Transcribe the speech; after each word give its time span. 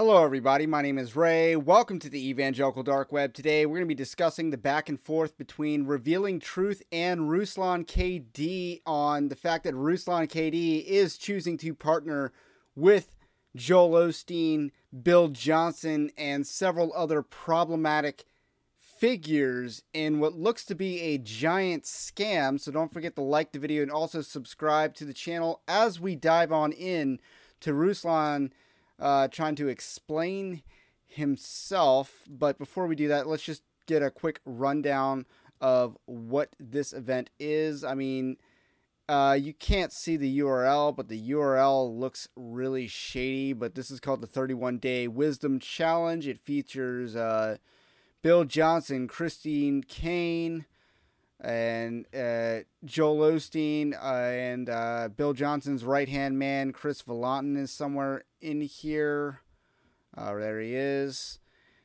Hello, 0.00 0.22
everybody. 0.22 0.64
My 0.64 0.80
name 0.80 0.96
is 0.96 1.16
Ray. 1.16 1.56
Welcome 1.56 1.98
to 1.98 2.08
the 2.08 2.28
Evangelical 2.28 2.84
Dark 2.84 3.10
Web. 3.10 3.34
Today, 3.34 3.66
we're 3.66 3.78
going 3.78 3.88
to 3.88 3.94
be 3.96 3.96
discussing 3.96 4.50
the 4.50 4.56
back 4.56 4.88
and 4.88 5.00
forth 5.00 5.36
between 5.36 5.86
Revealing 5.86 6.38
Truth 6.38 6.84
and 6.92 7.22
Ruslan 7.22 7.84
KD 7.84 8.80
on 8.86 9.28
the 9.28 9.34
fact 9.34 9.64
that 9.64 9.74
Ruslan 9.74 10.28
KD 10.28 10.84
is 10.84 11.18
choosing 11.18 11.58
to 11.58 11.74
partner 11.74 12.32
with 12.76 13.16
Joel 13.56 14.06
Osteen, 14.06 14.70
Bill 15.02 15.26
Johnson, 15.26 16.12
and 16.16 16.46
several 16.46 16.92
other 16.94 17.20
problematic 17.20 18.24
figures 18.78 19.82
in 19.92 20.20
what 20.20 20.38
looks 20.38 20.64
to 20.66 20.76
be 20.76 21.00
a 21.00 21.18
giant 21.18 21.82
scam. 21.82 22.60
So 22.60 22.70
don't 22.70 22.92
forget 22.92 23.16
to 23.16 23.22
like 23.22 23.50
the 23.50 23.58
video 23.58 23.82
and 23.82 23.90
also 23.90 24.20
subscribe 24.20 24.94
to 24.94 25.04
the 25.04 25.12
channel 25.12 25.60
as 25.66 25.98
we 25.98 26.14
dive 26.14 26.52
on 26.52 26.70
in 26.70 27.18
to 27.62 27.72
Ruslan 27.72 28.52
uh, 28.98 29.28
trying 29.28 29.54
to 29.56 29.68
explain 29.68 30.62
himself. 31.06 32.22
But 32.28 32.58
before 32.58 32.86
we 32.86 32.96
do 32.96 33.08
that, 33.08 33.26
let's 33.26 33.42
just 33.42 33.62
get 33.86 34.02
a 34.02 34.10
quick 34.10 34.40
rundown 34.44 35.26
of 35.60 35.96
what 36.06 36.54
this 36.60 36.92
event 36.92 37.30
is. 37.38 37.82
I 37.84 37.94
mean, 37.94 38.36
uh, 39.08 39.36
you 39.40 39.54
can't 39.54 39.92
see 39.92 40.16
the 40.16 40.38
URL, 40.40 40.94
but 40.94 41.08
the 41.08 41.30
URL 41.30 41.98
looks 41.98 42.28
really 42.36 42.86
shady. 42.86 43.52
But 43.54 43.74
this 43.74 43.90
is 43.90 44.00
called 44.00 44.20
the 44.20 44.26
31 44.26 44.78
Day 44.78 45.08
Wisdom 45.08 45.58
Challenge. 45.58 46.26
It 46.26 46.38
features 46.38 47.16
uh, 47.16 47.56
Bill 48.22 48.44
Johnson, 48.44 49.08
Christine 49.08 49.82
Caine, 49.82 50.66
and 51.40 52.06
uh, 52.14 52.60
Joel 52.84 53.32
Osteen 53.32 53.94
uh, 53.94 54.30
and 54.32 54.68
uh, 54.68 55.08
Bill 55.16 55.32
Johnson's 55.32 55.84
right 55.84 56.08
hand 56.08 56.38
man, 56.38 56.72
Chris 56.72 57.02
Vallotton, 57.02 57.56
is 57.56 57.70
somewhere 57.70 58.24
in 58.40 58.60
here. 58.60 59.40
Uh, 60.16 60.34
there 60.34 60.60
he 60.60 60.74
is. 60.74 61.38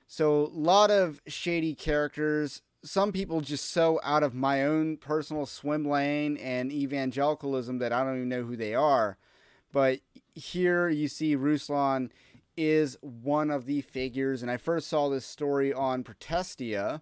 So, 0.07 0.45
a 0.45 0.57
lot 0.57 0.91
of 0.91 1.21
shady 1.27 1.75
characters. 1.75 2.61
Some 2.83 3.11
people 3.11 3.41
just 3.41 3.69
so 3.69 3.99
out 4.03 4.23
of 4.23 4.33
my 4.33 4.63
own 4.63 4.97
personal 4.97 5.45
swim 5.45 5.85
lane 5.85 6.35
and 6.37 6.71
evangelicalism 6.71 7.77
that 7.77 7.93
I 7.93 8.03
don't 8.03 8.17
even 8.17 8.29
know 8.29 8.43
who 8.43 8.57
they 8.57 8.75
are. 8.75 9.17
But 9.71 9.99
here 10.33 10.89
you 10.89 11.07
see 11.07 11.37
Ruslan 11.37 12.09
is 12.57 12.97
one 13.01 13.49
of 13.49 13.65
the 13.65 13.81
figures, 13.81 14.41
and 14.41 14.51
I 14.51 14.57
first 14.57 14.87
saw 14.87 15.09
this 15.09 15.25
story 15.25 15.73
on 15.73 16.03
Protestia 16.03 17.01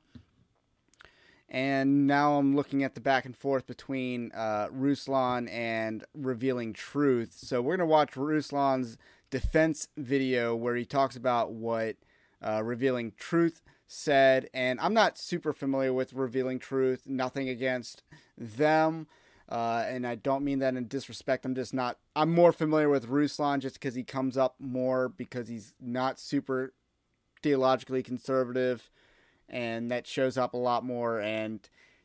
and 1.53 2.07
now 2.07 2.38
I'm 2.38 2.56
looking 2.56 2.81
at 2.81 2.95
the 2.95 3.01
back 3.01 3.25
and 3.25 3.35
forth 3.35 3.67
between 3.67 4.31
uh, 4.34 4.69
Ruslan 4.69 5.51
and 5.51 6.06
Revealing 6.16 6.72
Truth. 6.72 7.34
So 7.34 7.62
we're 7.62 7.75
gonna 7.75 7.88
watch 7.88 8.13
Ruslan's 8.13 8.97
defense 9.29 9.90
video 9.97 10.56
where 10.56 10.75
he 10.78 10.85
talks 10.85 11.17
about 11.17 11.51
what 11.51 11.97
uh, 12.41 12.63
Revealing 12.63 13.11
Truth 13.17 13.61
said, 13.85 14.50
and 14.53 14.79
I'm 14.79 14.94
not 14.94 15.17
super 15.17 15.51
familiar 15.51 15.91
with 15.91 16.13
Revealing 16.13 16.57
Truth. 16.57 17.06
Nothing 17.06 17.50
against 17.50 18.01
them. 18.38 19.07
Uh, 19.50 19.84
and 19.85 20.07
I 20.07 20.16
don't 20.16 20.45
mean 20.45 20.59
that 20.59 20.75
in 20.75 20.88
disrespect. 20.88 21.44
I'm 21.44 21.56
just 21.56 21.73
not. 21.73 21.97
I'm 22.16 22.34
more 22.34 22.53
familiar 22.53 22.88
with 22.88 23.09
Ruslan 23.09 23.59
just 23.59 23.75
because 23.75 23.95
he 23.95 24.03
comes 24.03 24.38
up 24.38 24.56
more 24.57 25.09
because 25.09 25.50
he's 25.50 25.73
not 25.81 26.17
super 26.17 26.72
theologically 27.44 28.03
conservative 28.03 28.90
and 29.51 29.91
that 29.91 30.07
shows 30.07 30.38
up 30.38 30.56
a 30.56 30.57
lot 30.57 30.84
more. 30.84 31.19
And 31.19 31.59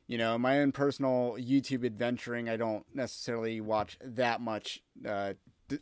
you 0.06 0.18
know, 0.18 0.36
my 0.38 0.60
own 0.60 0.72
personal 0.72 1.36
YouTube 1.38 1.84
adventuring, 1.84 2.48
I 2.48 2.56
don't 2.56 2.84
necessarily 2.94 3.60
watch 3.60 3.98
that 4.04 4.40
much 4.40 4.82
uh, 5.08 5.32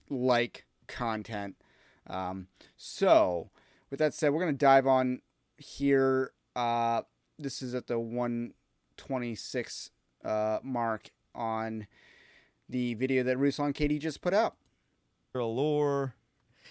like 0.08 0.64
content. 0.86 1.56
Um, 2.06 2.46
so, 2.76 3.50
with 3.90 3.98
that 3.98 4.14
said, 4.14 4.32
we're 4.32 4.40
gonna 4.40 4.52
dive 4.52 4.86
on 4.86 5.20
here. 5.58 6.32
Uh, 6.54 7.02
this 7.38 7.62
is 7.62 7.74
at 7.74 7.86
the 7.86 7.98
126 7.98 9.90
uh, 10.24 10.58
mark 10.62 11.10
on 11.34 11.86
the 12.68 12.94
video 12.94 13.22
that 13.24 13.36
Ruslan 13.36 13.74
KD 13.74 14.00
just 14.00 14.20
put 14.20 14.32
out. 14.32 14.56
Lore. 15.34 16.14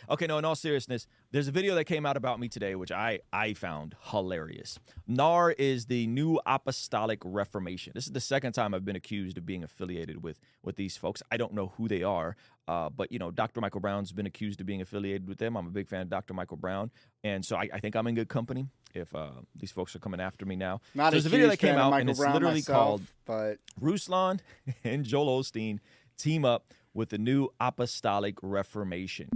Okay, 0.10 0.28
no, 0.28 0.38
in 0.38 0.46
all 0.46 0.56
seriousness, 0.56 1.08
there's 1.32 1.48
a 1.48 1.52
video 1.52 1.76
that 1.76 1.86
came 1.86 2.06
out 2.06 2.18
about 2.18 2.40
me 2.40 2.50
today, 2.50 2.76
which 2.76 2.92
I, 2.92 3.20
I 3.32 3.54
found 3.54 3.96
hilarious. 4.12 4.80
NAR 5.08 5.52
is 5.52 5.86
the 5.86 6.08
New 6.08 6.40
Apostolic 6.46 7.20
Reformation. 7.24 7.94
This 7.96 8.06
is 8.06 8.12
the 8.12 8.20
second 8.20 8.54
time 8.54 8.74
I've 8.74 8.86
been 8.86 8.96
accused 8.96 9.38
of 9.38 9.46
being 9.46 9.64
affiliated 9.64 10.22
with, 10.24 10.40
with 10.62 10.76
these 10.76 10.98
folks. 10.98 11.24
I 11.32 11.38
don't 11.38 11.54
know 11.54 11.74
who 11.78 11.88
they 11.88 12.04
are, 12.04 12.36
uh, 12.68 12.90
but, 12.90 13.12
you 13.12 13.20
know, 13.20 13.32
Dr. 13.32 13.62
Michael 13.62 13.80
Brown's 13.80 14.12
been 14.12 14.26
accused 14.26 14.60
of 14.60 14.68
being 14.68 14.82
affiliated 14.82 15.28
with 15.28 15.38
them. 15.38 15.56
I'm 15.56 15.68
a 15.68 15.72
big 15.72 15.88
fan 15.88 16.02
of 16.02 16.10
Dr. 16.10 16.34
Michael 16.34 16.58
Brown. 16.58 16.92
And 17.24 17.46
so 17.46 17.56
I, 17.56 17.70
I 17.74 17.80
think 17.80 17.96
I'm 17.96 18.08
in 18.08 18.16
good 18.16 18.30
company 18.30 18.68
if 18.94 19.14
uh, 19.16 19.32
these 19.56 19.72
folks 19.72 19.96
are 19.96 20.00
coming 20.00 20.20
after 20.20 20.46
me 20.46 20.56
now. 20.56 20.82
Not 20.94 21.08
so 21.08 21.12
there's 21.12 21.26
a, 21.26 21.30
video 21.30 21.48
that 21.48 21.58
came 21.58 21.76
out, 21.76 21.94
and 21.94 22.10
it's 22.10 22.20
Brown 22.20 22.34
literally 22.34 22.56
myself, 22.56 22.78
called 22.78 23.02
but 23.26 23.58
Ruslan 23.82 24.40
and 24.84 25.04
Joel 25.04 25.42
Osteen 25.42 25.80
Team 26.18 26.46
Up 26.46 26.74
with 26.94 27.10
the 27.10 27.18
New 27.18 27.50
Apostolic 27.60 28.38
Reformation. 28.42 29.30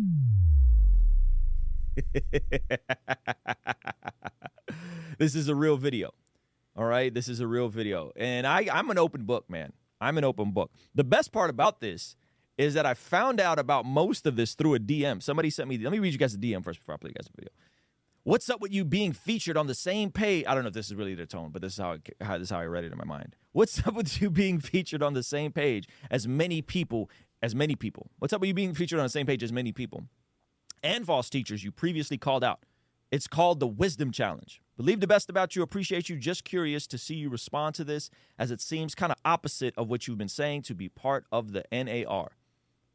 this 5.17 5.35
is 5.35 5.47
a 5.49 5.55
real 5.55 5.77
video. 5.77 6.11
All 6.75 6.85
right. 6.85 7.13
This 7.13 7.27
is 7.27 7.39
a 7.39 7.47
real 7.47 7.69
video. 7.69 8.11
And 8.15 8.45
I, 8.45 8.67
I'm 8.71 8.89
an 8.89 8.97
open 8.99 9.23
book, 9.23 9.49
man. 9.49 9.73
I'm 9.99 10.17
an 10.17 10.23
open 10.23 10.51
book. 10.51 10.71
The 10.93 11.03
best 11.03 11.31
part 11.31 11.49
about 11.49 11.79
this 11.79 12.15
is 12.57 12.73
that 12.75 12.85
I 12.85 12.93
found 12.93 13.39
out 13.39 13.59
about 13.59 13.85
most 13.85 14.25
of 14.25 14.35
this 14.35 14.53
through 14.53 14.75
a 14.75 14.79
DM. 14.79 15.21
Somebody 15.21 15.49
sent 15.49 15.69
me, 15.69 15.77
let 15.77 15.91
me 15.91 15.99
read 15.99 16.13
you 16.13 16.19
guys 16.19 16.33
a 16.33 16.37
DM 16.37 16.63
first 16.63 16.79
before 16.79 16.95
I 16.95 16.97
play 16.97 17.09
you 17.09 17.15
guys 17.15 17.27
a 17.27 17.35
video. 17.35 17.51
What's 18.23 18.49
up 18.49 18.59
with 18.59 18.73
you 18.73 18.83
being 18.83 19.13
featured 19.13 19.55
on 19.55 19.67
the 19.67 19.73
same 19.73 20.11
page? 20.11 20.43
I 20.47 20.53
don't 20.53 20.63
know 20.63 20.67
if 20.67 20.73
this 20.73 20.87
is 20.87 20.95
really 20.95 21.15
the 21.15 21.25
tone, 21.25 21.49
but 21.51 21.61
this 21.61 21.73
is 21.73 21.79
how, 21.79 21.93
I, 21.93 22.23
how 22.23 22.37
this 22.37 22.47
is 22.47 22.49
how 22.49 22.59
I 22.59 22.65
read 22.65 22.83
it 22.83 22.91
in 22.91 22.97
my 22.97 23.05
mind. 23.05 23.35
What's 23.53 23.79
up 23.87 23.93
with 23.93 24.21
you 24.21 24.29
being 24.29 24.59
featured 24.59 25.01
on 25.01 25.13
the 25.13 25.23
same 25.23 25.51
page 25.51 25.87
as 26.11 26.27
many 26.27 26.61
people 26.61 27.09
as 27.41 27.55
many 27.55 27.75
people? 27.75 28.09
What's 28.19 28.33
up 28.33 28.41
with 28.41 28.47
you 28.47 28.53
being 28.53 28.73
featured 28.73 28.99
on 28.99 29.05
the 29.05 29.09
same 29.09 29.25
page 29.25 29.43
as 29.43 29.51
many 29.51 29.71
people? 29.71 30.03
and 30.83 31.05
false 31.05 31.29
teachers 31.29 31.63
you 31.63 31.71
previously 31.71 32.17
called 32.17 32.43
out. 32.43 32.63
It's 33.11 33.27
called 33.27 33.59
the 33.59 33.67
Wisdom 33.67 34.11
Challenge. 34.11 34.61
Believe 34.75 34.99
the 34.99 35.07
best 35.07 35.29
about 35.29 35.55
you, 35.55 35.61
appreciate 35.61 36.09
you, 36.09 36.17
just 36.17 36.43
curious 36.43 36.85
to 36.87 36.97
see 36.97 37.15
you 37.15 37.29
respond 37.29 37.73
to 37.75 37.83
this 37.83 38.09
as 38.37 38.51
it 38.51 38.61
seems 38.61 38.93
kind 38.95 39.11
of 39.11 39.17
opposite 39.23 39.73
of 39.77 39.89
what 39.89 40.07
you've 40.07 40.17
been 40.17 40.27
saying 40.27 40.63
to 40.63 40.75
be 40.75 40.89
part 40.89 41.25
of 41.31 41.51
the 41.51 41.63
NAR. 41.71 42.31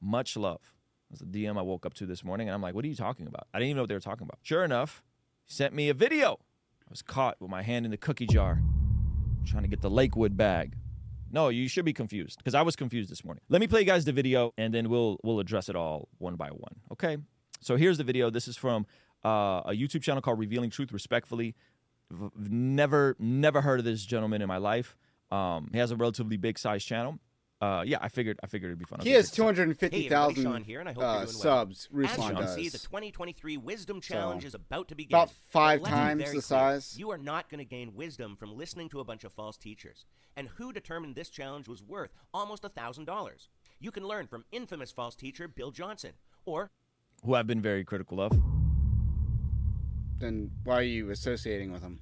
Much 0.00 0.36
love. 0.36 0.72
That's 1.10 1.22
a 1.22 1.26
DM 1.26 1.58
I 1.58 1.62
woke 1.62 1.86
up 1.86 1.94
to 1.94 2.06
this 2.06 2.24
morning 2.24 2.48
and 2.48 2.54
I'm 2.54 2.62
like, 2.62 2.74
what 2.74 2.84
are 2.84 2.88
you 2.88 2.94
talking 2.94 3.26
about? 3.26 3.46
I 3.52 3.58
didn't 3.58 3.70
even 3.70 3.76
know 3.76 3.82
what 3.82 3.88
they 3.88 3.94
were 3.94 4.00
talking 4.00 4.24
about. 4.24 4.38
Sure 4.42 4.64
enough, 4.64 5.02
he 5.44 5.52
sent 5.52 5.74
me 5.74 5.88
a 5.88 5.94
video. 5.94 6.38
I 6.86 6.90
was 6.90 7.02
caught 7.02 7.40
with 7.40 7.50
my 7.50 7.62
hand 7.62 7.84
in 7.84 7.90
the 7.90 7.96
cookie 7.96 8.26
jar 8.26 8.60
trying 9.44 9.62
to 9.62 9.68
get 9.68 9.80
the 9.80 9.90
Lakewood 9.90 10.36
bag. 10.36 10.74
No, 11.32 11.49
you 11.49 11.67
should 11.67 11.87
be 11.87 11.94
confused 11.94 12.38
because 12.38 12.55
I 12.55 12.61
was 12.62 12.76
confused 12.76 13.11
this 13.11 13.25
morning. 13.25 13.43
Let 13.49 13.61
me 13.61 13.67
play 13.67 13.81
you 13.81 13.87
guys 13.87 14.05
the 14.05 14.12
video 14.12 14.52
and 14.58 14.73
then 14.73 14.90
we'll 14.90 15.19
we'll 15.25 15.40
address 15.40 15.70
it 15.70 15.75
all 15.75 16.08
one 16.19 16.37
by 16.37 16.49
one. 16.49 16.76
Okay? 16.93 17.17
So 17.61 17.76
here's 17.76 17.96
the 17.96 18.05
video. 18.05 18.29
This 18.29 18.46
is 18.49 18.56
from 18.56 18.87
uh, 19.25 19.62
a 19.64 19.73
YouTube 19.73 20.02
channel 20.02 20.20
called 20.20 20.38
Revealing 20.38 20.69
Truth 20.69 20.93
Respectfully. 20.93 21.55
Never, 22.37 23.17
never 23.19 23.62
heard 23.62 23.79
of 23.79 23.87
this 23.87 24.05
gentleman 24.05 24.43
in 24.43 24.49
my 24.49 24.58
life. 24.58 24.96
Um, 25.31 25.70
he 25.73 25.79
has 25.79 25.90
a 25.90 25.96
relatively 25.96 26.37
big 26.37 26.58
size 26.58 26.84
channel. 26.84 27.19
Uh, 27.62 27.84
yeah, 27.86 27.98
I 28.00 28.08
figured 28.08 28.40
I 28.42 28.48
figured 28.48 28.70
it'd 28.70 28.80
be 28.80 28.84
fun. 28.86 28.98
He 29.02 29.12
has 29.12 29.30
two 29.30 29.44
hundred 29.44 29.68
and 29.68 29.78
fifty 29.78 30.08
thousand 30.08 30.08
two 30.08 30.14
hundred 30.16 30.26
and 30.26 30.34
fifty 30.34 30.34
Hey 30.34 30.34
everybody, 30.34 30.34
thousand 30.34 30.52
Sean 30.52 30.64
here, 30.64 30.80
and 30.80 30.88
I 30.88 30.92
hope 30.94 31.02
uh, 31.04 31.06
you're 31.06 31.14
doing 31.26 31.26
well. 31.26 31.42
subs. 31.42 31.88
As 31.92 31.96
Ruslan 32.10 32.16
you 32.28 32.34
can 32.34 32.42
does. 32.42 32.54
see, 32.56 32.68
the 32.70 32.78
2023 32.78 33.56
Wisdom 33.58 34.00
Challenge 34.00 34.44
is 34.44 34.54
about 34.56 34.88
to 34.88 34.96
begin. 34.96 35.14
about 35.16 35.30
five 35.50 35.80
But 35.80 35.84
let's 35.92 35.94
be 35.94 36.00
times 36.00 36.24
the 36.24 36.30
clear, 36.30 36.40
size. 36.40 36.98
You 36.98 37.10
are 37.12 37.18
not 37.18 37.48
going 37.48 37.60
to 37.60 37.64
gain 37.64 37.94
wisdom 37.94 38.34
from 38.34 38.56
listening 38.56 38.88
to 38.88 38.98
a 38.98 39.04
bunch 39.04 39.22
of 39.22 39.32
false 39.32 39.56
teachers. 39.56 40.04
And 40.36 40.48
who 40.56 40.72
determined 40.72 41.14
this 41.14 41.30
challenge 41.30 41.68
was 41.68 41.84
worth 41.84 42.10
almost 42.34 42.64
a 42.64 42.68
thousand 42.68 43.04
dollars? 43.04 43.48
You 43.78 43.92
can 43.92 44.02
learn 44.08 44.26
from 44.26 44.44
infamous 44.50 44.90
false 44.90 45.14
teacher 45.14 45.46
Bill 45.46 45.70
Johnson, 45.70 46.14
or 46.44 46.72
who 47.24 47.34
I've 47.36 47.46
been 47.46 47.62
very 47.62 47.84
critical 47.84 48.20
of, 48.20 48.32
Then 50.18 50.50
why 50.64 50.78
are 50.78 50.82
you 50.82 51.10
associating 51.10 51.70
with 51.72 51.82
him? 51.82 52.00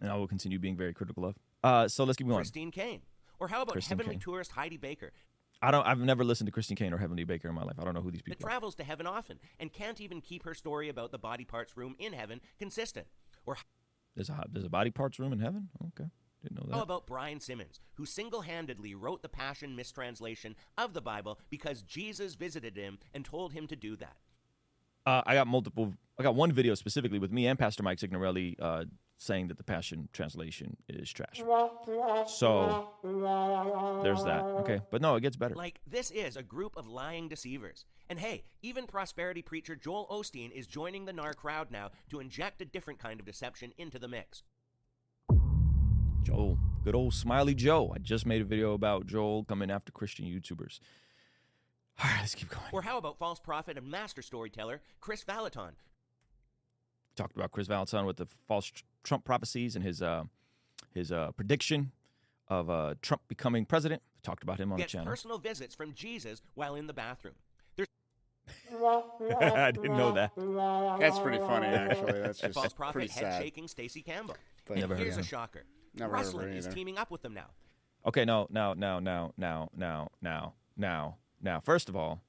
and 0.00 0.10
I 0.10 0.16
will 0.16 0.26
continue 0.28 0.58
being 0.58 0.76
very 0.76 0.92
critical 0.92 1.24
of. 1.24 1.36
Uh, 1.62 1.88
so 1.88 2.04
let's 2.04 2.18
keep 2.18 2.26
going. 2.26 2.36
Christine 2.38 2.70
Caine. 2.70 3.00
Or 3.40 3.48
how 3.48 3.62
about 3.62 3.72
Christine 3.72 3.98
heavenly 3.98 4.14
Caine. 4.14 4.20
tourist 4.20 4.52
Heidi 4.52 4.76
Baker, 4.76 5.12
I 5.62 5.70
don't. 5.70 5.86
I've 5.86 5.98
never 5.98 6.24
listened 6.24 6.46
to 6.46 6.52
Christine 6.52 6.76
Caine 6.76 6.92
or 6.92 6.98
Heavenly 6.98 7.24
Baker 7.24 7.48
in 7.48 7.54
my 7.54 7.62
life. 7.62 7.76
I 7.78 7.84
don't 7.84 7.94
know 7.94 8.02
who 8.02 8.10
these 8.10 8.20
that 8.22 8.32
people 8.32 8.46
are. 8.46 8.50
travels 8.50 8.74
to 8.76 8.84
heaven 8.84 9.06
often 9.06 9.38
and 9.58 9.72
can't 9.72 10.00
even 10.00 10.20
keep 10.20 10.44
her 10.44 10.54
story 10.54 10.88
about 10.88 11.10
the 11.10 11.18
body 11.18 11.44
parts 11.44 11.76
room 11.76 11.96
in 11.98 12.12
heaven 12.12 12.40
consistent? 12.58 13.06
Or 13.46 13.56
There's 14.14 14.28
a 14.28 14.44
there's 14.50 14.64
a 14.64 14.70
body 14.70 14.90
parts 14.90 15.18
room 15.18 15.32
in 15.32 15.38
heaven. 15.38 15.68
Okay, 15.88 16.08
didn't 16.42 16.58
know 16.58 16.66
that. 16.68 16.76
How 16.76 16.82
about 16.82 17.06
Brian 17.06 17.40
Simmons, 17.40 17.80
who 17.94 18.04
single 18.04 18.42
handedly 18.42 18.94
wrote 18.94 19.22
the 19.22 19.28
Passion 19.28 19.74
mistranslation 19.74 20.54
of 20.76 20.92
the 20.92 21.00
Bible 21.00 21.38
because 21.50 21.82
Jesus 21.82 22.34
visited 22.34 22.76
him 22.76 22.98
and 23.14 23.24
told 23.24 23.52
him 23.52 23.66
to 23.68 23.76
do 23.76 23.96
that? 23.96 24.16
Uh, 25.06 25.22
I 25.26 25.34
got 25.34 25.46
multiple. 25.46 25.94
I 26.18 26.22
got 26.22 26.34
one 26.34 26.52
video 26.52 26.74
specifically 26.74 27.18
with 27.18 27.32
me 27.32 27.46
and 27.46 27.58
Pastor 27.58 27.82
Mike 27.82 27.98
Signorelli 27.98 28.56
uh, 28.60 28.84
saying 29.24 29.48
that 29.48 29.56
the 29.56 29.64
Passion 29.64 30.08
translation 30.12 30.76
is 30.88 31.10
trash. 31.10 31.42
So 32.26 32.88
there's 34.02 34.22
that. 34.24 34.42
Okay, 34.60 34.80
but 34.90 35.00
no, 35.00 35.16
it 35.16 35.22
gets 35.22 35.36
better. 35.36 35.54
Like, 35.54 35.80
this 35.86 36.10
is 36.10 36.36
a 36.36 36.42
group 36.42 36.76
of 36.76 36.86
lying 36.86 37.28
deceivers. 37.28 37.84
And 38.08 38.18
hey, 38.18 38.44
even 38.62 38.86
prosperity 38.86 39.42
preacher 39.42 39.74
Joel 39.74 40.06
Osteen 40.10 40.50
is 40.52 40.66
joining 40.66 41.06
the 41.06 41.12
NAR 41.12 41.34
crowd 41.34 41.70
now 41.70 41.90
to 42.10 42.20
inject 42.20 42.60
a 42.60 42.64
different 42.64 42.98
kind 42.98 43.18
of 43.18 43.26
deception 43.26 43.72
into 43.78 43.98
the 43.98 44.08
mix. 44.08 44.42
Joel, 46.22 46.58
good 46.84 46.94
old 46.94 47.14
Smiley 47.14 47.54
Joe. 47.54 47.92
I 47.94 47.98
just 47.98 48.26
made 48.26 48.42
a 48.42 48.44
video 48.44 48.72
about 48.74 49.06
Joel 49.06 49.44
coming 49.44 49.70
after 49.70 49.92
Christian 49.92 50.26
YouTubers. 50.26 50.80
All 52.02 52.10
right, 52.10 52.20
let's 52.20 52.34
keep 52.34 52.48
going. 52.48 52.64
Or 52.72 52.82
how 52.82 52.98
about 52.98 53.18
false 53.18 53.38
prophet 53.38 53.78
and 53.78 53.90
master 53.90 54.20
storyteller 54.20 54.80
Chris 55.00 55.22
Vallotton, 55.22 55.72
talked 57.14 57.36
about 57.36 57.52
Chris 57.52 57.68
Valentine 57.68 58.04
with 58.04 58.16
the 58.16 58.26
false 58.48 58.72
Trump 59.04 59.24
prophecies 59.24 59.76
and 59.76 59.84
his 59.84 60.02
uh, 60.02 60.24
his 60.92 61.12
uh, 61.12 61.30
prediction 61.32 61.92
of 62.48 62.68
uh, 62.68 62.94
Trump 63.02 63.22
becoming 63.28 63.64
president. 63.64 64.02
We 64.16 64.20
Talked 64.22 64.42
about 64.42 64.58
him 64.58 64.72
on 64.72 64.78
gets 64.78 64.92
the 64.92 64.98
channel. 64.98 65.10
personal 65.10 65.38
visits 65.38 65.74
from 65.74 65.92
Jesus 65.94 66.42
while 66.54 66.74
in 66.74 66.86
the 66.86 66.94
bathroom. 66.94 67.34
I 68.82 69.70
didn't 69.70 69.96
know 69.96 70.12
that. 70.12 70.32
That's 71.00 71.18
pretty 71.18 71.38
funny, 71.38 71.66
actually. 71.66 72.20
That's 72.20 72.40
just 72.40 72.54
false 72.54 72.72
prophet 72.72 72.92
pretty 72.92 73.12
head 73.12 73.20
sad. 73.32 73.42
shaking 73.42 73.68
Stacey 73.68 74.02
Campbell. 74.02 74.36
But- 74.66 74.74
and 74.74 74.80
Never 74.80 74.94
heard 74.94 75.02
here's 75.04 75.16
of 75.16 75.24
a 75.24 75.26
shocker. 75.26 75.64
Never 75.94 76.16
heard 76.16 76.26
of 76.26 76.32
her 76.32 76.38
Ruslan 76.40 76.56
is 76.56 76.66
teaming 76.66 76.98
up 76.98 77.10
with 77.10 77.22
them 77.22 77.34
now. 77.34 77.46
Okay, 78.06 78.24
no, 78.24 78.46
now, 78.50 78.74
now, 78.74 78.98
now, 78.98 79.32
now, 79.36 79.70
now, 79.74 80.10
now, 80.20 80.54
now, 80.76 81.16
now. 81.40 81.60
First 81.60 81.88
of 81.88 81.96
all, 81.96 82.20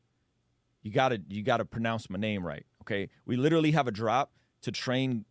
you 0.84 0.92
gotta 0.92 1.22
you 1.28 1.42
gotta 1.44 1.66
pronounce 1.66 2.10
my 2.10 2.20
name 2.20 2.46
right. 2.46 2.66
Okay, 2.84 3.10
we 3.26 3.36
literally 3.36 3.72
have 3.72 3.88
a 3.88 3.92
drop 3.92 4.32
to 4.62 4.72
train 4.72 5.26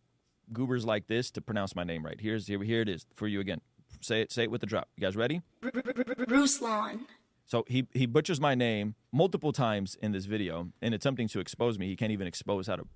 goobers 0.53 0.85
like 0.85 1.07
this 1.07 1.31
to 1.31 1.41
pronounce 1.41 1.75
my 1.75 1.83
name 1.83 2.05
right. 2.05 2.19
Here's 2.19 2.47
here 2.47 2.61
here 2.63 2.81
it 2.81 2.89
is 2.89 3.05
for 3.13 3.27
you 3.27 3.39
again. 3.39 3.61
Say 4.01 4.21
it 4.21 4.31
say 4.31 4.43
it 4.43 4.51
with 4.51 4.61
the 4.61 4.67
drop. 4.67 4.89
You 4.97 5.01
guys 5.01 5.15
ready? 5.15 5.41
Ruslan. 5.63 7.01
So 7.45 7.63
he 7.67 7.87
he 7.93 8.05
butchers 8.05 8.39
my 8.41 8.55
name 8.55 8.95
multiple 9.11 9.51
times 9.51 9.95
in 10.01 10.11
this 10.11 10.25
video 10.25 10.69
in 10.81 10.93
attempting 10.93 11.27
to 11.29 11.39
expose 11.39 11.77
me. 11.77 11.87
He 11.87 11.95
can't 11.95 12.11
even 12.11 12.27
expose 12.27 12.67
how 12.67 12.75
to 12.77 12.87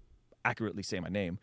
accurately 0.46 0.84
say 0.84 1.00
my 1.00 1.10
name. 1.10 1.40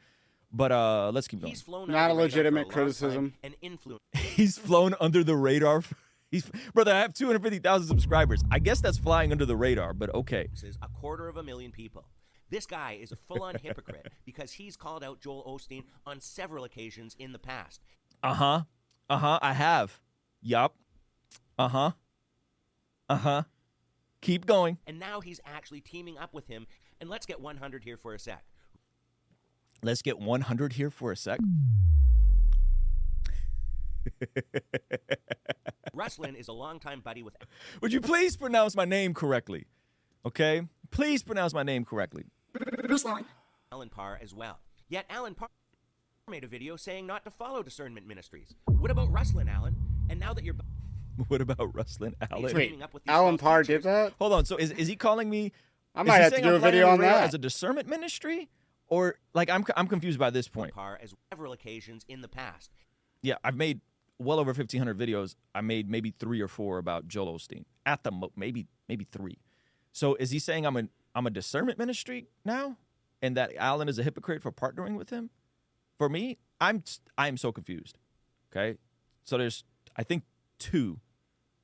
But 0.52 0.72
uh 0.72 1.10
let's 1.12 1.28
keep 1.28 1.40
going. 1.40 1.50
He's 1.52 1.62
flown 1.62 1.90
Not 1.90 2.10
a 2.10 2.14
the 2.14 2.14
radar 2.14 2.16
for 2.16 2.22
legitimate 2.22 2.60
long 2.62 2.70
criticism. 2.70 3.30
time 3.30 3.34
and 3.42 3.54
influence. 3.62 4.00
He's 4.14 4.58
flown 4.58 4.94
under 5.00 5.22
the 5.24 5.36
radar. 5.36 5.82
He's 6.30 6.50
brother. 6.74 6.92
I 6.92 7.00
have 7.00 7.14
two 7.14 7.26
hundred 7.26 7.42
fifty 7.42 7.58
thousand 7.58 7.86
subscribers. 7.88 8.42
I 8.50 8.58
guess 8.58 8.80
that's 8.80 8.98
flying 8.98 9.30
under 9.32 9.46
the 9.46 9.56
radar, 9.56 9.92
but 9.94 10.12
okay. 10.14 10.48
This 10.52 10.64
is 10.64 10.78
a 10.82 10.88
quarter 10.88 11.28
of 11.28 11.36
a 11.36 11.42
million 11.42 11.70
people. 11.70 12.04
This 12.50 12.66
guy 12.66 12.98
is 13.00 13.12
a 13.12 13.16
full-on 13.16 13.56
hypocrite 13.56 14.12
because 14.24 14.52
he's 14.52 14.76
called 14.76 15.02
out 15.02 15.20
Joel 15.20 15.44
Osteen 15.46 15.84
on 16.06 16.20
several 16.20 16.64
occasions 16.64 17.16
in 17.18 17.32
the 17.32 17.38
past. 17.38 17.80
Uh 18.22 18.34
huh. 18.34 18.62
Uh 19.10 19.18
huh. 19.18 19.38
I 19.42 19.52
have. 19.52 20.00
Yup. 20.42 20.74
Uh 21.58 21.68
huh. 21.68 21.90
Uh 23.08 23.16
huh. 23.16 23.42
Keep 24.20 24.46
going. 24.46 24.78
And 24.86 24.98
now 24.98 25.20
he's 25.20 25.40
actually 25.44 25.80
teaming 25.80 26.18
up 26.18 26.32
with 26.32 26.46
him. 26.46 26.66
And 27.00 27.10
let's 27.10 27.26
get 27.26 27.40
100 27.40 27.84
here 27.84 27.96
for 27.96 28.14
a 28.14 28.18
sec. 28.18 28.42
Let's 29.82 30.02
get 30.02 30.18
one 30.18 30.40
hundred 30.40 30.72
here 30.72 30.90
for 30.90 31.12
a 31.12 31.16
sec. 31.16 31.38
Ruslan 35.94 36.34
is 36.34 36.48
a 36.48 36.52
longtime 36.52 37.00
buddy 37.00 37.22
with 37.22 37.34
Would 37.80 37.92
you 37.92 38.00
please 38.00 38.36
pronounce 38.36 38.76
my 38.76 38.84
name 38.84 39.14
correctly? 39.14 39.66
Okay. 40.24 40.62
Please 40.90 41.22
pronounce 41.22 41.52
my 41.52 41.62
name 41.62 41.84
correctly. 41.84 42.24
Ruslan. 42.60 43.24
Alan 43.72 43.88
Parr 43.88 44.18
as 44.22 44.34
well. 44.34 44.58
Yet 44.88 45.06
Alan 45.10 45.34
Parr 45.34 45.48
made 46.28 46.44
a 46.44 46.48
video 46.48 46.76
saying 46.76 47.06
not 47.06 47.24
to 47.24 47.30
follow 47.30 47.62
discernment 47.62 48.06
ministries. 48.06 48.54
What 48.66 48.90
about 48.90 49.12
Ruslan, 49.12 49.52
Alan? 49.52 49.76
And 50.08 50.18
now 50.20 50.32
that 50.34 50.44
you're 50.44 50.54
What 51.28 51.40
about 51.40 51.74
Rustlin 51.74 52.14
he's 52.20 52.28
Allen? 52.30 52.54
teaming 52.54 52.82
up 52.82 52.92
with 52.92 53.02
Alan 53.08 53.38
Parr 53.38 53.62
did 53.62 53.82
that? 53.84 54.12
Hold 54.18 54.32
on. 54.32 54.44
So 54.44 54.56
is 54.56 54.70
is 54.72 54.86
he 54.88 54.96
calling 54.96 55.30
me? 55.30 55.52
I 55.94 56.02
might 56.02 56.18
have 56.18 56.34
to 56.34 56.42
do 56.42 56.48
I'm 56.50 56.54
a 56.56 56.58
video 56.58 56.88
on 56.88 57.00
that. 57.00 57.24
as 57.24 57.32
a 57.34 57.38
discernment 57.38 57.88
ministry, 57.88 58.48
or 58.88 59.16
like 59.34 59.48
I'm 59.48 59.64
I'm 59.76 59.86
confused 59.86 60.18
by 60.18 60.30
this 60.30 60.46
point. 60.46 60.74
Parr 60.74 60.98
as 61.02 61.14
several 61.32 61.52
occasions 61.52 62.04
in 62.08 62.20
the 62.20 62.28
past. 62.28 62.70
yeah, 63.22 63.36
I've 63.42 63.56
made 63.56 63.80
well 64.18 64.38
over 64.38 64.50
1,500 64.50 64.98
videos. 64.98 65.34
I 65.54 65.60
made 65.62 65.88
maybe 65.90 66.12
three 66.18 66.40
or 66.40 66.48
four 66.48 66.78
about 66.78 67.06
Joel 67.08 67.34
Osteen. 67.38 67.64
At 67.86 68.02
the 68.02 68.10
mo- 68.10 68.32
maybe 68.36 68.66
maybe 68.88 69.06
three. 69.10 69.38
So 69.92 70.16
is 70.16 70.30
he 70.30 70.38
saying 70.38 70.66
I'm 70.66 70.76
a 70.76 70.84
I'm 71.16 71.26
a 71.26 71.30
discernment 71.30 71.78
ministry 71.78 72.28
now, 72.44 72.76
and 73.22 73.36
that 73.36 73.52
Alan 73.56 73.88
is 73.88 73.98
a 73.98 74.02
hypocrite 74.02 74.42
for 74.42 74.52
partnering 74.52 74.96
with 74.96 75.10
him? 75.10 75.30
For 75.98 76.08
me, 76.08 76.38
I'm 76.60 76.84
I'm 77.16 77.38
so 77.38 77.50
confused. 77.50 77.98
Okay, 78.52 78.78
so 79.24 79.38
there's 79.38 79.64
I 79.96 80.02
think 80.02 80.24
two, 80.58 81.00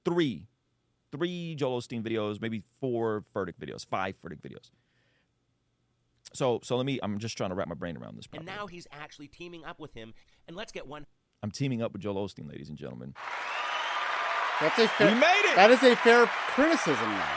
three, 0.04 0.46
three 1.12 1.54
Joel 1.54 1.80
Osteen 1.80 2.02
videos, 2.02 2.40
maybe 2.40 2.62
four 2.80 3.24
Furtick 3.34 3.58
videos, 3.60 3.86
five 3.86 4.14
Furtick 4.20 4.40
videos. 4.40 4.70
So 6.32 6.60
so 6.62 6.78
let 6.78 6.86
me. 6.86 6.98
I'm 7.02 7.18
just 7.18 7.36
trying 7.36 7.50
to 7.50 7.54
wrap 7.54 7.68
my 7.68 7.74
brain 7.74 7.98
around 7.98 8.16
this. 8.16 8.26
And 8.32 8.46
now 8.46 8.66
he's 8.66 8.86
actually 8.90 9.28
teaming 9.28 9.66
up 9.66 9.78
with 9.78 9.92
him. 9.92 10.14
And 10.48 10.56
let's 10.56 10.72
get 10.72 10.86
one 10.86 11.04
I'm 11.42 11.50
teaming 11.50 11.82
up 11.82 11.92
with 11.92 12.00
Joel 12.00 12.26
Osteen, 12.26 12.48
ladies 12.48 12.70
and 12.70 12.78
gentlemen. 12.78 13.14
That's 14.60 14.78
a 14.78 14.88
fair. 14.88 15.08
We 15.08 15.20
made 15.20 15.42
it! 15.50 15.56
That 15.56 15.70
is 15.72 15.82
a 15.82 15.96
fair 15.96 16.26
criticism, 16.26 17.10
now. 17.10 17.28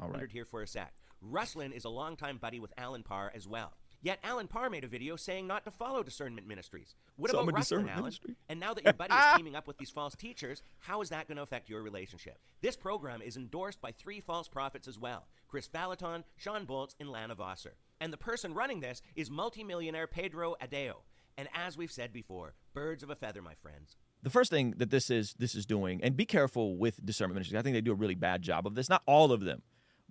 All 0.00 0.08
right. 0.08 0.30
here 0.30 0.44
for 0.44 0.62
a 0.62 0.66
sec. 0.66 0.92
Ruslan 1.24 1.72
is 1.72 1.84
a 1.84 1.88
longtime 1.88 2.38
buddy 2.38 2.60
with 2.60 2.72
Alan 2.76 3.02
Parr 3.02 3.32
as 3.34 3.48
well. 3.48 3.72
Yet 4.02 4.18
Alan 4.22 4.48
Parr 4.48 4.68
made 4.68 4.84
a 4.84 4.88
video 4.88 5.16
saying 5.16 5.46
not 5.46 5.64
to 5.64 5.70
follow 5.70 6.02
discernment 6.02 6.46
ministries. 6.46 6.94
What 7.16 7.30
So 7.30 7.40
about 7.40 7.54
a 7.54 7.56
Ruslan, 7.56 7.88
Alan? 7.88 8.02
ministry? 8.02 8.36
And 8.50 8.60
now 8.60 8.74
that 8.74 8.84
your 8.84 8.92
buddy 8.92 9.14
is 9.14 9.24
teaming 9.36 9.56
up 9.56 9.66
with 9.66 9.78
these 9.78 9.88
false 9.88 10.14
teachers, 10.14 10.62
how 10.80 11.00
is 11.00 11.08
that 11.08 11.26
going 11.26 11.36
to 11.36 11.42
affect 11.42 11.70
your 11.70 11.82
relationship? 11.82 12.36
This 12.60 12.76
program 12.76 13.22
is 13.22 13.38
endorsed 13.38 13.80
by 13.80 13.92
three 13.92 14.20
false 14.20 14.46
prophets 14.46 14.86
as 14.86 14.98
well: 14.98 15.26
Chris 15.48 15.68
Vallotton, 15.68 16.24
Shawn 16.36 16.66
Bolz, 16.66 16.94
and 17.00 17.08
Lana 17.08 17.34
Vawser. 17.34 17.72
And 17.98 18.12
the 18.12 18.18
person 18.18 18.52
running 18.52 18.80
this 18.80 19.00
is 19.16 19.30
multimillionaire 19.30 20.06
Pedro 20.06 20.54
Adao. 20.62 20.96
And 21.38 21.48
as 21.54 21.78
we've 21.78 21.90
said 21.90 22.12
before, 22.12 22.54
birds 22.74 23.02
of 23.02 23.08
a 23.08 23.16
feather, 23.16 23.40
my 23.40 23.54
friends. 23.54 23.96
the 24.22 24.30
first 24.30 24.50
thing 24.50 24.74
that 24.76 24.90
this 24.90 25.08
is 25.08 25.34
this 25.38 25.54
is 25.54 25.64
doing, 25.64 26.02
and 26.02 26.14
be 26.14 26.26
careful 26.26 26.76
with 26.76 27.02
discernment 27.06 27.36
ministries. 27.36 27.58
I 27.58 27.62
think 27.62 27.72
they 27.74 27.80
do 27.80 27.92
a 27.92 27.96
really 27.96 28.14
bad 28.14 28.42
job 28.42 28.66
of 28.66 28.74
this. 28.74 28.90
Not 28.90 29.02
all 29.06 29.32
of 29.32 29.40
them, 29.40 29.62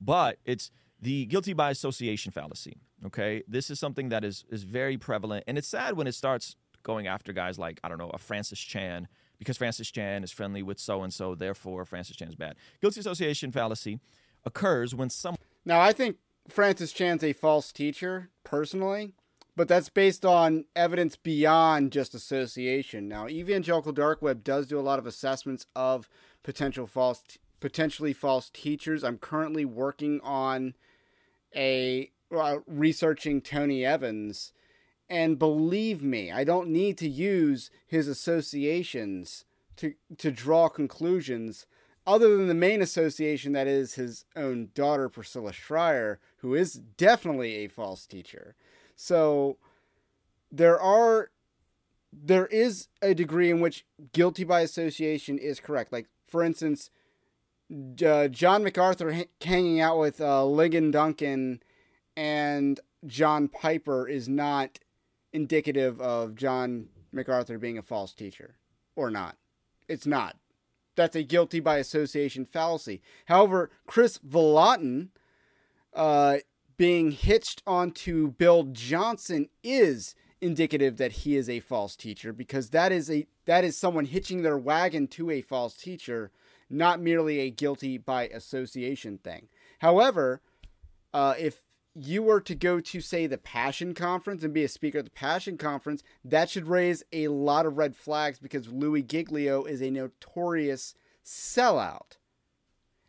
but 0.03 0.39
it's 0.45 0.72
the 1.01 1.25
guilty 1.25 1.53
by 1.53 1.72
association 1.72 2.31
fallacy. 2.31 2.77
Okay, 3.05 3.43
this 3.48 3.69
is 3.69 3.79
something 3.79 4.10
that 4.10 4.24
is 4.24 4.45
is 4.50 4.63
very 4.63 4.98
prevalent, 4.98 5.43
and 5.48 5.57
it's 5.57 5.67
sad 5.67 5.95
when 5.98 6.07
it 6.07 6.15
starts 6.15 6.55
going 6.83 7.07
after 7.07 7.33
guys 7.33 7.57
like 7.57 7.79
I 7.83 7.89
don't 7.89 7.98
know 7.98 8.10
a 8.13 8.17
Francis 8.17 8.60
Chan 8.60 9.07
because 9.39 9.57
Francis 9.57 9.91
Chan 9.91 10.24
is 10.24 10.31
friendly 10.31 10.63
with 10.63 10.79
so 10.79 11.03
and 11.03 11.13
so, 11.13 11.36
therefore 11.36 11.86
Francis 11.86 12.15
Chan 12.15 12.29
is 12.29 12.36
bad. 12.36 12.55
Guilty 12.81 13.00
association 13.00 13.51
fallacy 13.51 14.00
occurs 14.45 14.95
when 14.95 15.10
some 15.10 15.36
Now, 15.65 15.79
I 15.79 15.91
think 15.91 16.17
Francis 16.48 16.91
Chan's 16.91 17.24
a 17.24 17.33
false 17.33 17.72
teacher, 17.72 18.29
personally, 18.43 19.13
but 19.55 19.67
that's 19.67 19.89
based 19.89 20.25
on 20.25 20.65
evidence 20.75 21.15
beyond 21.15 21.91
just 21.91 22.13
association. 22.13 23.07
Now, 23.07 23.27
Evangelical 23.27 23.91
Dark 23.91 24.22
Web 24.22 24.43
does 24.43 24.67
do 24.67 24.79
a 24.79 24.81
lot 24.81 25.00
of 25.00 25.05
assessments 25.05 25.65
of 25.75 26.10
potential 26.43 26.88
false, 26.88 27.24
potentially 27.63 28.12
false 28.12 28.50
teachers. 28.50 29.05
I'm 29.05 29.17
currently 29.17 29.63
working 29.63 30.20
on 30.20 30.74
a 31.55 32.12
uh, 32.29 32.58
researching 32.67 33.39
Tony 33.39 33.86
Evans, 33.86 34.51
and 35.10 35.39
believe 35.39 36.03
me, 36.03 36.29
I 36.29 36.43
don't 36.43 36.67
need 36.67 36.98
to 36.98 37.08
use 37.08 37.72
his 37.88 38.10
associations 38.10 39.46
to 39.77 39.93
to 40.17 40.29
draw 40.29 40.67
conclusions 40.67 41.65
other 42.05 42.36
than 42.36 42.50
the 42.50 42.53
main 42.53 42.82
association 42.82 43.53
that 43.53 43.65
is 43.67 43.93
his 43.93 44.25
own 44.36 44.72
daughter 44.75 45.08
Priscilla 45.08 45.53
Shirer, 45.53 46.20
who 46.39 46.55
is 46.55 46.82
definitely 46.98 47.53
a 47.55 47.70
false 47.70 48.05
teacher. 48.05 48.55
So 48.98 49.55
there 50.51 50.82
are 50.82 51.32
there 52.12 52.48
is 52.48 52.89
a 53.01 53.13
degree 53.13 53.50
in 53.50 53.62
which 53.62 53.86
guilty 54.12 54.43
by 54.43 54.60
association 54.60 55.38
is 55.38 55.62
correct. 55.62 55.93
Like 55.93 56.08
for 56.27 56.43
instance, 56.43 56.89
uh, 58.06 58.27
John 58.27 58.63
MacArthur 58.63 59.13
ha- 59.13 59.30
hanging 59.42 59.80
out 59.80 60.00
with 60.00 60.22
uh, 60.22 60.42
Ligon 60.44 60.92
Duncan 60.92 61.62
and 62.15 62.80
John 63.06 63.48
Piper 63.48 64.08
is 64.08 64.30
not 64.30 64.80
indicative 65.32 66.00
of 66.00 66.36
John 66.36 66.88
MacArthur 67.12 67.58
being 67.58 67.77
a 67.77 67.84
false 67.84 68.13
teacher 68.13 68.56
or 68.96 69.10
not. 69.10 69.38
It's 69.88 70.06
not. 70.06 70.38
That's 70.96 71.15
a 71.15 71.24
guilty 71.24 71.60
by 71.60 71.77
association 71.77 72.46
fallacy. 72.46 73.01
However, 73.25 73.72
Chris 73.88 74.20
Vallotton 74.20 75.10
uh, 75.94 76.38
being 76.77 77.12
hitched 77.12 77.63
onto 77.65 78.32
Bill 78.32 78.63
Johnson 78.63 79.50
is 79.63 80.15
indicative 80.42 80.98
that 80.98 81.13
he 81.13 81.36
is 81.36 81.50
a 81.50 81.62
false 81.62 81.96
teacher 81.96 82.34
because 82.34 82.70
that 82.72 82.92
is 82.92 83.10
a 83.10 83.25
that 83.46 83.63
is 83.63 83.77
someone 83.77 84.06
hitching 84.06 84.42
their 84.42 84.58
wagon 84.58 85.08
to 85.08 85.32
a 85.32 85.42
false 85.42 85.75
teacher, 85.75 86.32
not 86.70 87.01
merely 87.01 87.39
a 87.39 87.50
guilty 87.50 87.98
by 87.98 88.27
association 88.27 89.17
thing. 89.17 89.48
However, 89.79 90.41
uh, 91.13 91.36
if 91.38 91.63
you 91.96 92.24
were 92.24 92.41
to 92.41 92.55
go 92.55 92.79
to 92.79 93.01
say 93.01 93.27
the 93.27 93.38
Passion 93.38 93.93
Conference 93.93 94.43
and 94.43 94.53
be 94.53 94.63
a 94.63 94.67
speaker 94.67 95.00
at 95.00 95.05
the 95.05 95.12
Passion 95.12 95.58
Conference, 95.58 96.03
that 96.25 96.50
should 96.50 96.67
raise 96.67 97.03
a 97.12 97.27
lot 97.27 97.65
of 97.65 97.77
red 97.77 97.96
flags 97.96 98.39
because 98.39 98.67
Louis 98.67 99.03
Giglio 99.03 99.63
is 99.63 99.82
a 99.82 99.91
notorious 99.91 100.96
sellout. 101.24 102.17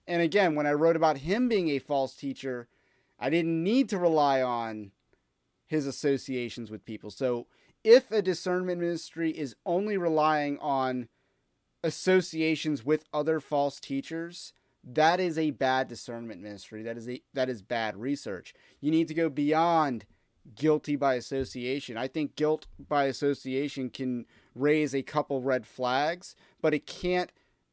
And 0.06 0.20
again, 0.20 0.54
when 0.54 0.66
I 0.66 0.72
wrote 0.72 0.96
about 0.96 1.18
him 1.18 1.48
being 1.48 1.70
a 1.70 1.78
false 1.78 2.14
teacher, 2.14 2.68
I 3.18 3.30
didn't 3.30 3.62
need 3.62 3.88
to 3.88 3.98
rely 3.98 4.42
on 4.42 4.90
his 5.66 5.86
associations 5.86 6.70
with 6.70 6.84
people. 6.84 7.10
So 7.10 7.46
if 7.82 8.10
a 8.10 8.20
discernment 8.20 8.80
ministry 8.80 9.30
is 9.30 9.56
only 9.64 9.96
relying 9.96 10.58
on 10.58 11.08
associations 11.84 12.84
with 12.84 13.04
other 13.12 13.38
false 13.38 13.78
teachers, 13.78 14.54
that 14.82 15.20
is 15.20 15.38
a 15.38 15.50
bad 15.52 15.86
discernment 15.86 16.40
ministry. 16.40 16.82
That 16.82 16.96
is 16.96 17.08
a 17.08 17.22
that 17.34 17.48
is 17.48 17.62
bad 17.62 17.96
research. 17.96 18.54
You 18.80 18.90
need 18.90 19.06
to 19.08 19.14
go 19.14 19.28
beyond 19.28 20.06
guilty 20.56 20.96
by 20.96 21.14
association. 21.14 21.96
I 21.96 22.08
think 22.08 22.36
guilt 22.36 22.66
by 22.88 23.04
association 23.04 23.90
can 23.90 24.26
raise 24.54 24.94
a 24.94 25.02
couple 25.02 25.40
red 25.40 25.66
flags, 25.66 26.34
but 26.60 26.74
it 26.74 26.86
can't 26.86 27.30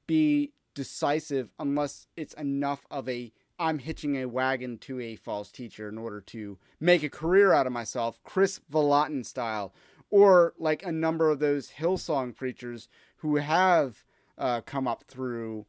be 0.07 0.51
decisive 0.73 1.49
unless 1.59 2.07
it's 2.15 2.33
enough 2.35 2.85
of 2.91 3.09
a 3.09 3.31
I'm 3.59 3.79
hitching 3.79 4.17
a 4.17 4.25
wagon 4.25 4.77
to 4.79 4.99
a 4.99 5.15
false 5.15 5.51
teacher 5.51 5.87
in 5.87 5.97
order 5.97 6.19
to 6.21 6.57
make 6.79 7.03
a 7.03 7.09
career 7.09 7.53
out 7.53 7.67
of 7.67 7.73
myself, 7.73 8.19
Chris 8.23 8.59
Vallotton 8.71 9.23
style, 9.23 9.73
or 10.09 10.53
like 10.57 10.83
a 10.83 10.91
number 10.91 11.29
of 11.29 11.39
those 11.39 11.71
Hillsong 11.77 12.35
preachers 12.35 12.89
who 13.21 13.35
have 13.35 14.03
uh, 14.37 14.61
come 14.61 14.87
up 14.87 15.03
through 15.03 15.65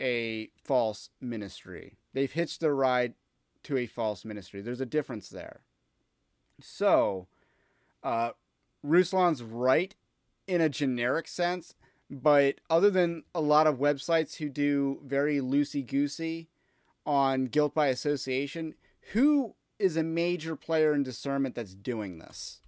a 0.00 0.48
false 0.62 1.10
ministry. 1.20 1.96
They've 2.12 2.30
hitched 2.30 2.60
their 2.60 2.74
ride 2.74 3.14
to 3.64 3.76
a 3.76 3.86
false 3.86 4.24
ministry. 4.24 4.60
There's 4.60 4.80
a 4.80 4.86
difference 4.86 5.28
there. 5.28 5.62
So, 6.60 7.26
uh, 8.04 8.30
Ruslan's 8.84 9.42
right 9.42 9.94
in 10.46 10.60
a 10.60 10.68
generic 10.68 11.26
sense, 11.26 11.74
but 12.08 12.60
other 12.70 12.90
than 12.90 13.24
a 13.34 13.40
lot 13.40 13.66
of 13.66 13.78
websites 13.78 14.36
who 14.36 14.48
do 14.48 15.00
very 15.04 15.38
loosey 15.38 15.84
goosey 15.84 16.48
on 17.04 17.46
guilt 17.46 17.74
by 17.74 17.88
association, 17.88 18.74
who 19.12 19.56
is 19.80 19.96
a 19.96 20.02
major 20.04 20.54
player 20.54 20.94
in 20.94 21.02
discernment 21.02 21.56
that's 21.56 21.74
doing 21.74 22.18
this? 22.18 22.60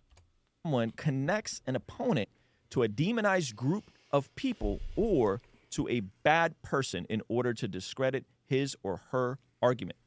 Someone 0.65 0.91
connects 0.91 1.61
an 1.65 1.77
opponent 1.77 2.29
to 2.71 2.83
a 2.83 2.89
demonized 2.89 3.55
group 3.55 3.93
of 4.11 4.35
people 4.35 4.81
or 4.95 5.41
to 5.71 5.89
a 5.89 6.01
bad 6.01 6.61
person 6.63 7.07
in 7.09 7.23
order 7.29 7.53
to 7.55 7.69
discredit 7.69 8.25
his 8.45 8.77
or 8.83 9.03
her 9.11 9.39
argument. 9.61 9.99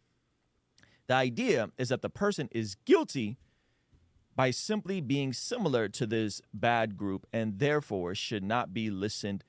The 1.08 1.16
idea 1.16 1.70
is 1.78 1.90
that 1.90 2.02
the 2.02 2.10
person 2.10 2.50
is 2.52 2.76
guilty 2.86 3.38
by 4.36 4.52
simply 4.52 5.02
being 5.02 5.34
similar 5.34 5.90
to 5.90 6.06
this 6.06 6.42
bad 6.54 6.96
group 6.96 7.28
and 7.34 7.60
therefore 7.60 8.16
should 8.16 8.44
not 8.44 8.74
be 8.74 8.90
listened 8.90 9.44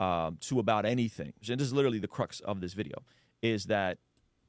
um, 0.00 0.38
to 0.40 0.58
about 0.58 0.84
anything. 0.84 1.32
And 1.48 1.60
this 1.60 1.68
is 1.68 1.72
literally 1.72 1.98
the 1.98 2.08
crux 2.08 2.40
of 2.40 2.60
this 2.60 2.72
video 2.72 2.96
is 3.42 3.66
that 3.66 3.98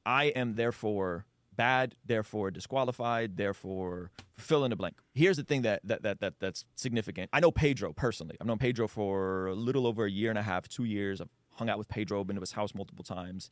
I 0.04 0.26
am 0.26 0.54
therefore 0.54 1.26
bad, 1.56 1.94
therefore 2.04 2.50
disqualified, 2.50 3.36
therefore 3.36 4.10
fill 4.36 4.64
in 4.64 4.70
the 4.70 4.76
blank. 4.76 4.96
Here's 5.14 5.36
the 5.36 5.42
thing 5.42 5.62
that, 5.62 5.80
that 5.84 6.02
that 6.02 6.20
that 6.20 6.34
that's 6.40 6.64
significant. 6.74 7.30
I 7.32 7.40
know 7.40 7.50
Pedro 7.50 7.92
personally. 7.92 8.36
I've 8.40 8.46
known 8.46 8.58
Pedro 8.58 8.88
for 8.88 9.48
a 9.48 9.54
little 9.54 9.86
over 9.86 10.04
a 10.04 10.10
year 10.10 10.30
and 10.30 10.38
a 10.38 10.42
half, 10.42 10.68
two 10.68 10.84
years. 10.84 11.20
I've 11.20 11.30
hung 11.54 11.68
out 11.68 11.78
with 11.78 11.88
Pedro, 11.88 12.22
been 12.24 12.36
to 12.36 12.40
his 12.40 12.52
house 12.52 12.74
multiple 12.74 13.04
times. 13.04 13.50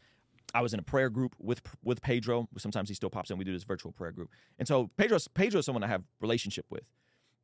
I 0.52 0.60
was 0.60 0.72
in 0.72 0.78
a 0.78 0.82
prayer 0.82 1.10
group 1.10 1.34
with 1.38 1.62
with 1.82 2.02
Pedro. 2.02 2.48
Sometimes 2.58 2.88
he 2.88 2.94
still 2.94 3.10
pops 3.10 3.30
in. 3.30 3.38
We 3.38 3.44
do 3.44 3.52
this 3.52 3.64
virtual 3.64 3.92
prayer 3.92 4.12
group, 4.12 4.30
and 4.58 4.68
so 4.68 4.90
Pedro 4.96 5.18
Pedro 5.34 5.60
is 5.60 5.66
someone 5.66 5.82
I 5.82 5.88
have 5.88 6.04
relationship 6.20 6.66
with. 6.70 6.84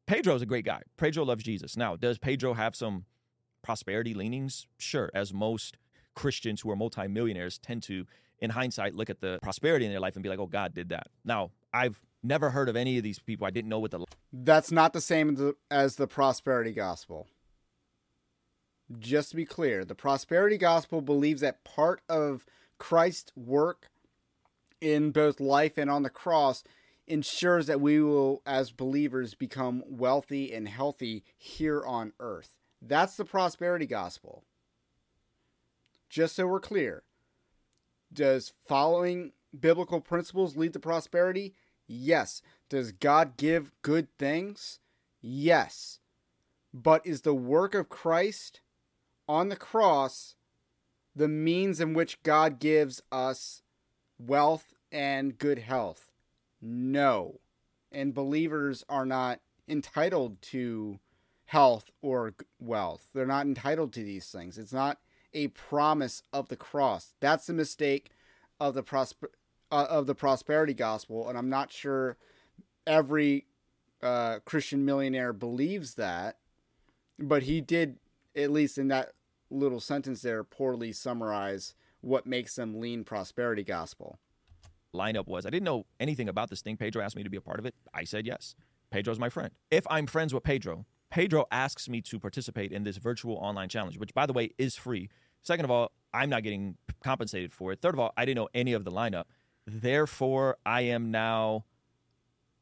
Pedro 0.06 0.34
is 0.34 0.42
a 0.42 0.46
great 0.46 0.64
guy. 0.64 0.82
Pedro 0.96 1.24
loves 1.24 1.44
Jesus. 1.44 1.76
Now, 1.76 1.94
does 1.94 2.18
Pedro 2.18 2.54
have 2.54 2.74
some 2.74 3.04
prosperity 3.62 4.12
leanings? 4.12 4.66
Sure, 4.78 5.10
as 5.14 5.32
most 5.32 5.76
Christians 6.20 6.60
who 6.60 6.70
are 6.70 6.76
multimillionaires 6.76 7.58
tend 7.58 7.82
to 7.84 8.06
in 8.40 8.50
hindsight, 8.50 8.94
look 8.94 9.10
at 9.10 9.20
the 9.20 9.38
prosperity 9.42 9.84
in 9.84 9.90
their 9.90 10.00
life 10.00 10.16
and 10.16 10.22
be 10.22 10.28
like, 10.28 10.38
oh, 10.38 10.46
God 10.46 10.74
did 10.74 10.90
that. 10.90 11.08
Now, 11.24 11.50
I've 11.72 12.00
never 12.22 12.50
heard 12.50 12.68
of 12.68 12.76
any 12.76 12.98
of 12.98 13.04
these 13.04 13.18
people. 13.18 13.46
I 13.46 13.50
didn't 13.50 13.68
know 13.68 13.78
what 13.78 13.90
the. 13.90 14.04
That's 14.32 14.70
not 14.70 14.92
the 14.92 15.00
same 15.00 15.54
as 15.70 15.96
the 15.96 16.06
prosperity 16.06 16.72
gospel. 16.72 17.26
Just 18.98 19.30
to 19.30 19.36
be 19.36 19.44
clear, 19.44 19.84
the 19.84 19.94
prosperity 19.94 20.58
gospel 20.58 21.00
believes 21.00 21.42
that 21.42 21.64
part 21.64 22.02
of 22.08 22.44
Christ's 22.78 23.32
work 23.36 23.88
in 24.80 25.10
both 25.10 25.38
life 25.38 25.78
and 25.78 25.90
on 25.90 26.02
the 26.02 26.10
cross 26.10 26.64
ensures 27.06 27.66
that 27.66 27.80
we 27.80 28.00
will, 28.00 28.42
as 28.44 28.72
believers, 28.72 29.34
become 29.34 29.82
wealthy 29.86 30.52
and 30.52 30.68
healthy 30.68 31.24
here 31.36 31.84
on 31.84 32.12
earth. 32.20 32.56
That's 32.82 33.16
the 33.16 33.24
prosperity 33.24 33.86
gospel. 33.86 34.44
Just 36.10 36.34
so 36.34 36.46
we're 36.46 36.60
clear, 36.60 37.04
does 38.12 38.52
following 38.66 39.32
biblical 39.58 40.00
principles 40.00 40.56
lead 40.56 40.72
to 40.72 40.80
prosperity? 40.80 41.54
Yes. 41.86 42.42
Does 42.68 42.90
God 42.90 43.36
give 43.36 43.70
good 43.82 44.08
things? 44.18 44.80
Yes. 45.22 46.00
But 46.74 47.06
is 47.06 47.22
the 47.22 47.34
work 47.34 47.74
of 47.74 47.88
Christ 47.88 48.60
on 49.28 49.48
the 49.48 49.56
cross 49.56 50.34
the 51.14 51.28
means 51.28 51.80
in 51.80 51.94
which 51.94 52.22
God 52.22 52.58
gives 52.58 53.02
us 53.12 53.62
wealth 54.18 54.74
and 54.90 55.38
good 55.38 55.60
health? 55.60 56.10
No. 56.60 57.38
And 57.92 58.14
believers 58.14 58.84
are 58.88 59.06
not 59.06 59.40
entitled 59.68 60.42
to 60.42 60.98
health 61.46 61.90
or 62.02 62.34
wealth. 62.58 63.08
They're 63.14 63.26
not 63.26 63.46
entitled 63.46 63.92
to 63.92 64.02
these 64.02 64.26
things. 64.26 64.58
It's 64.58 64.72
not 64.72 64.98
a 65.32 65.48
promise 65.48 66.22
of 66.32 66.48
the 66.48 66.56
cross. 66.56 67.14
That's 67.20 67.46
the 67.46 67.52
mistake 67.52 68.10
of 68.58 68.74
the 68.74 68.82
prosper 68.82 69.30
uh, 69.72 69.86
of 69.88 70.06
the 70.06 70.14
prosperity 70.14 70.74
gospel, 70.74 71.28
and 71.28 71.38
I'm 71.38 71.48
not 71.48 71.70
sure 71.70 72.16
every 72.86 73.46
uh, 74.02 74.40
Christian 74.44 74.84
millionaire 74.84 75.32
believes 75.32 75.94
that, 75.94 76.38
but 77.18 77.44
he 77.44 77.60
did 77.60 77.98
at 78.34 78.50
least 78.50 78.78
in 78.78 78.88
that 78.88 79.12
little 79.50 79.80
sentence 79.80 80.22
there 80.22 80.44
poorly 80.44 80.92
summarize 80.92 81.74
what 82.00 82.26
makes 82.26 82.54
them 82.54 82.80
lean 82.80 83.04
prosperity 83.04 83.64
gospel. 83.64 84.18
Lineup 84.94 85.28
was 85.28 85.46
I 85.46 85.50
didn't 85.50 85.64
know 85.64 85.86
anything 86.00 86.28
about 86.28 86.50
this 86.50 86.62
thing. 86.62 86.76
Pedro 86.76 87.02
asked 87.02 87.16
me 87.16 87.22
to 87.22 87.30
be 87.30 87.36
a 87.36 87.42
part 87.42 87.58
of 87.58 87.66
it. 87.66 87.74
I 87.94 88.04
said 88.04 88.26
yes. 88.26 88.54
Pedro's 88.90 89.18
my 89.20 89.28
friend. 89.28 89.52
If 89.70 89.86
I'm 89.88 90.06
friends 90.06 90.34
with 90.34 90.42
Pedro, 90.42 90.84
Pedro 91.10 91.46
asks 91.50 91.88
me 91.88 92.00
to 92.02 92.18
participate 92.18 92.72
in 92.72 92.84
this 92.84 92.96
virtual 92.96 93.36
online 93.36 93.68
challenge, 93.68 93.98
which, 93.98 94.14
by 94.14 94.26
the 94.26 94.32
way, 94.32 94.50
is 94.58 94.76
free. 94.76 95.08
Second 95.42 95.64
of 95.64 95.70
all, 95.70 95.92
I'm 96.14 96.30
not 96.30 96.42
getting 96.42 96.76
compensated 97.02 97.52
for 97.52 97.72
it. 97.72 97.80
Third 97.80 97.94
of 97.94 98.00
all, 98.00 98.12
I 98.16 98.24
didn't 98.24 98.36
know 98.36 98.48
any 98.54 98.72
of 98.72 98.84
the 98.84 98.90
lineup. 98.90 99.24
Therefore, 99.66 100.56
I 100.64 100.82
am 100.82 101.10
now 101.10 101.64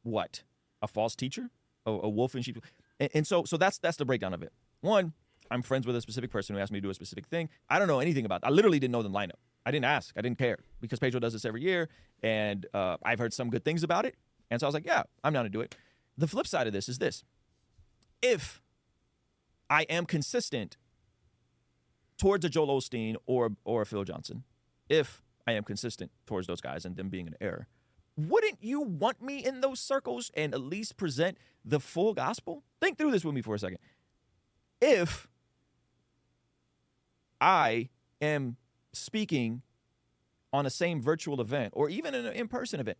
what? 0.03 0.43
A 0.81 0.87
false 0.87 1.15
teacher? 1.15 1.49
A, 1.85 1.91
a 1.91 2.09
wolf 2.09 2.35
in 2.35 2.41
sheep? 2.41 2.63
And, 2.99 3.09
and 3.13 3.27
so, 3.27 3.43
so 3.43 3.57
that's 3.57 3.77
that's 3.77 3.97
the 3.97 4.05
breakdown 4.05 4.33
of 4.33 4.43
it. 4.43 4.51
One, 4.81 5.13
I'm 5.51 5.61
friends 5.61 5.85
with 5.85 5.95
a 5.95 6.01
specific 6.01 6.31
person 6.31 6.55
who 6.55 6.61
asked 6.61 6.71
me 6.71 6.79
to 6.79 6.81
do 6.81 6.89
a 6.89 6.93
specific 6.93 7.27
thing. 7.27 7.49
I 7.69 7.79
don't 7.79 7.87
know 7.87 7.99
anything 7.99 8.25
about. 8.25 8.43
It. 8.43 8.47
I 8.47 8.49
literally 8.49 8.79
didn't 8.79 8.91
know 8.91 9.03
the 9.03 9.09
lineup. 9.09 9.39
I 9.65 9.71
didn't 9.71 9.85
ask. 9.85 10.13
I 10.17 10.21
didn't 10.21 10.37
care 10.37 10.57
because 10.81 10.99
Pedro 10.99 11.19
does 11.19 11.33
this 11.33 11.45
every 11.45 11.61
year, 11.61 11.89
and 12.23 12.65
uh, 12.73 12.97
I've 13.03 13.19
heard 13.19 13.33
some 13.33 13.49
good 13.49 13.65
things 13.65 13.83
about 13.83 14.05
it. 14.05 14.15
And 14.49 14.59
so 14.59 14.65
I 14.65 14.69
was 14.69 14.73
like, 14.73 14.85
yeah, 14.85 15.03
I'm 15.23 15.33
down 15.33 15.43
to 15.43 15.49
do 15.49 15.61
it. 15.61 15.75
The 16.17 16.27
flip 16.27 16.47
side 16.47 16.67
of 16.67 16.73
this 16.73 16.89
is 16.89 16.97
this: 16.97 17.23
if 18.21 18.61
I 19.69 19.83
am 19.83 20.05
consistent 20.05 20.77
towards 22.17 22.43
a 22.45 22.49
Joel 22.49 22.79
Osteen 22.79 23.15
or 23.25 23.51
or 23.63 23.83
a 23.83 23.85
Phil 23.85 24.03
Johnson, 24.03 24.43
if 24.89 25.21
I 25.47 25.53
am 25.53 25.63
consistent 25.63 26.11
towards 26.25 26.47
those 26.47 26.61
guys 26.61 26.85
and 26.85 26.95
them 26.95 27.09
being 27.09 27.27
an 27.27 27.35
error, 27.39 27.67
wouldn't 28.17 28.57
you 28.61 28.81
want 28.81 29.21
me 29.21 29.43
in 29.43 29.61
those 29.61 29.79
circles 29.79 30.31
and 30.35 30.53
at 30.53 30.61
least 30.61 30.97
present 30.97 31.37
the 31.63 31.79
full 31.79 32.13
gospel? 32.13 32.63
Think 32.81 32.97
through 32.97 33.11
this 33.11 33.23
with 33.23 33.33
me 33.33 33.41
for 33.41 33.55
a 33.55 33.59
second. 33.59 33.79
If 34.81 35.27
I 37.39 37.89
am 38.21 38.57
speaking 38.91 39.61
on 40.51 40.65
the 40.65 40.69
same 40.69 41.01
virtual 41.01 41.39
event 41.39 41.73
or 41.75 41.89
even 41.89 42.13
an 42.13 42.25
in-person 42.25 42.79
event, 42.79 42.97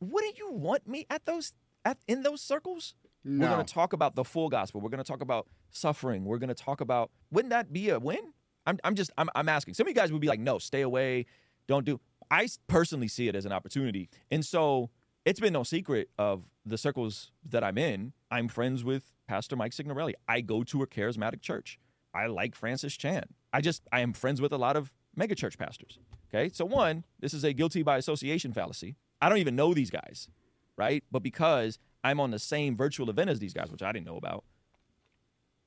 wouldn't 0.00 0.38
you 0.38 0.50
want 0.52 0.86
me 0.86 1.06
at 1.08 1.24
those 1.24 1.52
at 1.84 1.98
in 2.06 2.22
those 2.22 2.40
circles? 2.40 2.94
No. 3.24 3.46
We're 3.46 3.54
going 3.54 3.66
to 3.66 3.74
talk 3.74 3.92
about 3.92 4.14
the 4.14 4.24
full 4.24 4.48
gospel. 4.48 4.80
We're 4.80 4.90
going 4.90 5.02
to 5.02 5.10
talk 5.10 5.22
about 5.22 5.46
suffering. 5.70 6.24
We're 6.24 6.38
going 6.38 6.48
to 6.48 6.54
talk 6.54 6.80
about 6.80 7.10
wouldn't 7.30 7.50
that 7.50 7.72
be 7.72 7.90
a 7.90 7.98
win? 7.98 8.32
I'm 8.66 8.78
I'm 8.84 8.94
just 8.94 9.10
I'm 9.18 9.28
I'm 9.34 9.48
asking. 9.48 9.74
Some 9.74 9.86
of 9.86 9.88
you 9.88 9.94
guys 9.94 10.12
would 10.12 10.20
be 10.20 10.28
like, 10.28 10.40
"No, 10.40 10.58
stay 10.58 10.82
away. 10.82 11.26
Don't 11.68 11.84
do." 11.84 12.00
I 12.30 12.48
personally 12.66 13.08
see 13.08 13.28
it 13.28 13.34
as 13.34 13.44
an 13.44 13.52
opportunity. 13.52 14.08
And 14.30 14.44
so, 14.44 14.90
it's 15.24 15.40
been 15.40 15.52
no 15.52 15.62
secret 15.62 16.08
of 16.18 16.44
the 16.64 16.78
circles 16.78 17.32
that 17.48 17.62
I'm 17.62 17.76
in. 17.76 18.14
I'm 18.30 18.48
friends 18.48 18.82
with 18.82 19.12
Pastor 19.28 19.56
Mike 19.56 19.72
Signorelli. 19.72 20.14
I 20.26 20.40
go 20.40 20.62
to 20.64 20.82
a 20.82 20.86
charismatic 20.86 21.42
church. 21.42 21.78
I 22.14 22.26
like 22.26 22.54
Francis 22.54 22.96
Chan. 22.96 23.24
I 23.52 23.60
just 23.60 23.82
I 23.92 24.00
am 24.00 24.12
friends 24.12 24.40
with 24.40 24.52
a 24.52 24.58
lot 24.58 24.76
of 24.76 24.92
megachurch 25.18 25.58
pastors. 25.58 25.98
Okay? 26.32 26.50
So 26.52 26.64
one, 26.64 27.04
this 27.20 27.34
is 27.34 27.44
a 27.44 27.52
guilty 27.52 27.82
by 27.82 27.98
association 27.98 28.52
fallacy. 28.52 28.96
I 29.20 29.28
don't 29.28 29.38
even 29.38 29.56
know 29.56 29.72
these 29.74 29.90
guys, 29.90 30.28
right? 30.76 31.04
But 31.10 31.22
because 31.22 31.78
I'm 32.02 32.20
on 32.20 32.30
the 32.30 32.38
same 32.38 32.76
virtual 32.76 33.10
event 33.10 33.30
as 33.30 33.38
these 33.38 33.54
guys, 33.54 33.70
which 33.70 33.82
I 33.82 33.92
didn't 33.92 34.06
know 34.06 34.16
about, 34.16 34.44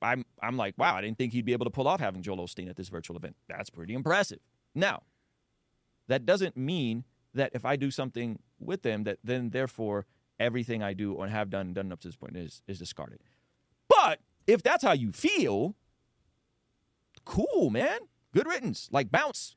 I'm 0.01 0.25
I'm 0.41 0.57
like, 0.57 0.75
wow, 0.77 0.95
I 0.95 1.01
didn't 1.01 1.17
think 1.17 1.33
he'd 1.33 1.45
be 1.45 1.53
able 1.53 1.65
to 1.65 1.71
pull 1.71 1.87
off 1.87 1.99
having 1.99 2.21
Joel 2.21 2.37
Osteen 2.37 2.69
at 2.69 2.75
this 2.75 2.89
virtual 2.89 3.17
event. 3.17 3.35
That's 3.47 3.69
pretty 3.69 3.93
impressive. 3.93 4.39
Now, 4.75 5.03
that 6.07 6.25
doesn't 6.25 6.55
mean 6.55 7.03
that 7.33 7.51
if 7.53 7.65
I 7.65 7.75
do 7.75 7.91
something 7.91 8.39
with 8.59 8.83
them, 8.83 9.03
that 9.05 9.19
then 9.23 9.49
therefore 9.49 10.05
everything 10.39 10.83
I 10.83 10.93
do 10.93 11.13
or 11.13 11.27
have 11.27 11.49
done 11.49 11.73
done 11.73 11.91
up 11.91 11.99
to 12.01 12.07
this 12.07 12.15
point 12.15 12.37
is 12.37 12.61
is 12.67 12.79
discarded. 12.79 13.19
But 13.87 14.19
if 14.45 14.61
that's 14.61 14.83
how 14.83 14.93
you 14.93 15.11
feel, 15.11 15.75
cool, 17.25 17.69
man. 17.69 17.99
Good 18.33 18.47
riddance. 18.47 18.89
Like 18.91 19.11
bounce. 19.11 19.55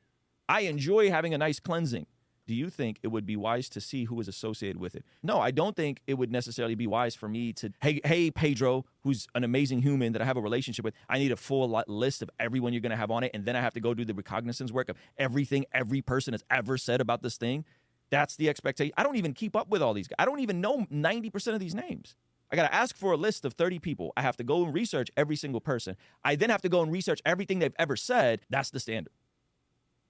I 0.49 0.61
enjoy 0.61 1.09
having 1.09 1.33
a 1.33 1.37
nice 1.37 1.59
cleansing. 1.59 2.07
Do 2.47 2.55
you 2.55 2.69
think 2.69 2.99
it 3.03 3.09
would 3.09 3.25
be 3.25 3.35
wise 3.35 3.69
to 3.69 3.79
see 3.79 4.05
who 4.05 4.19
is 4.19 4.27
associated 4.27 4.77
with 4.77 4.95
it? 4.95 5.05
No, 5.21 5.39
I 5.39 5.51
don't 5.51 5.75
think 5.75 6.01
it 6.07 6.15
would 6.15 6.31
necessarily 6.31 6.75
be 6.75 6.87
wise 6.87 7.15
for 7.15 7.29
me 7.29 7.53
to, 7.53 7.71
hey, 7.81 8.01
hey, 8.03 8.31
Pedro, 8.31 8.85
who's 9.01 9.27
an 9.35 9.43
amazing 9.43 9.81
human 9.81 10.13
that 10.13 10.21
I 10.21 10.25
have 10.25 10.37
a 10.37 10.41
relationship 10.41 10.83
with. 10.83 10.95
I 11.07 11.19
need 11.19 11.31
a 11.31 11.37
full 11.37 11.69
list 11.87 12.21
of 12.21 12.29
everyone 12.39 12.73
you're 12.73 12.81
going 12.81 12.91
to 12.91 12.97
have 12.97 13.11
on 13.11 13.23
it, 13.23 13.31
and 13.33 13.45
then 13.45 13.55
I 13.55 13.61
have 13.61 13.73
to 13.75 13.79
go 13.79 13.93
do 13.93 14.03
the 14.03 14.13
recognizance 14.13 14.71
work 14.71 14.89
of 14.89 14.97
everything 15.17 15.65
every 15.71 16.01
person 16.01 16.33
has 16.33 16.43
ever 16.49 16.77
said 16.77 16.99
about 16.99 17.21
this 17.21 17.37
thing. 17.37 17.63
That's 18.09 18.35
the 18.35 18.49
expectation. 18.49 18.93
I 18.97 19.03
don't 19.03 19.15
even 19.15 19.33
keep 19.33 19.55
up 19.55 19.69
with 19.69 19.81
all 19.81 19.93
these 19.93 20.07
guys. 20.07 20.15
I 20.19 20.25
don't 20.25 20.41
even 20.41 20.59
know 20.59 20.85
90% 20.91 21.53
of 21.53 21.59
these 21.59 21.75
names. 21.75 22.15
I 22.51 22.57
got 22.57 22.63
to 22.63 22.75
ask 22.75 22.97
for 22.97 23.13
a 23.13 23.17
list 23.17 23.45
of 23.45 23.53
30 23.53 23.79
people. 23.79 24.11
I 24.17 24.21
have 24.23 24.35
to 24.37 24.43
go 24.43 24.65
and 24.65 24.73
research 24.73 25.09
every 25.15 25.37
single 25.37 25.61
person. 25.61 25.95
I 26.25 26.35
then 26.35 26.49
have 26.49 26.61
to 26.63 26.69
go 26.69 26.81
and 26.81 26.91
research 26.91 27.21
everything 27.25 27.59
they've 27.59 27.75
ever 27.79 27.95
said. 27.95 28.41
That's 28.49 28.71
the 28.71 28.79
standard. 28.81 29.13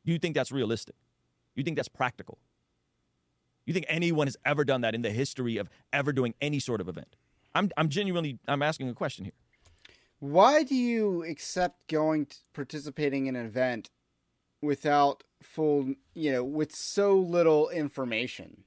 Do 0.06 0.12
you 0.12 0.18
think 0.18 0.34
that's 0.34 0.52
realistic? 0.52 0.96
You 1.56 1.64
think 1.64 1.76
that's 1.76 1.90
practical? 1.90 2.38
You 3.66 3.74
think 3.74 3.86
anyone 3.88 4.28
has 4.28 4.38
ever 4.46 4.66
done 4.66 4.82
that 4.82 4.96
in 4.96 5.02
the 5.02 5.12
history 5.12 5.58
of 5.58 5.70
ever 5.94 6.12
doing 6.12 6.34
any 6.42 6.60
sort 6.60 6.82
of 6.82 6.90
event? 6.90 7.16
I'm, 7.54 7.70
I'm 7.78 7.90
genuinely 7.90 8.40
I'm 8.48 8.62
asking 8.62 8.90
a 8.90 8.94
question 8.94 9.26
here. 9.26 9.34
Why 10.20 10.64
do 10.64 10.76
you 10.76 11.24
accept 11.24 11.88
going 11.88 12.28
to 12.28 12.38
participating 12.54 13.26
in 13.26 13.36
an 13.36 13.46
event 13.46 13.90
without 14.62 15.24
full, 15.42 15.96
you 16.14 16.32
know, 16.32 16.44
with 16.44 16.76
so 16.76 17.16
little 17.16 17.70
information? 17.70 18.64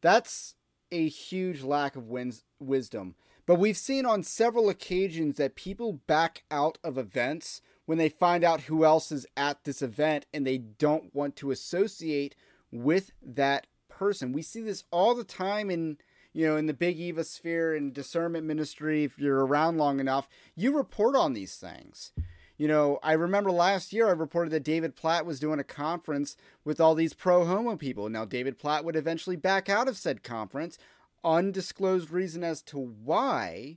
That's 0.00 0.54
a 0.92 1.08
huge 1.08 1.62
lack 1.62 1.96
of 1.96 2.08
wins- 2.08 2.44
wisdom. 2.60 3.16
But 3.44 3.56
we've 3.56 3.76
seen 3.76 4.06
on 4.06 4.22
several 4.22 4.68
occasions 4.68 5.36
that 5.36 5.56
people 5.56 5.94
back 6.06 6.44
out 6.50 6.78
of 6.84 6.96
events 6.96 7.60
when 7.92 7.98
they 7.98 8.08
find 8.08 8.42
out 8.42 8.62
who 8.62 8.86
else 8.86 9.12
is 9.12 9.26
at 9.36 9.64
this 9.64 9.82
event 9.82 10.24
and 10.32 10.46
they 10.46 10.56
don't 10.56 11.14
want 11.14 11.36
to 11.36 11.50
associate 11.50 12.34
with 12.70 13.10
that 13.22 13.66
person. 13.90 14.32
We 14.32 14.40
see 14.40 14.62
this 14.62 14.84
all 14.90 15.14
the 15.14 15.24
time 15.24 15.70
in 15.70 15.98
you 16.32 16.46
know 16.46 16.56
in 16.56 16.64
the 16.64 16.72
big 16.72 16.98
Eva 16.98 17.22
sphere 17.22 17.74
and 17.74 17.92
discernment 17.92 18.46
ministry. 18.46 19.04
If 19.04 19.18
you're 19.18 19.44
around 19.44 19.76
long 19.76 20.00
enough, 20.00 20.26
you 20.56 20.74
report 20.74 21.14
on 21.14 21.34
these 21.34 21.56
things. 21.56 22.12
You 22.56 22.66
know, 22.66 22.98
I 23.02 23.12
remember 23.12 23.52
last 23.52 23.92
year 23.92 24.08
I 24.08 24.12
reported 24.12 24.52
that 24.52 24.64
David 24.64 24.96
Platt 24.96 25.26
was 25.26 25.38
doing 25.38 25.60
a 25.60 25.64
conference 25.64 26.34
with 26.64 26.80
all 26.80 26.94
these 26.94 27.12
pro 27.12 27.44
homo 27.44 27.76
people. 27.76 28.08
Now, 28.08 28.24
David 28.24 28.58
Platt 28.58 28.86
would 28.86 28.96
eventually 28.96 29.36
back 29.36 29.68
out 29.68 29.86
of 29.86 29.98
said 29.98 30.22
conference, 30.22 30.78
undisclosed 31.22 32.10
reason 32.10 32.42
as 32.42 32.62
to 32.62 32.78
why, 32.78 33.76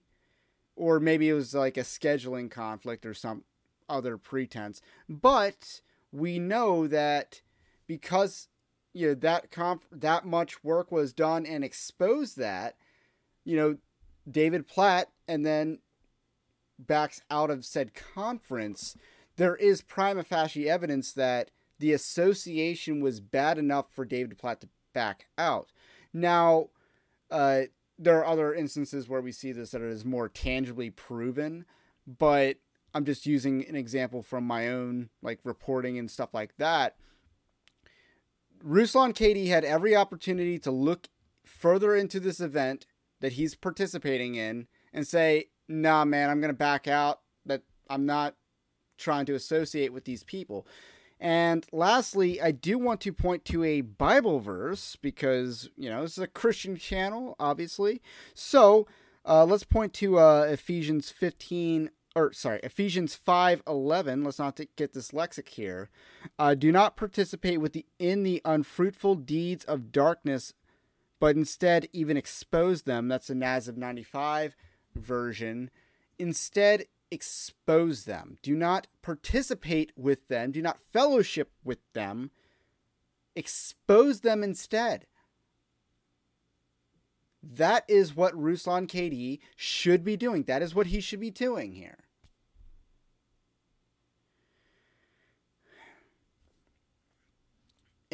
or 0.77 1.01
maybe 1.01 1.27
it 1.27 1.33
was 1.33 1.53
like 1.53 1.75
a 1.75 1.81
scheduling 1.81 2.49
conflict 2.49 3.05
or 3.05 3.13
some 3.13 3.43
other 3.89 4.17
pretense. 4.17 4.81
But 5.09 5.81
we 6.11 6.39
know 6.39 6.87
that 6.87 7.41
because 7.87 8.47
you 8.93 9.09
know 9.09 9.13
that 9.15 9.51
comp 9.51 9.83
that 9.91 10.25
much 10.25 10.63
work 10.63 10.91
was 10.91 11.13
done 11.13 11.45
and 11.45 11.63
exposed 11.63 12.37
that, 12.37 12.75
you 13.43 13.57
know, 13.57 13.77
David 14.29 14.67
Platt 14.67 15.09
and 15.27 15.45
then 15.45 15.79
backs 16.79 17.21
out 17.29 17.49
of 17.49 17.65
said 17.65 17.93
conference, 17.93 18.95
there 19.37 19.55
is 19.55 19.81
prima 19.81 20.23
facie 20.23 20.69
evidence 20.69 21.13
that 21.13 21.51
the 21.79 21.93
association 21.93 23.01
was 23.01 23.19
bad 23.19 23.57
enough 23.57 23.87
for 23.91 24.05
David 24.05 24.37
Platt 24.37 24.61
to 24.61 24.69
back 24.93 25.27
out. 25.37 25.71
Now, 26.13 26.69
uh, 27.29 27.63
there 27.99 28.17
are 28.17 28.25
other 28.25 28.53
instances 28.53 29.07
where 29.07 29.21
we 29.21 29.31
see 29.31 29.51
this 29.51 29.71
that 29.71 29.81
is 29.81 30.05
more 30.05 30.29
tangibly 30.29 30.89
proven, 30.89 31.65
but 32.07 32.57
I'm 32.95 33.03
just 33.03 33.25
using 33.25 33.67
an 33.67 33.75
example 33.75 34.23
from 34.23 34.45
my 34.45 34.69
own 34.69 35.09
like 35.21 35.39
reporting 35.43 35.99
and 35.99 36.09
stuff 36.09 36.33
like 36.33 36.55
that. 36.57 36.95
Ruslan 38.65 39.13
KD 39.13 39.47
had 39.47 39.65
every 39.65 39.95
opportunity 39.97 40.57
to 40.59 40.71
look 40.71 41.09
further 41.43 41.93
into 41.93 42.21
this 42.21 42.39
event 42.39 42.85
that 43.19 43.33
he's 43.33 43.53
participating 43.53 44.35
in 44.35 44.67
and 44.93 45.05
say, 45.05 45.49
nah, 45.67 46.05
man, 46.05 46.29
I'm 46.29 46.39
going 46.39 46.53
to 46.53 46.57
back 46.57 46.87
out. 46.87 47.19
That 47.45 47.63
I'm 47.89 48.05
not 48.05 48.35
trying 48.97 49.25
to 49.25 49.35
associate 49.35 49.91
with 49.91 50.05
these 50.05 50.23
people. 50.23 50.65
And 51.19 51.65
lastly, 51.73 52.41
I 52.41 52.51
do 52.51 52.77
want 52.77 53.01
to 53.01 53.11
point 53.11 53.43
to 53.45 53.63
a 53.65 53.81
Bible 53.81 54.39
verse 54.39 54.95
because, 54.95 55.69
you 55.75 55.89
know, 55.89 56.01
this 56.01 56.13
is 56.13 56.23
a 56.23 56.27
Christian 56.27 56.77
channel, 56.77 57.35
obviously. 57.39 58.01
So 58.33 58.87
uh, 59.25 59.43
let's 59.43 59.65
point 59.65 59.93
to 59.95 60.17
uh, 60.17 60.47
Ephesians 60.49 61.09
15, 61.09 61.89
or 62.15 62.31
sorry, 62.31 62.59
Ephesians 62.63 63.15
5:11, 63.15 64.23
Let's 64.23 64.39
not 64.39 64.59
get 64.75 64.93
dyslexic 64.93 65.49
here. 65.49 65.89
Uh, 66.39 66.55
do 66.55 66.71
not 66.71 66.95
participate 66.95 67.59
with 67.59 67.73
the 67.73 67.85
in 67.99 68.23
the 68.23 68.41
unfruitful 68.45 69.15
deeds 69.15 69.65
of 69.65 69.91
darkness, 69.91 70.53
but 71.19 71.35
instead 71.35 71.89
even 71.91 72.15
expose 72.15 72.83
them. 72.83 73.09
That's 73.09 73.27
the 73.27 73.35
NAS 73.35 73.67
of 73.67 73.77
95 73.77 74.55
version. 74.95 75.69
Instead, 76.17 76.85
expose 77.11 78.05
them. 78.05 78.37
Do 78.41 78.55
not 78.55 78.87
participate 79.01 79.91
with 79.97 80.27
them. 80.29 80.51
Do 80.51 80.61
not 80.61 80.79
fellowship 80.79 81.51
with 81.63 81.79
them. 81.93 82.31
Expose 83.35 84.21
them 84.21 84.43
instead. 84.43 85.05
That 87.43 87.83
is 87.87 88.15
what 88.15 88.33
Ruslan 88.33 88.87
KD 88.87 89.39
should 89.55 90.03
be 90.03 90.17
doing. 90.17 90.43
That 90.43 90.61
is 90.61 90.73
what 90.73 90.87
he 90.87 90.99
should 90.99 91.19
be 91.19 91.29
doing 91.29 91.73
here. 91.73 92.04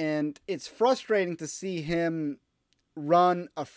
And 0.02 0.40
it's 0.48 0.68
frustrating 0.68 1.38
to 1.38 1.46
see 1.48 1.82
him 1.84 2.40
run 2.96 3.50
a, 3.56 3.68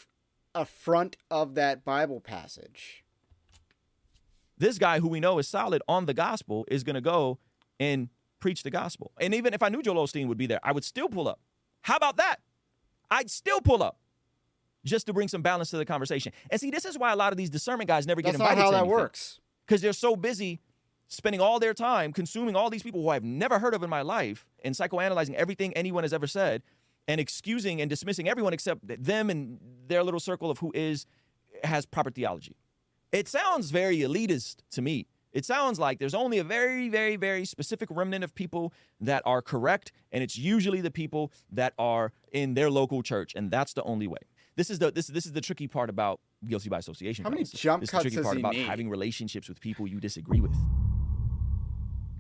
a 0.55 0.65
front 0.65 1.17
of 1.31 1.55
that 1.57 1.85
Bible 1.85 2.19
passage. 2.21 3.05
This 4.57 4.79
guy 4.79 5.01
who 5.01 5.09
we 5.09 5.21
know 5.21 5.39
is 5.39 5.47
solid 5.49 5.83
on 5.87 6.07
the 6.07 6.15
gospel 6.15 6.65
is 6.69 6.83
going 6.83 6.95
to 6.95 7.03
go 7.03 7.39
and 7.79 8.09
preach 8.41 8.63
the 8.63 8.71
gospel. 8.71 9.13
And 9.21 9.35
even 9.35 9.53
if 9.53 9.63
I 9.63 9.69
knew 9.69 9.83
Joel 9.83 10.07
Osteen 10.07 10.27
would 10.29 10.39
be 10.39 10.47
there, 10.47 10.61
I 10.63 10.73
would 10.73 10.85
still 10.85 11.09
pull 11.09 11.29
up. 11.29 11.41
How 11.83 11.97
about 11.97 12.17
that? 12.17 12.37
I'd 13.11 13.31
still 13.31 13.61
pull 13.61 13.83
up 13.83 13.99
just 14.85 15.07
to 15.07 15.13
bring 15.13 15.29
some 15.29 15.43
balance 15.43 15.69
to 15.71 15.77
the 15.77 15.85
conversation. 15.85 16.33
And 16.51 16.59
see, 16.59 16.71
this 16.71 16.87
is 16.87 16.97
why 16.99 17.13
a 17.13 17.17
lot 17.17 17.33
of 17.33 17.37
these 17.37 17.51
discernment 17.51 17.89
guys 17.89 18.07
never 18.07 18.23
That's 18.23 18.37
get 18.39 18.41
invited 18.41 18.57
not 18.57 18.65
how 18.65 18.71
to 18.71 18.77
that 18.77 18.79
anything. 18.85 18.97
works. 18.97 19.41
because 19.67 19.83
they're 19.83 19.93
so 19.93 20.17
busy 20.17 20.61
spending 21.09 21.40
all 21.40 21.59
their 21.59 21.75
time 21.75 22.12
consuming 22.12 22.57
all 22.57 22.71
these 22.71 22.83
people 22.83 23.03
who 23.03 23.09
I've 23.09 23.25
never 23.25 23.59
heard 23.59 23.75
of 23.75 23.83
in 23.83 23.90
my 23.90 24.03
life 24.03 24.47
and 24.64 24.75
psychoanalyzing 24.75 25.35
everything 25.35 25.73
anyone 25.75 26.05
has 26.05 26.12
ever 26.12 26.27
said 26.27 26.62
and 27.07 27.21
excusing 27.21 27.81
and 27.81 27.90
dismissing 27.90 28.29
everyone 28.29 28.53
except 28.53 28.81
them 29.05 29.31
and 29.31 29.59
their 29.87 30.03
little 30.03 30.21
circle 30.21 30.51
of 30.51 30.59
who 30.59 30.73
is 30.75 31.07
has 31.62 31.87
proper 31.87 32.11
theology. 32.11 32.57
It 33.12 33.29
sounds 33.29 33.71
very 33.71 33.99
elitist 33.99 34.57
to 34.73 34.83
me. 34.83 35.07
It 35.33 35.45
sounds 35.45 35.81
like 35.81 35.99
there's 35.99 36.14
only 36.14 36.38
a 36.38 36.45
very, 36.45 36.88
very, 36.88 37.17
very 37.17 37.45
specific 37.45 37.88
remnant 37.90 38.23
of 38.23 38.35
people 38.35 38.73
that 39.01 39.23
are 39.27 39.43
correct, 39.43 39.90
and 40.12 40.23
it's 40.23 40.38
usually 40.38 40.81
the 40.81 40.93
people 40.93 41.33
that 41.51 41.75
are 41.77 42.12
in 42.33 42.55
their 42.55 42.71
local 42.71 43.03
church, 43.03 43.35
and 43.35 43.51
that's 43.51 43.73
the 43.73 43.83
only 43.83 44.07
way. 44.07 44.19
This 44.57 44.71
is 44.71 44.79
the 44.79 44.93
this 44.93 45.09
this 45.09 45.27
is 45.27 45.33
the 45.33 45.40
tricky 45.40 45.67
part 45.67 45.90
about 45.90 46.21
guilty 46.47 46.69
by 46.69 46.79
association. 46.79 47.25
How 47.25 47.31
many 47.31 47.43
jump 47.45 47.81
this 47.81 47.88
is 47.88 47.90
the 47.90 47.97
cuts 47.97 48.03
tricky 48.03 48.23
part 48.23 48.37
about 48.37 48.55
having 48.55 48.88
relationships 48.88 49.49
with 49.49 49.61
people 49.61 49.88
you 49.88 49.99
disagree 49.99 50.40
with. 50.40 50.55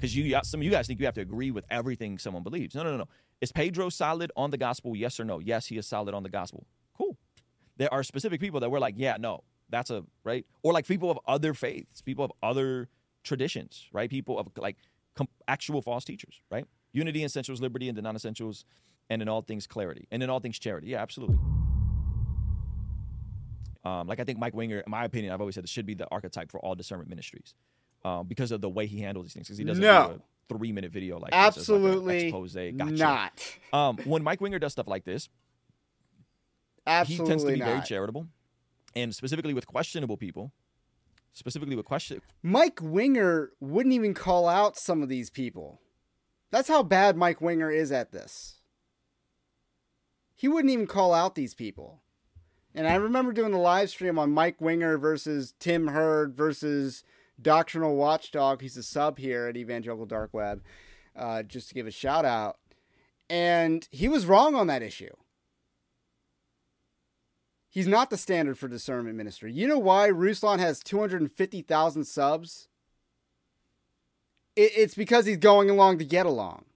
Because 0.04 0.16
you 0.16 0.38
some 0.42 0.60
of 0.60 0.64
you 0.64 0.70
guys 0.70 0.86
think 0.86 1.00
you 1.00 1.06
have 1.06 1.14
to 1.14 1.22
agree 1.22 1.50
with 1.50 1.64
everything 1.70 2.18
someone 2.18 2.42
believes. 2.42 2.74
No, 2.74 2.82
no, 2.82 2.90
no, 2.90 2.98
no. 2.98 3.08
Is 3.40 3.52
Pedro 3.52 3.88
solid 3.88 4.30
on 4.36 4.50
the 4.50 4.58
gospel? 4.58 4.94
Yes 4.94 5.18
or 5.18 5.24
no? 5.24 5.38
Yes, 5.38 5.66
he 5.66 5.78
is 5.78 5.86
solid 5.86 6.14
on 6.14 6.22
the 6.22 6.28
gospel. 6.28 6.66
Cool. 6.94 7.16
There 7.78 7.92
are 7.92 8.02
specific 8.02 8.38
people 8.38 8.60
that 8.60 8.70
we're 8.70 8.80
like, 8.80 8.96
yeah, 8.98 9.16
no, 9.18 9.44
that's 9.70 9.88
a 9.88 10.04
right, 10.22 10.44
or 10.62 10.74
like 10.74 10.86
people 10.86 11.10
of 11.10 11.18
other 11.26 11.54
faiths, 11.54 12.02
people 12.02 12.22
of 12.22 12.32
other 12.42 12.90
traditions, 13.22 13.88
right? 13.94 14.10
People 14.10 14.38
of 14.38 14.48
like 14.58 14.76
com- 15.14 15.28
actual 15.48 15.80
false 15.80 16.04
teachers, 16.04 16.42
right? 16.50 16.66
Unity 16.92 17.20
in 17.20 17.24
essentials, 17.24 17.62
liberty 17.62 17.88
in 17.88 17.94
the 17.94 18.02
non-essentials, 18.02 18.66
and 19.08 19.22
in 19.22 19.28
all 19.30 19.40
things 19.40 19.66
clarity, 19.66 20.06
and 20.10 20.22
in 20.22 20.28
all 20.28 20.38
things 20.38 20.58
charity. 20.58 20.88
Yeah, 20.88 21.00
absolutely. 21.00 21.38
Um, 23.84 24.06
like 24.06 24.20
I 24.20 24.24
think 24.24 24.38
Mike 24.38 24.54
Winger, 24.54 24.80
in 24.80 24.90
my 24.90 25.06
opinion, 25.06 25.32
I've 25.32 25.40
always 25.40 25.54
said 25.54 25.64
this 25.64 25.70
should 25.70 25.86
be 25.86 25.94
the 25.94 26.06
archetype 26.10 26.50
for 26.50 26.60
all 26.60 26.74
discernment 26.74 27.08
ministries, 27.08 27.54
um, 28.04 28.26
because 28.26 28.50
of 28.52 28.60
the 28.60 28.68
way 28.68 28.86
he 28.86 29.00
handles 29.00 29.26
these 29.26 29.34
things. 29.34 29.46
Because 29.48 29.58
he 29.58 29.64
doesn't 29.64 29.82
No. 29.82 30.08
do 30.08 30.14
a 30.54 30.58
three-minute 30.58 30.92
video 30.92 31.18
like 31.18 31.30
this 31.30 31.36
like 31.38 31.46
Absolutely 31.56 32.24
expose. 32.24 32.54
Gotcha. 32.54 32.92
not. 32.92 33.58
Um, 33.72 33.96
when 34.04 34.22
Mike 34.22 34.40
Winger 34.40 34.58
does 34.58 34.72
stuff 34.72 34.86
like 34.86 35.04
this, 35.04 35.28
Absolutely 36.86 37.24
he 37.24 37.28
tends 37.28 37.44
to 37.44 37.52
be 37.52 37.58
not. 37.58 37.66
very 37.66 37.80
charitable, 37.82 38.26
and 38.94 39.14
specifically 39.14 39.54
with 39.54 39.66
questionable 39.66 40.16
people, 40.18 40.52
specifically 41.32 41.76
with 41.76 41.86
question. 41.86 42.20
Mike 42.42 42.78
Winger 42.82 43.52
wouldn't 43.60 43.94
even 43.94 44.12
call 44.12 44.48
out 44.48 44.76
some 44.76 45.02
of 45.02 45.08
these 45.08 45.30
people. 45.30 45.80
That's 46.50 46.68
how 46.68 46.82
bad 46.82 47.16
Mike 47.16 47.40
Winger 47.40 47.70
is 47.70 47.90
at 47.90 48.12
this. 48.12 48.60
He 50.36 50.46
wouldn't 50.46 50.72
even 50.72 50.86
call 50.86 51.14
out 51.14 51.34
these 51.34 51.54
people. 51.54 52.02
And 52.74 52.86
I 52.86 52.96
remember 52.96 53.32
doing 53.32 53.52
the 53.52 53.58
live 53.58 53.88
stream 53.88 54.18
on 54.18 54.32
Mike 54.32 54.60
Winger 54.60 54.98
versus 54.98 55.54
Tim 55.58 55.86
Hurd 55.88 56.36
versus 56.36 57.02
Doctrinal 57.40 57.96
Watchdog. 57.96 58.60
He's 58.60 58.76
a 58.76 58.82
sub 58.82 59.18
here 59.18 59.46
at 59.46 59.56
Evangelical 59.56 60.06
Dark 60.06 60.32
Web, 60.32 60.62
uh, 61.16 61.42
just 61.42 61.68
to 61.68 61.74
give 61.74 61.86
a 61.86 61.90
shout 61.90 62.24
out. 62.24 62.58
And 63.28 63.88
he 63.90 64.08
was 64.08 64.26
wrong 64.26 64.54
on 64.54 64.66
that 64.66 64.82
issue. 64.82 65.14
He's 67.70 67.88
not 67.88 68.08
the 68.08 68.16
standard 68.16 68.56
for 68.56 68.68
discernment 68.68 69.16
ministry. 69.16 69.52
You 69.52 69.66
know 69.66 69.80
why 69.80 70.08
Ruslan 70.08 70.60
has 70.60 70.78
250,000 70.78 72.04
subs? 72.04 72.68
It, 74.54 74.70
it's 74.76 74.94
because 74.94 75.26
he's 75.26 75.38
going 75.38 75.68
along 75.68 75.98
to 75.98 76.04
get 76.04 76.24
along. 76.24 76.66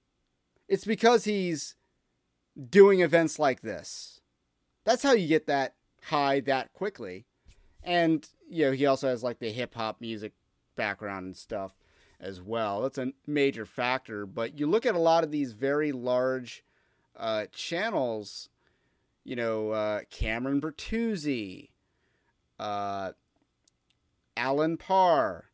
It's 0.67 0.85
because 0.85 1.25
he's 1.25 1.77
doing 2.69 3.01
events 3.01 3.39
like 3.39 3.61
this. 3.61 4.21
That's 4.85 5.05
how 5.05 5.13
you 5.13 5.29
get 5.29 5.47
that 5.47 5.75
high 6.03 6.41
that 6.41 6.73
quickly. 6.73 7.27
And, 7.85 8.29
you 8.51 8.67
know, 8.67 8.73
he 8.73 8.85
also 8.87 9.09
has 9.09 9.23
like 9.23 9.39
the 9.39 9.53
hip 9.53 9.75
hop 9.75 10.01
music 10.01 10.33
background 10.79 11.27
and 11.27 11.37
stuff 11.37 11.73
as 12.19 12.41
well. 12.41 12.81
That's 12.81 12.97
a 12.97 13.13
major 13.27 13.67
factor. 13.67 14.25
But 14.25 14.59
you 14.59 14.67
look 14.67 14.87
at 14.87 14.95
a 14.95 15.01
lot 15.01 15.25
of 15.25 15.31
these 15.31 15.53
very 15.53 15.93
large 15.93 16.65
uh, 17.17 17.47
channels, 17.53 18.49
you 19.25 19.37
know, 19.37 19.73
uh, 19.73 20.01
Cameron 20.11 20.61
Bertuzzi, 20.61 21.69
uh, 22.59 23.13
Alan 24.37 24.77
Parr, 24.77 25.51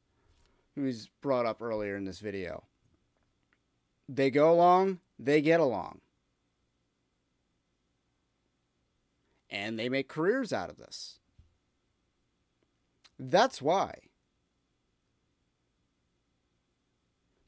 who's 0.75 1.09
brought 1.21 1.47
up 1.47 1.61
earlier 1.61 1.97
in 1.97 2.05
this 2.05 2.21
video. 2.21 2.65
They 4.09 4.31
go 4.31 4.53
along, 4.53 5.01
they 5.19 5.41
get 5.41 5.61
along. 5.61 6.01
And 9.49 9.79
they 9.79 9.89
make 9.89 10.09
careers 10.09 10.53
out 10.53 10.69
of 10.69 10.77
this. 10.77 11.21
That's 13.19 13.63
why. 13.63 13.95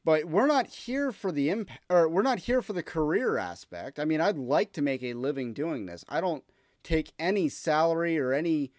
But 0.07 0.27
we're 0.27 0.47
not 0.47 0.69
here 0.69 1.11
for 1.11 1.33
the 1.33 1.51
impact, 1.51 1.83
or 1.91 2.09
we're 2.09 2.23
not 2.23 2.39
here 2.39 2.63
for 2.63 2.73
the 2.73 2.83
career 2.85 3.39
aspect. 3.39 3.99
I 3.99 4.05
mean, 4.05 4.21
I'd 4.21 4.39
like 4.39 4.73
to 4.75 4.81
make 4.81 5.03
a 5.03 5.15
living 5.15 5.53
doing 5.53 5.87
this. 5.87 6.05
I 6.09 6.21
don't 6.21 6.45
take 6.85 7.13
any 7.19 7.49
salary 7.49 8.17
or 8.17 8.33
any 8.33 8.71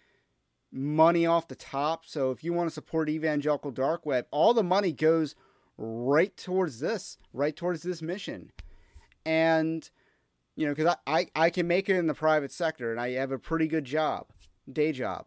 money 0.72 1.26
off 1.26 1.46
the 1.46 1.54
top. 1.54 2.06
So 2.06 2.30
if 2.30 2.42
you 2.42 2.54
want 2.54 2.70
to 2.70 2.74
support 2.74 3.10
Evangelical 3.10 3.70
Dark 3.70 4.06
Web, 4.06 4.26
all 4.30 4.54
the 4.54 4.62
money 4.62 4.90
goes 4.90 5.34
right 5.76 6.34
towards 6.34 6.80
this, 6.80 7.18
right 7.34 7.54
towards 7.54 7.82
this 7.82 8.00
mission. 8.00 8.50
And, 9.26 9.90
you 10.56 10.66
know, 10.66 10.74
because 10.74 10.96
I, 11.06 11.18
I, 11.18 11.44
I 11.44 11.50
can 11.50 11.68
make 11.68 11.90
it 11.90 11.96
in 11.96 12.06
the 12.06 12.14
private 12.14 12.52
sector 12.52 12.90
and 12.90 12.98
I 12.98 13.10
have 13.10 13.32
a 13.32 13.38
pretty 13.38 13.66
good 13.66 13.84
job, 13.84 14.28
day 14.72 14.92
job. 14.92 15.26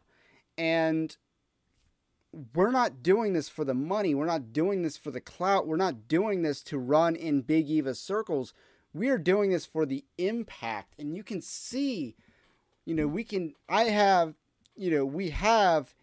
And 0.57 1.15
we're 2.53 2.71
not 2.71 3.03
doing 3.03 3.33
this 3.33 3.49
for 3.49 3.65
the 3.65 3.73
money. 3.73 4.15
We're 4.15 4.25
not 4.25 4.53
doing 4.53 4.83
this 4.83 4.97
for 4.97 5.11
the 5.11 5.21
clout. 5.21 5.67
We're 5.67 5.75
not 5.75 6.07
doing 6.07 6.41
this 6.41 6.61
to 6.63 6.77
run 6.77 7.15
in 7.15 7.41
Big 7.41 7.69
Eva 7.69 7.93
circles. 7.93 8.53
We 8.93 9.09
are 9.09 9.17
doing 9.17 9.51
this 9.51 9.65
for 9.65 9.85
the 9.85 10.05
impact. 10.17 10.95
And 10.97 11.15
you 11.15 11.23
can 11.23 11.41
see, 11.41 12.15
you 12.85 12.93
know, 12.93 13.07
we 13.07 13.23
can, 13.23 13.53
I 13.67 13.85
have, 13.85 14.35
you 14.75 14.91
know, 14.91 15.05
we 15.05 15.31
have 15.31 15.93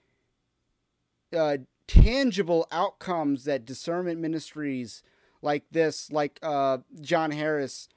uh, 1.36 1.58
tangible 1.86 2.66
outcomes 2.70 3.44
that 3.44 3.64
discernment 3.64 4.20
ministries 4.20 5.02
like 5.40 5.64
this, 5.70 6.12
like 6.12 6.38
uh, 6.42 6.78
John 7.00 7.30
Harris, 7.30 7.88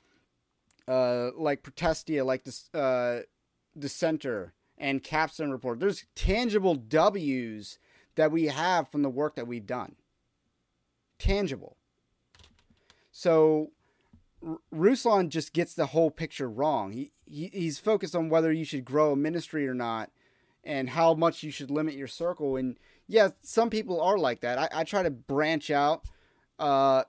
uh, 0.88 1.32
like 1.38 1.64
Protestia, 1.64 2.24
like 2.24 2.44
this, 2.44 2.74
uh, 2.74 3.22
Dissenter, 3.78 4.54
and 4.78 5.04
Capstone 5.04 5.52
Report. 5.52 5.80
There's 5.80 6.06
tangible 6.16 6.76
W's 6.76 7.78
that 8.22 8.32
we 8.32 8.46
have 8.46 8.88
from 8.88 9.02
the 9.02 9.10
work 9.10 9.36
that 9.36 9.48
we've 9.48 9.66
done. 9.66 9.96
Tangible. 11.18 11.76
So 13.12 13.72
R- 14.46 14.60
Ruslan 14.72 15.30
just 15.30 15.54
gets 15.54 15.74
the 15.74 15.88
whole 15.88 16.12
picture 16.12 16.48
wrong. 16.48 16.92
He, 16.92 17.12
he 17.26 17.48
he's 17.52 17.80
focused 17.80 18.16
on 18.16 18.30
whether 18.30 18.52
you 18.52 18.64
should 18.64 18.86
grow 18.86 19.14
a 19.14 19.16
ministry 19.16 19.68
or 19.68 19.74
not, 19.74 20.12
and 20.64 20.92
how 20.92 21.16
much 21.16 21.42
you 21.42 21.50
should 21.50 21.72
limit 21.72 21.96
your 21.96 22.08
circle. 22.08 22.58
And 22.58 22.78
yeah, 23.08 23.30
some 23.42 23.72
people 23.72 24.00
are 24.00 24.20
like 24.20 24.42
that. 24.42 24.60
I, 24.60 24.70
I 24.72 24.84
try 24.84 25.02
to 25.02 25.10
branch 25.10 25.72
out. 25.72 26.04
Uh, 26.60 27.06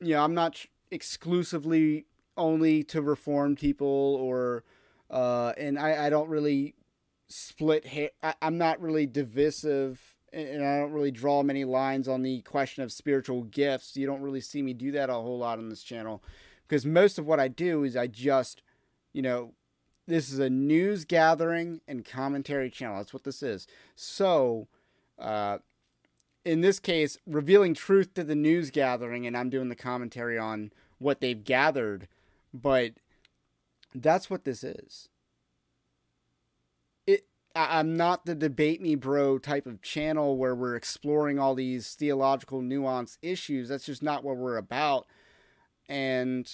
you 0.00 0.14
know, 0.14 0.24
I'm 0.24 0.32
not 0.32 0.64
exclusively 0.90 2.06
only 2.38 2.82
to 2.84 3.02
reform 3.02 3.56
people 3.56 4.18
or, 4.22 4.64
uh, 5.10 5.52
and 5.58 5.78
I, 5.78 6.06
I 6.06 6.10
don't 6.10 6.30
really 6.30 6.76
split. 7.28 7.86
I, 8.22 8.34
I'm 8.40 8.56
not 8.56 8.80
really 8.80 9.04
divisive 9.04 10.15
and 10.32 10.64
I 10.64 10.78
don't 10.78 10.92
really 10.92 11.10
draw 11.10 11.42
many 11.42 11.64
lines 11.64 12.08
on 12.08 12.22
the 12.22 12.42
question 12.42 12.82
of 12.82 12.92
spiritual 12.92 13.42
gifts. 13.44 13.96
You 13.96 14.06
don't 14.06 14.22
really 14.22 14.40
see 14.40 14.62
me 14.62 14.72
do 14.72 14.92
that 14.92 15.10
a 15.10 15.14
whole 15.14 15.38
lot 15.38 15.58
on 15.58 15.68
this 15.68 15.82
channel 15.82 16.22
because 16.66 16.84
most 16.84 17.18
of 17.18 17.26
what 17.26 17.40
I 17.40 17.48
do 17.48 17.84
is 17.84 17.96
I 17.96 18.06
just, 18.06 18.62
you 19.12 19.22
know, 19.22 19.52
this 20.06 20.32
is 20.32 20.38
a 20.38 20.50
news 20.50 21.04
gathering 21.04 21.80
and 21.88 22.04
commentary 22.04 22.70
channel. 22.70 22.96
That's 22.96 23.12
what 23.12 23.24
this 23.24 23.42
is. 23.42 23.66
So, 23.94 24.68
uh, 25.18 25.58
in 26.44 26.60
this 26.60 26.78
case, 26.78 27.18
revealing 27.26 27.74
truth 27.74 28.14
to 28.14 28.22
the 28.22 28.36
news 28.36 28.70
gathering, 28.70 29.26
and 29.26 29.36
I'm 29.36 29.50
doing 29.50 29.68
the 29.68 29.74
commentary 29.74 30.38
on 30.38 30.70
what 30.98 31.20
they've 31.20 31.42
gathered, 31.42 32.06
but 32.54 32.92
that's 33.94 34.30
what 34.30 34.44
this 34.44 34.62
is. 34.62 35.08
I'm 37.56 37.96
not 37.96 38.26
the 38.26 38.34
debate 38.34 38.82
me 38.82 38.94
bro 38.94 39.38
type 39.38 39.66
of 39.66 39.80
channel 39.82 40.36
where 40.36 40.54
we're 40.54 40.76
exploring 40.76 41.38
all 41.38 41.54
these 41.54 41.94
theological 41.94 42.60
nuance 42.60 43.18
issues. 43.22 43.68
That's 43.68 43.86
just 43.86 44.02
not 44.02 44.22
what 44.22 44.36
we're 44.36 44.58
about. 44.58 45.06
And 45.88 46.52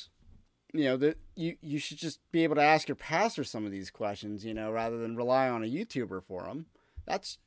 you 0.72 0.84
know, 0.84 0.96
that 0.98 1.18
you 1.34 1.56
you 1.60 1.78
should 1.78 1.98
just 1.98 2.20
be 2.30 2.44
able 2.44 2.54
to 2.54 2.62
ask 2.62 2.88
your 2.88 2.96
pastor 2.96 3.44
some 3.44 3.66
of 3.66 3.72
these 3.72 3.90
questions, 3.90 4.44
you 4.44 4.54
know, 4.54 4.70
rather 4.70 4.98
than 4.98 5.16
rely 5.16 5.48
on 5.48 5.62
a 5.62 5.66
YouTuber 5.66 6.22
for 6.22 6.44
them. 6.44 6.66
That's 7.04 7.38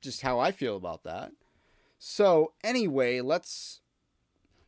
just 0.00 0.22
how 0.22 0.38
I 0.38 0.52
feel 0.52 0.76
about 0.76 1.04
that. 1.04 1.32
So 1.98 2.52
anyway, 2.62 3.20
let's 3.20 3.80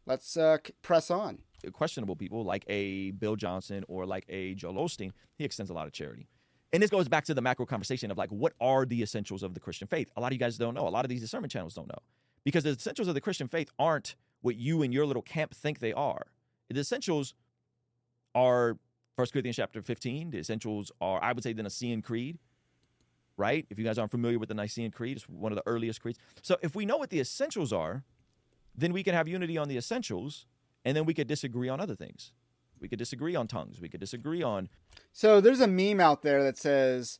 let's 0.06 0.36
uh, 0.36 0.58
press 0.82 1.10
on. 1.10 1.38
questionable 1.72 2.16
people 2.16 2.44
like 2.44 2.64
a 2.68 3.10
Bill 3.12 3.36
Johnson 3.36 3.84
or 3.88 4.06
like 4.06 4.24
a 4.28 4.54
Joel 4.54 4.74
Osteen, 4.74 5.12
he 5.36 5.44
extends 5.44 5.70
a 5.70 5.74
lot 5.74 5.86
of 5.86 5.92
charity. 5.92 6.28
And 6.72 6.82
this 6.82 6.90
goes 6.90 7.08
back 7.08 7.24
to 7.24 7.34
the 7.34 7.42
macro 7.42 7.66
conversation 7.66 8.10
of 8.10 8.18
like, 8.18 8.30
what 8.30 8.52
are 8.60 8.86
the 8.86 9.02
essentials 9.02 9.42
of 9.42 9.54
the 9.54 9.60
Christian 9.60 9.88
faith? 9.88 10.10
A 10.16 10.20
lot 10.20 10.28
of 10.28 10.34
you 10.34 10.38
guys 10.38 10.56
don't 10.56 10.74
know. 10.74 10.86
A 10.86 10.90
lot 10.90 11.04
of 11.04 11.08
these 11.08 11.20
discernment 11.20 11.52
channels 11.52 11.74
don't 11.74 11.88
know. 11.88 11.98
Because 12.44 12.64
the 12.64 12.70
essentials 12.70 13.08
of 13.08 13.14
the 13.14 13.20
Christian 13.20 13.48
faith 13.48 13.70
aren't 13.78 14.14
what 14.40 14.56
you 14.56 14.82
and 14.82 14.94
your 14.94 15.04
little 15.04 15.22
camp 15.22 15.54
think 15.54 15.80
they 15.80 15.92
are. 15.92 16.28
The 16.68 16.80
essentials 16.80 17.34
are 18.34 18.78
1 19.16 19.26
Corinthians 19.32 19.56
chapter 19.56 19.82
15. 19.82 20.30
The 20.30 20.38
essentials 20.38 20.92
are, 21.00 21.22
I 21.22 21.32
would 21.32 21.42
say, 21.42 21.52
the 21.52 21.64
Nicene 21.64 22.00
Creed, 22.00 22.38
right? 23.36 23.66
If 23.68 23.78
you 23.78 23.84
guys 23.84 23.98
aren't 23.98 24.12
familiar 24.12 24.38
with 24.38 24.48
the 24.48 24.54
Nicene 24.54 24.92
Creed, 24.92 25.16
it's 25.16 25.28
one 25.28 25.50
of 25.52 25.56
the 25.56 25.64
earliest 25.66 26.00
creeds. 26.00 26.18
So 26.42 26.56
if 26.62 26.74
we 26.74 26.86
know 26.86 26.96
what 26.96 27.10
the 27.10 27.20
essentials 27.20 27.72
are, 27.72 28.04
then 28.74 28.92
we 28.92 29.02
can 29.02 29.14
have 29.14 29.26
unity 29.26 29.58
on 29.58 29.68
the 29.68 29.76
essentials, 29.76 30.46
and 30.84 30.96
then 30.96 31.04
we 31.04 31.12
could 31.12 31.26
disagree 31.26 31.68
on 31.68 31.80
other 31.80 31.96
things. 31.96 32.32
We 32.80 32.88
could 32.88 32.98
disagree 32.98 33.36
on 33.36 33.46
tongues. 33.46 33.80
We 33.80 33.88
could 33.88 34.00
disagree 34.00 34.42
on 34.42 34.68
So 35.12 35.40
there's 35.40 35.60
a 35.60 35.66
meme 35.66 36.00
out 36.00 36.22
there 36.22 36.42
that 36.42 36.56
says, 36.56 37.18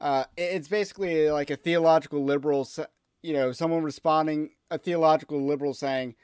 uh, 0.00 0.24
it's 0.36 0.68
basically 0.68 1.30
like 1.30 1.50
a 1.50 1.56
theological 1.56 2.24
liberal, 2.24 2.68
you 3.22 3.32
know, 3.32 3.52
someone 3.52 3.82
responding, 3.82 4.50
a 4.70 4.78
theological 4.78 5.44
liberal 5.44 5.74
saying, 5.74 6.14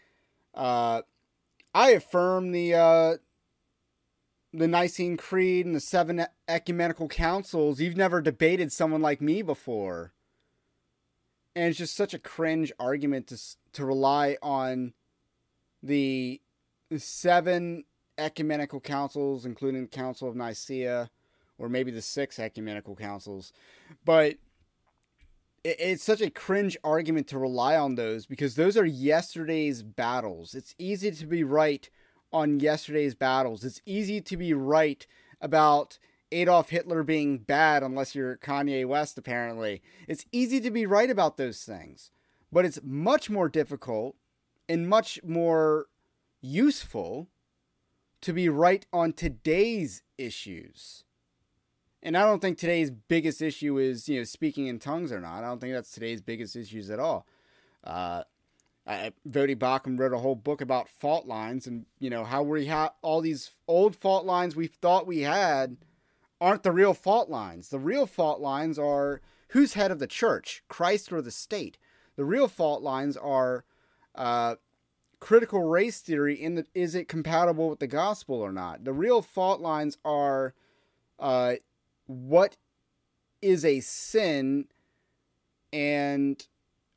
uh, 0.54 1.02
"I 1.74 1.90
affirm 1.90 2.52
the 2.52 2.74
uh, 2.74 3.16
the 4.52 4.68
Nicene 4.68 5.16
Creed 5.16 5.66
and 5.66 5.74
the 5.74 5.80
seven 5.80 6.24
ecumenical 6.46 7.08
councils. 7.08 7.80
You've 7.80 7.96
never 7.96 8.20
debated 8.20 8.72
someone 8.72 9.02
like 9.02 9.20
me 9.20 9.42
before." 9.42 10.12
And 11.56 11.68
it's 11.68 11.78
just 11.78 11.96
such 11.96 12.14
a 12.14 12.18
cringe 12.18 12.72
argument 12.78 13.26
to 13.28 13.40
to 13.72 13.84
rely 13.84 14.36
on 14.40 14.92
the 15.82 16.40
seven 16.96 17.84
ecumenical 18.18 18.80
councils, 18.80 19.44
including 19.44 19.82
the 19.82 19.88
Council 19.88 20.28
of 20.28 20.36
Nicaea, 20.36 21.10
or 21.58 21.68
maybe 21.68 21.90
the 21.90 22.02
six 22.02 22.38
ecumenical 22.38 22.96
councils. 22.96 23.52
But 24.04 24.36
it, 25.62 25.76
it's 25.78 26.04
such 26.04 26.20
a 26.20 26.30
cringe 26.30 26.76
argument 26.84 27.28
to 27.28 27.38
rely 27.38 27.76
on 27.76 27.94
those 27.94 28.26
because 28.26 28.54
those 28.54 28.76
are 28.76 28.84
yesterday's 28.84 29.82
battles. 29.82 30.54
It's 30.54 30.74
easy 30.78 31.10
to 31.10 31.26
be 31.26 31.44
right 31.44 31.88
on 32.32 32.60
yesterday's 32.60 33.14
battles. 33.14 33.64
It's 33.64 33.80
easy 33.86 34.20
to 34.20 34.36
be 34.36 34.52
right 34.52 35.06
about 35.40 35.98
Adolf 36.32 36.70
Hitler 36.70 37.04
being 37.04 37.38
bad, 37.38 37.82
unless 37.82 38.14
you're 38.14 38.36
Kanye 38.38 38.86
West, 38.86 39.16
apparently. 39.16 39.82
It's 40.08 40.26
easy 40.32 40.60
to 40.60 40.70
be 40.70 40.84
right 40.84 41.10
about 41.10 41.36
those 41.36 41.62
things. 41.62 42.10
But 42.50 42.64
it's 42.64 42.80
much 42.82 43.30
more 43.30 43.48
difficult 43.48 44.16
and 44.68 44.88
much 44.88 45.20
more 45.24 45.86
useful 46.40 47.28
to 48.24 48.32
be 48.32 48.48
right 48.48 48.84
on 48.92 49.12
today's 49.12 50.02
issues. 50.18 51.04
And 52.02 52.16
I 52.16 52.22
don't 52.22 52.40
think 52.40 52.58
today's 52.58 52.90
biggest 52.90 53.40
issue 53.40 53.78
is, 53.78 54.08
you 54.08 54.18
know, 54.18 54.24
speaking 54.24 54.66
in 54.66 54.78
tongues 54.78 55.12
or 55.12 55.20
not. 55.20 55.38
I 55.38 55.46
don't 55.46 55.60
think 55.60 55.72
that's 55.72 55.92
today's 55.92 56.20
biggest 56.20 56.54
issues 56.56 56.90
at 56.90 57.00
all. 57.00 57.26
Uh, 57.82 58.24
I, 58.86 59.12
Baucham 59.26 59.98
wrote 59.98 60.12
a 60.12 60.18
whole 60.18 60.34
book 60.34 60.60
about 60.60 60.88
fault 60.88 61.26
lines 61.26 61.66
and, 61.66 61.86
you 61.98 62.10
know, 62.10 62.24
how 62.24 62.42
we 62.42 62.66
have 62.66 62.92
all 63.00 63.22
these 63.22 63.52
old 63.66 63.96
fault 63.96 64.26
lines 64.26 64.54
we 64.54 64.66
thought 64.66 65.06
we 65.06 65.20
had 65.20 65.78
aren't 66.40 66.62
the 66.62 66.72
real 66.72 66.92
fault 66.92 67.30
lines. 67.30 67.68
The 67.68 67.78
real 67.78 68.06
fault 68.06 68.40
lines 68.40 68.78
are 68.78 69.22
who's 69.48 69.72
head 69.74 69.90
of 69.90 69.98
the 69.98 70.06
church, 70.06 70.62
Christ 70.68 71.12
or 71.12 71.22
the 71.22 71.30
state. 71.30 71.78
The 72.16 72.24
real 72.24 72.48
fault 72.48 72.82
lines 72.82 73.16
are 73.16 73.64
uh, 74.14 74.56
critical 75.24 75.62
race 75.62 76.02
theory 76.02 76.34
in 76.34 76.54
the 76.54 76.66
is 76.74 76.94
it 76.94 77.08
compatible 77.08 77.70
with 77.70 77.78
the 77.78 77.86
gospel 77.86 78.42
or 78.42 78.52
not? 78.52 78.84
The 78.84 78.92
real 78.92 79.22
fault 79.22 79.58
lines 79.58 79.96
are 80.04 80.52
uh, 81.18 81.54
what 82.04 82.58
is 83.40 83.64
a 83.64 83.80
sin 83.80 84.66
and 85.72 86.46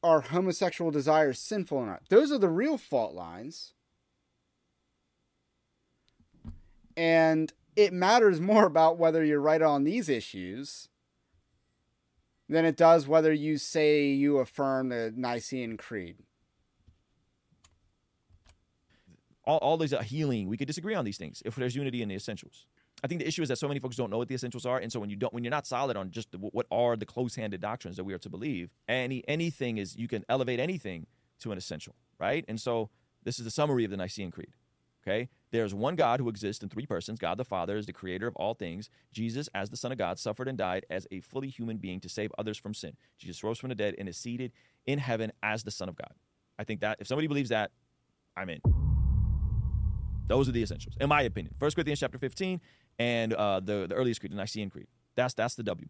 are 0.04 0.20
homosexual 0.20 0.92
desires 0.92 1.40
sinful 1.40 1.78
or 1.78 1.86
not? 1.86 2.04
Those 2.10 2.30
are 2.34 2.38
the 2.38 2.50
real 2.50 2.78
fault 2.78 3.14
lines. 3.16 3.72
And 6.98 7.54
it 7.78 7.94
matters 7.94 8.42
more 8.52 8.66
about 8.66 8.98
whether 8.98 9.24
you're 9.24 9.40
right 9.40 9.62
on 9.62 9.86
these 9.86 10.10
issues 10.10 10.90
than 12.50 12.66
it 12.66 12.76
does 12.76 13.08
whether 13.08 13.32
you 13.32 13.58
say 13.58 14.08
you 14.08 14.40
affirm 14.40 14.90
the 14.90 15.14
Nicene 15.16 15.78
Creed. 15.78 16.18
All, 19.48 19.58
all 19.60 19.78
these 19.78 19.94
uh, 19.94 20.02
healing. 20.02 20.48
We 20.48 20.58
could 20.58 20.68
disagree 20.68 20.94
on 20.94 21.06
these 21.06 21.18
things 21.18 21.42
if 21.46 21.56
there's 21.56 21.76
unity 21.76 22.04
in 22.04 22.10
the 22.10 22.16
essentials. 22.16 22.68
I 23.04 23.08
think 23.08 23.22
the 23.22 23.28
issue 23.28 23.42
is 23.42 23.50
that 23.50 23.58
so 23.58 23.68
many 23.68 23.80
folks 23.80 23.96
don't 23.96 24.10
know 24.10 24.18
what 24.18 24.28
the 24.28 24.36
essentials 24.36 24.66
are, 24.66 24.80
and 24.80 24.92
so 24.92 25.00
when 25.00 25.10
you 25.10 25.16
don't, 25.16 25.34
when 25.34 25.44
you're 25.44 25.52
not 25.52 25.68
solid 25.68 25.98
on 25.98 26.12
just 26.12 26.32
the, 26.32 26.38
what 26.38 26.66
are 26.72 26.96
the 26.96 27.06
close-handed 27.06 27.62
doctrines 27.62 27.96
that 27.98 28.04
we 28.04 28.14
are 28.14 28.18
to 28.20 28.30
believe, 28.30 28.72
any 28.88 29.24
anything 29.28 29.78
is 29.78 29.96
you 29.96 30.08
can 30.08 30.26
elevate 30.30 30.60
anything 30.60 31.08
to 31.40 31.52
an 31.52 31.58
essential, 31.58 31.96
right? 32.20 32.44
And 32.48 32.60
so 32.60 32.90
this 33.24 33.40
is 33.40 33.46
the 33.46 33.52
summary 33.52 33.86
of 33.86 33.92
the 33.92 33.98
Nicene 33.98 34.32
Creed. 34.32 34.54
Okay, 35.04 35.30
there's 35.52 35.74
one 35.74 35.96
God 35.96 36.20
who 36.20 36.28
exists 36.28 36.62
in 36.62 36.70
three 36.70 36.86
persons. 36.86 37.20
God 37.20 37.38
the 37.38 37.46
Father 37.46 37.78
is 37.78 37.86
the 37.86 37.94
creator 37.94 38.28
of 38.28 38.36
all 38.36 38.56
things. 38.56 38.90
Jesus, 39.14 39.48
as 39.54 39.70
the 39.70 39.78
Son 39.78 39.92
of 39.92 39.98
God, 39.98 40.20
suffered 40.20 40.50
and 40.50 40.58
died 40.58 40.86
as 40.90 41.08
a 41.12 41.22
fully 41.22 41.48
human 41.48 41.78
being 41.78 42.02
to 42.02 42.10
save 42.10 42.32
others 42.38 42.58
from 42.58 42.74
sin. 42.74 42.98
Jesus 43.18 43.42
rose 43.44 43.60
from 43.60 43.70
the 43.70 43.76
dead 43.76 43.96
and 43.98 44.10
is 44.10 44.18
seated 44.18 44.52
in 44.86 45.00
heaven 45.00 45.32
as 45.42 45.64
the 45.64 45.72
Son 45.72 45.88
of 45.88 45.96
God. 45.96 46.12
I 46.60 46.66
think 46.66 46.82
that 46.82 46.98
if 47.00 47.08
somebody 47.08 47.28
believes 47.28 47.50
that, 47.50 47.72
I'm 48.36 48.50
in. 48.50 48.77
Those 50.28 50.50
are 50.50 50.52
the 50.52 50.62
essentials, 50.64 50.96
in 51.00 51.10
my 51.10 51.22
opinion. 51.22 51.56
First 51.60 51.76
Corinthians 51.76 52.00
chapter 52.00 52.18
15 52.18 52.62
and 53.00 53.34
uh, 53.34 53.60
the, 53.60 53.88
the 53.88 53.96
earliest 53.96 54.20
creed, 54.20 54.32
the 54.32 54.36
Nicene 54.36 54.70
Creed. 54.70 54.88
That's 55.16 55.34
that's 55.34 55.56
the 55.56 55.64
W. 55.64 55.88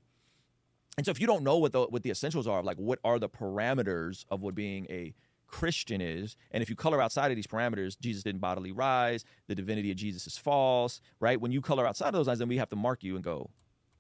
And 0.97 1.06
so 1.06 1.12
if 1.12 1.19
you 1.19 1.28
don't 1.28 1.43
know 1.43 1.58
what 1.58 1.73
the 1.73 1.86
what 1.86 2.04
the 2.04 2.10
essentials 2.10 2.47
are, 2.47 2.63
like 2.63 2.78
what 2.78 3.00
are 3.04 3.19
the 3.19 3.30
parameters 3.30 4.26
of 4.30 4.41
what 4.41 4.56
being 4.56 4.88
a 4.89 5.13
Christian 5.47 6.02
is, 6.02 6.36
and 6.52 6.62
if 6.62 6.69
you 6.69 6.76
color 6.76 7.02
outside 7.02 7.32
of 7.32 7.36
these 7.36 7.47
parameters, 7.47 8.00
Jesus 8.00 8.23
didn't 8.23 8.41
bodily 8.41 8.71
rise, 8.71 9.23
the 9.47 9.56
divinity 9.56 9.91
of 9.91 9.97
Jesus 9.97 10.28
is 10.28 10.38
false, 10.38 11.00
right? 11.19 11.39
When 11.39 11.52
you 11.52 11.62
color 11.62 11.86
outside 11.88 12.08
of 12.08 12.13
those 12.13 12.28
lines, 12.28 12.39
then 12.39 12.47
we 12.47 12.58
have 12.58 12.69
to 12.69 12.76
mark 12.76 13.04
you 13.04 13.15
and 13.15 13.23
go, 13.23 13.50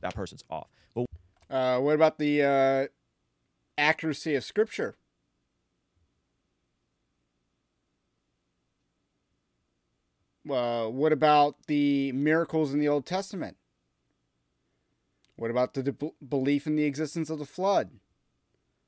that 0.01 0.13
person's 0.13 0.43
off. 0.49 0.67
But 0.93 1.05
Uh, 1.49 1.79
what 1.79 1.95
about 1.95 2.17
the 2.17 2.43
uh, 2.43 2.87
accuracy 3.77 4.35
of 4.35 4.43
Scripture? 4.43 4.95
Uh, 10.49 10.87
what 10.87 11.11
about 11.11 11.55
the 11.67 12.11
miracles 12.13 12.73
in 12.73 12.79
the 12.79 12.87
Old 12.87 13.05
Testament? 13.05 13.57
What 15.35 15.51
about 15.51 15.73
the 15.73 15.83
de- 15.83 16.11
belief 16.27 16.65
in 16.65 16.75
the 16.75 16.85
existence 16.85 17.29
of 17.29 17.39
the 17.39 17.45
flood, 17.45 17.91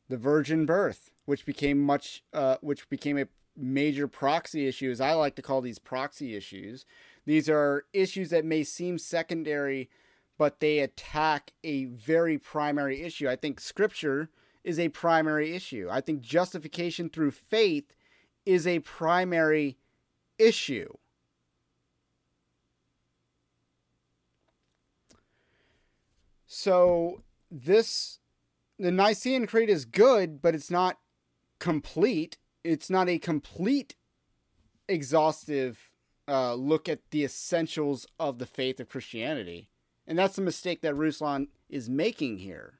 the 0.07 0.17
virgin 0.17 0.65
birth, 0.65 1.11
which 1.25 1.45
became 1.45 1.79
much, 1.79 2.23
uh, 2.33 2.57
which 2.61 2.89
became 2.89 3.17
a 3.17 3.27
major 3.55 4.07
proxy 4.07 4.67
issue, 4.67 4.89
as 4.89 5.01
I 5.01 5.13
like 5.13 5.35
to 5.35 5.41
call 5.41 5.61
these 5.61 5.79
proxy 5.79 6.35
issues. 6.35 6.85
These 7.25 7.49
are 7.49 7.85
issues 7.93 8.29
that 8.31 8.45
may 8.45 8.63
seem 8.63 8.97
secondary, 8.97 9.89
but 10.37 10.59
they 10.59 10.79
attack 10.79 11.53
a 11.63 11.85
very 11.85 12.37
primary 12.37 13.03
issue. 13.03 13.29
I 13.29 13.35
think 13.35 13.59
Scripture 13.59 14.29
is 14.63 14.79
a 14.79 14.89
primary 14.89 15.53
issue. 15.53 15.87
I 15.91 16.01
think 16.01 16.21
justification 16.21 17.09
through 17.09 17.31
faith 17.31 17.95
is 18.45 18.65
a 18.65 18.79
primary 18.79 19.77
issue. 20.39 20.93
So 26.51 27.21
this 27.51 28.17
the 28.79 28.91
Nicene 28.91 29.45
Creed 29.45 29.69
is 29.69 29.85
good, 29.85 30.41
but 30.41 30.55
it's 30.55 30.71
not 30.71 30.97
complete. 31.59 32.37
It's 32.63 32.89
not 32.89 33.07
a 33.07 33.19
complete 33.19 33.95
exhaustive 34.87 35.91
uh, 36.27 36.55
look 36.55 36.89
at 36.89 37.11
the 37.11 37.23
essentials 37.23 38.07
of 38.19 38.39
the 38.39 38.47
faith 38.47 38.79
of 38.79 38.89
Christianity. 38.89 39.69
And 40.07 40.17
that's 40.17 40.37
the 40.37 40.41
mistake 40.41 40.81
that 40.81 40.95
Ruslan 40.95 41.49
is 41.69 41.87
making 41.87 42.39
here. 42.39 42.79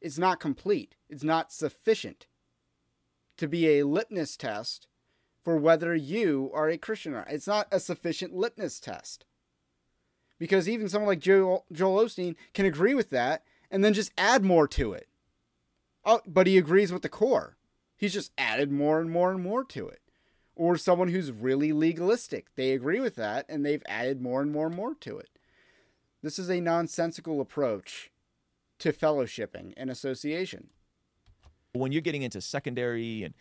It's 0.00 0.18
not 0.18 0.40
complete. 0.40 0.96
It's 1.08 1.24
not 1.24 1.52
sufficient 1.52 2.26
to 3.36 3.46
be 3.46 3.78
a 3.78 3.86
litmus 3.86 4.36
test 4.36 4.88
for 5.44 5.56
whether 5.56 5.94
you 5.94 6.50
are 6.52 6.68
a 6.68 6.78
Christian 6.78 7.14
or 7.14 7.18
not. 7.18 7.30
It's 7.30 7.46
not 7.46 7.68
a 7.70 7.78
sufficient 7.78 8.34
litmus 8.34 8.80
test 8.80 9.24
because 10.38 10.68
even 10.68 10.88
someone 10.88 11.08
like 11.08 11.20
Joel, 11.20 11.64
Joel 11.72 12.04
Osteen 12.04 12.36
can 12.54 12.66
agree 12.66 12.94
with 12.94 13.10
that 13.10 13.42
and 13.70 13.84
then 13.84 13.94
just 13.94 14.12
add 14.16 14.44
more 14.44 14.68
to 14.68 14.92
it. 14.92 15.08
Oh, 16.04 16.20
but 16.26 16.46
he 16.46 16.56
agrees 16.56 16.92
with 16.92 17.02
the 17.02 17.08
core. 17.08 17.56
He's 17.96 18.12
just 18.12 18.32
added 18.38 18.70
more 18.70 19.00
and 19.00 19.10
more 19.10 19.30
and 19.30 19.42
more 19.42 19.64
to 19.64 19.88
it. 19.88 20.00
Or 20.54 20.76
someone 20.76 21.08
who's 21.08 21.30
really 21.30 21.72
legalistic, 21.72 22.54
they 22.56 22.72
agree 22.72 23.00
with 23.00 23.16
that 23.16 23.46
and 23.48 23.64
they've 23.64 23.82
added 23.86 24.20
more 24.20 24.40
and 24.40 24.50
more 24.52 24.66
and 24.66 24.76
more 24.76 24.94
to 24.96 25.18
it. 25.18 25.28
This 26.22 26.38
is 26.38 26.50
a 26.50 26.60
nonsensical 26.60 27.40
approach 27.40 28.10
to 28.78 28.92
fellowshipping 28.92 29.74
and 29.76 29.90
association. 29.90 30.70
when 31.72 31.92
you're 31.92 32.00
getting 32.02 32.22
into 32.22 32.40
secondary 32.40 33.22
and 33.22 33.34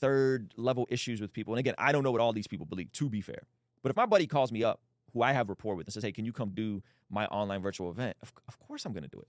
third 0.00 0.52
level 0.56 0.86
issues 0.90 1.20
with 1.20 1.32
people, 1.32 1.54
and 1.54 1.60
again, 1.60 1.74
I 1.78 1.92
don't 1.92 2.02
know 2.02 2.10
what 2.10 2.20
all 2.20 2.32
these 2.32 2.46
people 2.46 2.66
believe, 2.66 2.92
to 2.92 3.08
be 3.08 3.20
fair. 3.20 3.42
But 3.82 3.90
if 3.90 3.96
my 3.96 4.06
buddy 4.06 4.26
calls 4.26 4.52
me 4.52 4.62
up, 4.62 4.80
who 5.12 5.22
I 5.22 5.32
have 5.32 5.48
rapport 5.48 5.74
with, 5.74 5.86
and 5.86 5.94
says, 5.94 6.02
hey, 6.02 6.12
can 6.12 6.24
you 6.24 6.32
come 6.32 6.50
do 6.50 6.82
my 7.10 7.26
online 7.26 7.62
virtual 7.62 7.90
event? 7.90 8.16
Of, 8.22 8.32
of 8.46 8.58
course 8.58 8.84
I'm 8.84 8.92
going 8.92 9.04
to 9.04 9.08
do 9.08 9.20
it. 9.20 9.28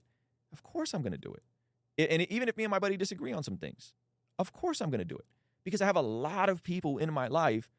Of 0.52 0.62
course 0.62 0.94
I'm 0.94 1.02
going 1.02 1.12
to 1.12 1.18
do 1.18 1.34
it. 1.34 2.10
And 2.10 2.22
even 2.22 2.48
if 2.48 2.56
me 2.56 2.64
and 2.64 2.70
my 2.70 2.78
buddy 2.78 2.96
disagree 2.96 3.32
on 3.32 3.42
some 3.42 3.56
things, 3.56 3.92
of 4.38 4.52
course 4.52 4.80
I'm 4.80 4.90
going 4.90 5.00
to 5.00 5.04
do 5.04 5.16
it. 5.16 5.26
Because 5.64 5.82
I 5.82 5.86
have 5.86 5.96
a 5.96 6.02
lot 6.02 6.48
of 6.48 6.62
people 6.62 6.98
in 6.98 7.12
my 7.12 7.28
life 7.28 7.70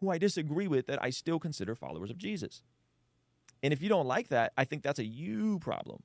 who 0.00 0.10
I 0.10 0.18
disagree 0.18 0.66
with 0.66 0.86
that 0.86 1.02
I 1.02 1.10
still 1.10 1.38
consider 1.38 1.74
followers 1.74 2.10
of 2.10 2.18
Jesus. 2.18 2.62
And 3.62 3.72
if 3.72 3.82
you 3.82 3.88
don't 3.88 4.06
like 4.06 4.28
that, 4.28 4.52
I 4.56 4.64
think 4.64 4.82
that's 4.82 4.98
a 4.98 5.04
you 5.04 5.58
problem. 5.58 6.02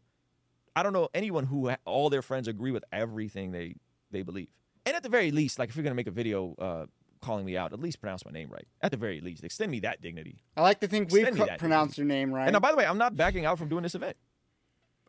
I 0.76 0.84
don't 0.84 0.94
know 0.94 1.10
anyone 1.14 1.46
who 1.46 1.72
all 1.86 2.10
their 2.10 2.22
friends 2.22 2.48
agree 2.48 2.72
with 2.72 2.84
everything 2.92 3.52
they 3.52 3.76
they 4.10 4.24
believe. 4.24 4.48
And 4.86 4.96
at 4.96 5.04
the 5.04 5.10
very 5.10 5.32
least, 5.32 5.60
like 5.60 5.70
if 5.70 5.76
you're 5.76 5.84
gonna 5.84 5.96
make 5.96 6.08
a 6.08 6.12
video 6.12 6.56
uh, 6.60 6.86
calling 7.22 7.46
me 7.46 7.56
out, 7.56 7.74
at 7.74 7.80
least 7.80 8.02
pronounce 8.02 8.26
my 8.26 8.32
name 8.32 8.50
right. 8.50 8.68
At 8.82 8.92
the 8.92 8.98
very 8.98 9.22
least, 9.22 9.44
extend 9.44 9.72
me 9.72 9.80
that 9.82 10.02
dignity. 10.02 10.44
I 10.58 10.62
like 10.62 10.80
to 10.82 10.88
think 10.88 11.12
we've 11.12 11.36
co- 11.36 11.48
pronounced 11.58 11.98
your 11.98 12.08
name 12.08 12.34
right. 12.34 12.46
And 12.46 12.54
now, 12.54 12.60
by 12.60 12.72
the 12.72 12.78
way, 12.78 12.86
I'm 12.86 12.98
not 12.98 13.16
backing 13.16 13.46
out 13.46 13.58
from 13.58 13.70
doing 13.70 13.84
this 13.84 13.96
event. 13.96 14.18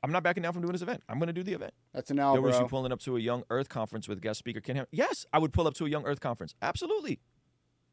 I'm 0.04 0.10
not 0.10 0.22
backing 0.22 0.44
out 0.44 0.52
from 0.52 0.62
doing 0.62 0.72
this 0.72 0.82
event. 0.82 1.02
I'm 1.08 1.18
gonna 1.18 1.32
do 1.32 1.44
the 1.44 1.52
event. 1.52 1.72
That's 1.94 2.10
an 2.10 2.18
L, 2.18 2.32
there 2.32 2.42
was 2.42 2.58
you 2.58 2.66
pulling 2.66 2.90
up 2.92 3.00
to 3.00 3.16
a 3.16 3.20
Young 3.20 3.44
Earth 3.50 3.68
conference 3.68 4.08
with 4.08 4.20
guest 4.20 4.38
speaker 4.40 4.60
Ken 4.60 4.76
Ham. 4.76 4.86
Yes, 4.90 5.26
I 5.32 5.38
would 5.38 5.52
pull 5.52 5.68
up 5.68 5.74
to 5.74 5.86
a 5.86 5.88
Young 5.88 6.04
Earth 6.06 6.20
conference. 6.20 6.54
Absolutely, 6.60 7.20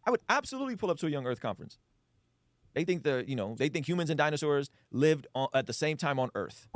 I 0.05 0.11
would 0.11 0.21
absolutely 0.27 0.75
pull 0.75 0.89
up 0.89 0.97
to 0.99 1.07
a 1.07 1.09
Young 1.09 1.27
Earth 1.27 1.39
conference. 1.39 1.77
They 2.73 2.83
think 2.83 3.03
the 3.03 3.23
you 3.27 3.35
know 3.35 3.55
they 3.55 3.69
think 3.69 3.87
humans 3.87 4.09
and 4.09 4.17
dinosaurs 4.17 4.71
lived 4.91 5.27
on, 5.35 5.49
at 5.53 5.67
the 5.67 5.73
same 5.73 5.97
time 5.97 6.17
on 6.19 6.29
Earth. 6.33 6.67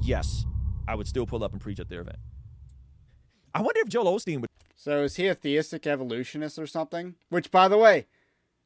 Yes, 0.00 0.46
I 0.88 0.94
would 0.94 1.06
still 1.06 1.26
pull 1.26 1.44
up 1.44 1.52
and 1.52 1.60
preach 1.60 1.78
at 1.78 1.90
their 1.90 2.00
event. 2.00 2.18
I 3.54 3.60
wonder 3.60 3.80
if 3.80 3.88
Joel 3.88 4.16
Osteen 4.16 4.40
would. 4.40 4.50
So 4.80 5.02
is 5.02 5.16
he 5.16 5.26
a 5.26 5.34
theistic 5.34 5.86
evolutionist 5.86 6.58
or 6.58 6.66
something? 6.66 7.16
Which, 7.28 7.50
by 7.50 7.68
the 7.68 7.76
way, 7.76 8.06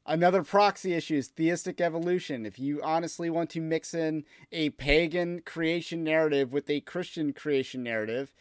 another 0.07 0.45
proxy 0.45 0.93
issue 0.93 1.17
is 1.17 1.27
theistic 1.27 1.81
evolution. 1.81 2.47
If 2.47 2.57
you 2.57 2.81
honestly 2.85 3.29
want 3.29 3.51
to 3.51 3.61
mix 3.61 3.95
in 3.95 4.25
a 4.53 4.71
pagan 4.71 5.41
creation 5.41 6.05
narrative 6.05 6.53
with 6.53 6.71
a 6.71 6.83
Christian 6.83 7.33
creation 7.33 7.83
narrative, 7.83 8.33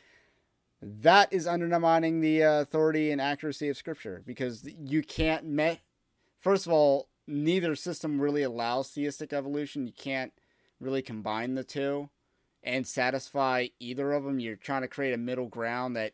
that 0.83 1.33
is 1.33 1.47
undermining 1.47 2.21
the 2.21 2.43
uh, 2.43 2.61
authority 2.61 3.09
and 3.09 3.19
accuracy 3.19 3.69
of 3.69 3.77
Scripture 3.77 4.21
because 4.23 4.69
you 4.77 5.01
can't 5.01 5.43
met. 5.43 5.79
First 6.39 6.67
of 6.67 6.73
all, 6.73 7.07
neither 7.25 7.75
system 7.75 8.21
really 8.21 8.43
allows 8.43 8.89
theistic 8.89 9.33
evolution. 9.33 9.87
You 9.87 9.93
can't 9.93 10.31
really 10.79 11.01
combine 11.01 11.55
the 11.55 11.63
two 11.63 12.11
and 12.61 12.85
satisfy 12.85 13.69
either 13.79 14.11
of 14.11 14.25
them. 14.25 14.39
You're 14.39 14.57
trying 14.57 14.83
to 14.83 14.87
create 14.87 15.15
a 15.15 15.17
middle 15.17 15.47
ground 15.47 15.95
that 15.95 16.13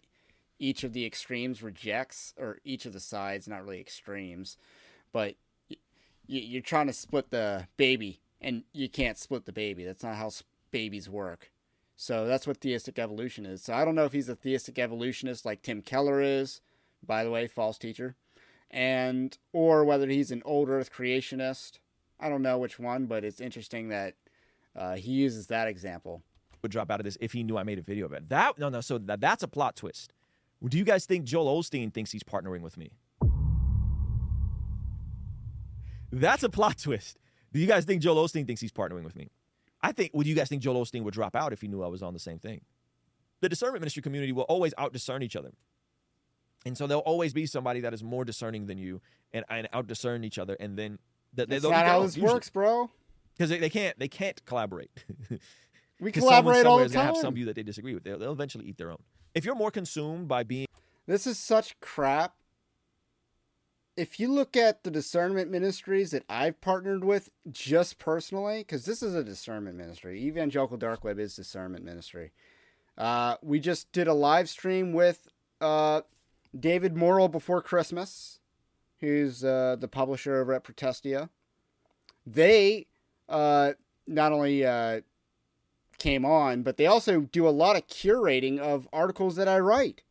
each 0.60 0.84
of 0.84 0.94
the 0.94 1.06
extremes 1.06 1.64
rejects, 1.64 2.34
or 2.38 2.60
each 2.64 2.86
of 2.86 2.94
the 2.94 3.00
sides, 3.00 3.48
not 3.48 3.64
really 3.64 3.80
extremes, 3.80 4.58
but 5.12 5.36
you're 6.28 6.62
trying 6.62 6.88
to 6.88 6.94
split 6.94 7.32
the 7.32 7.68
baby, 7.78 8.20
and 8.40 8.64
you 8.74 8.88
can't 8.90 9.18
split 9.18 9.46
the 9.46 9.52
baby. 9.54 9.84
That's 9.84 10.04
not 10.04 10.16
how 10.16 10.30
babies 10.72 11.10
work. 11.10 11.52
So 11.96 12.26
that's 12.28 12.46
what 12.46 12.58
theistic 12.58 13.00
evolution 13.00 13.46
is. 13.46 13.64
So 13.64 13.74
I 13.74 13.84
don't 13.84 13.96
know 13.96 14.06
if 14.06 14.14
he's 14.14 14.30
a 14.30 14.36
theistic 14.36 14.78
evolutionist 14.78 15.46
like 15.46 15.62
Tim 15.62 15.82
Keller 15.82 16.22
is, 16.22 16.62
by 17.06 17.24
the 17.24 17.32
way, 17.32 17.48
false 17.48 17.78
teacher, 17.78 18.16
and 18.70 19.38
or 19.54 19.84
whether 19.84 20.08
he's 20.08 20.32
an 20.32 20.44
old 20.46 20.70
Earth 20.70 20.94
creationist. 20.94 21.80
I 22.20 22.30
don't 22.30 22.42
know 22.42 22.58
which 22.58 22.78
one, 22.80 23.06
but 23.06 23.24
it's 23.24 23.42
interesting 23.42 23.90
that 23.90 24.16
uh, 24.76 24.96
he 24.96 25.12
uses 25.12 25.48
that 25.48 25.68
example. 25.68 26.22
would 26.62 26.72
drop 26.72 26.92
out 26.92 27.00
of 27.00 27.06
this 27.06 27.18
if 27.20 27.34
he 27.34 27.44
knew 27.44 27.58
I 27.58 27.64
made 27.64 27.80
a 27.80 27.82
video 27.82 28.06
of 28.06 28.14
it. 28.14 28.30
That 28.30 28.60
no 28.60 28.70
no. 28.70 28.82
So 28.82 28.98
that, 28.98 29.20
that's 29.20 29.44
a 29.44 29.48
plot 29.48 29.76
twist. 29.76 30.14
Do 30.68 30.78
you 30.78 30.84
guys 30.84 31.06
think 31.06 31.26
Joel 31.26 31.62
Osteen 31.62 31.94
thinks 31.94 32.12
he's 32.12 32.24
partnering 32.24 32.62
with 32.62 32.78
me? 32.78 32.92
That's 36.12 36.44
a 36.44 36.50
plot 36.50 36.78
twist. 36.82 37.18
Do 37.54 37.60
you 37.60 37.68
guys 37.68 37.86
think 37.86 38.02
Joel 38.02 38.24
Osteen 38.28 38.46
thinks 38.46 38.62
he's 38.62 38.72
partnering 38.72 39.04
with 39.04 39.16
me? 39.16 39.30
I 39.82 39.92
think. 39.92 40.12
Would 40.14 40.28
you 40.28 40.36
guys 40.36 40.50
think 40.50 40.62
Joel 40.62 40.84
Osteen 40.84 41.04
would 41.04 41.14
drop 41.14 41.36
out 41.36 41.54
if 41.54 41.62
he 41.62 41.68
knew 41.68 41.82
I 41.84 41.88
was 41.88 42.04
on 42.04 42.14
the 42.14 42.20
same 42.20 42.40
thing? 42.40 42.62
The 43.42 43.48
discernment 43.50 43.82
ministry 43.82 44.02
community 44.02 44.34
will 44.34 44.44
always 44.44 44.74
out 44.78 44.92
discern 44.92 45.24
each 45.24 45.38
other, 45.38 45.52
and 46.66 46.78
so 46.78 46.86
there'll 46.88 47.04
always 47.04 47.32
be 47.32 47.46
somebody 47.46 47.80
that 47.82 47.94
is 47.94 48.04
more 48.04 48.26
discerning 48.26 48.66
than 48.66 48.78
you 48.78 49.00
and, 49.32 49.46
and 49.50 49.70
out 49.72 49.88
discern 49.88 50.26
each 50.26 50.38
other, 50.38 50.58
and 50.60 50.78
then 50.78 51.00
th- 51.38 51.48
That's 51.48 51.64
not 51.64 51.86
how 51.86 52.02
this 52.02 52.18
works, 52.18 52.50
bro. 52.50 52.90
because 53.38 53.50
they, 53.50 53.60
they 53.60 53.70
can't 53.70 53.98
they 53.98 54.10
can't 54.10 54.44
collaborate. 54.46 54.92
we 56.02 56.12
collaborate 56.12 56.66
all 56.66 56.80
the 56.80 56.90
time. 56.90 57.06
have 57.06 57.18
some 57.18 57.34
view 57.34 57.46
that 57.46 57.56
they 57.56 57.64
disagree 57.64 57.94
with. 57.94 58.04
They'll, 58.04 58.20
they'll 58.20 58.34
eventually 58.34 58.66
eat 58.66 58.78
their 58.78 58.92
own. 58.92 59.02
If 59.34 59.46
you're 59.46 59.56
more 59.56 59.72
consumed 59.72 60.28
by 60.28 60.44
being 60.44 60.68
This 61.06 61.28
is 61.28 61.38
such 61.38 61.80
crap. 61.80 62.36
If 63.96 64.20
you 64.20 64.32
look 64.32 64.56
at 64.56 64.84
the 64.84 64.92
discernment 64.92 65.52
ministries 65.52 66.12
that 66.12 66.24
I've 66.30 66.62
partnered 66.62 67.04
with 67.04 67.30
just 67.52 68.00
personally, 68.00 68.60
because 68.60 68.86
this 68.86 69.04
is 69.04 69.14
a 69.14 69.24
discernment 69.24 69.76
ministry, 69.76 70.22
Evangelical 70.22 70.78
Dark 70.78 71.04
Web 71.04 71.20
is 71.20 71.36
discernment 71.36 71.84
ministry. 71.84 72.32
Uh, 72.98 73.36
we 73.42 73.60
just 73.60 73.92
did 73.92 74.08
a 74.08 74.14
live 74.14 74.48
stream 74.48 74.94
with 74.94 75.28
uh, 75.60 76.02
David 76.58 76.96
Morrill 76.96 77.28
before 77.28 77.62
Christmas, 77.62 78.40
who's 79.00 79.44
uh, 79.44 79.76
the 79.80 79.88
publisher 79.88 80.38
over 80.38 80.54
at 80.54 80.64
Protestia. 80.64 81.30
They 82.26 82.88
uh, 83.28 83.74
not 84.08 84.32
only 84.32 84.66
uh, 84.66 85.02
came 86.00 86.26
on, 86.26 86.64
but 86.64 86.78
they 86.78 86.86
also 86.86 87.22
do 87.22 87.48
a 87.48 87.50
lot 87.50 87.76
of 87.76 87.88
curating 87.88 88.60
of 88.60 88.88
articles 88.92 89.36
that 89.36 89.48
I 89.48 89.60
write 89.60 90.02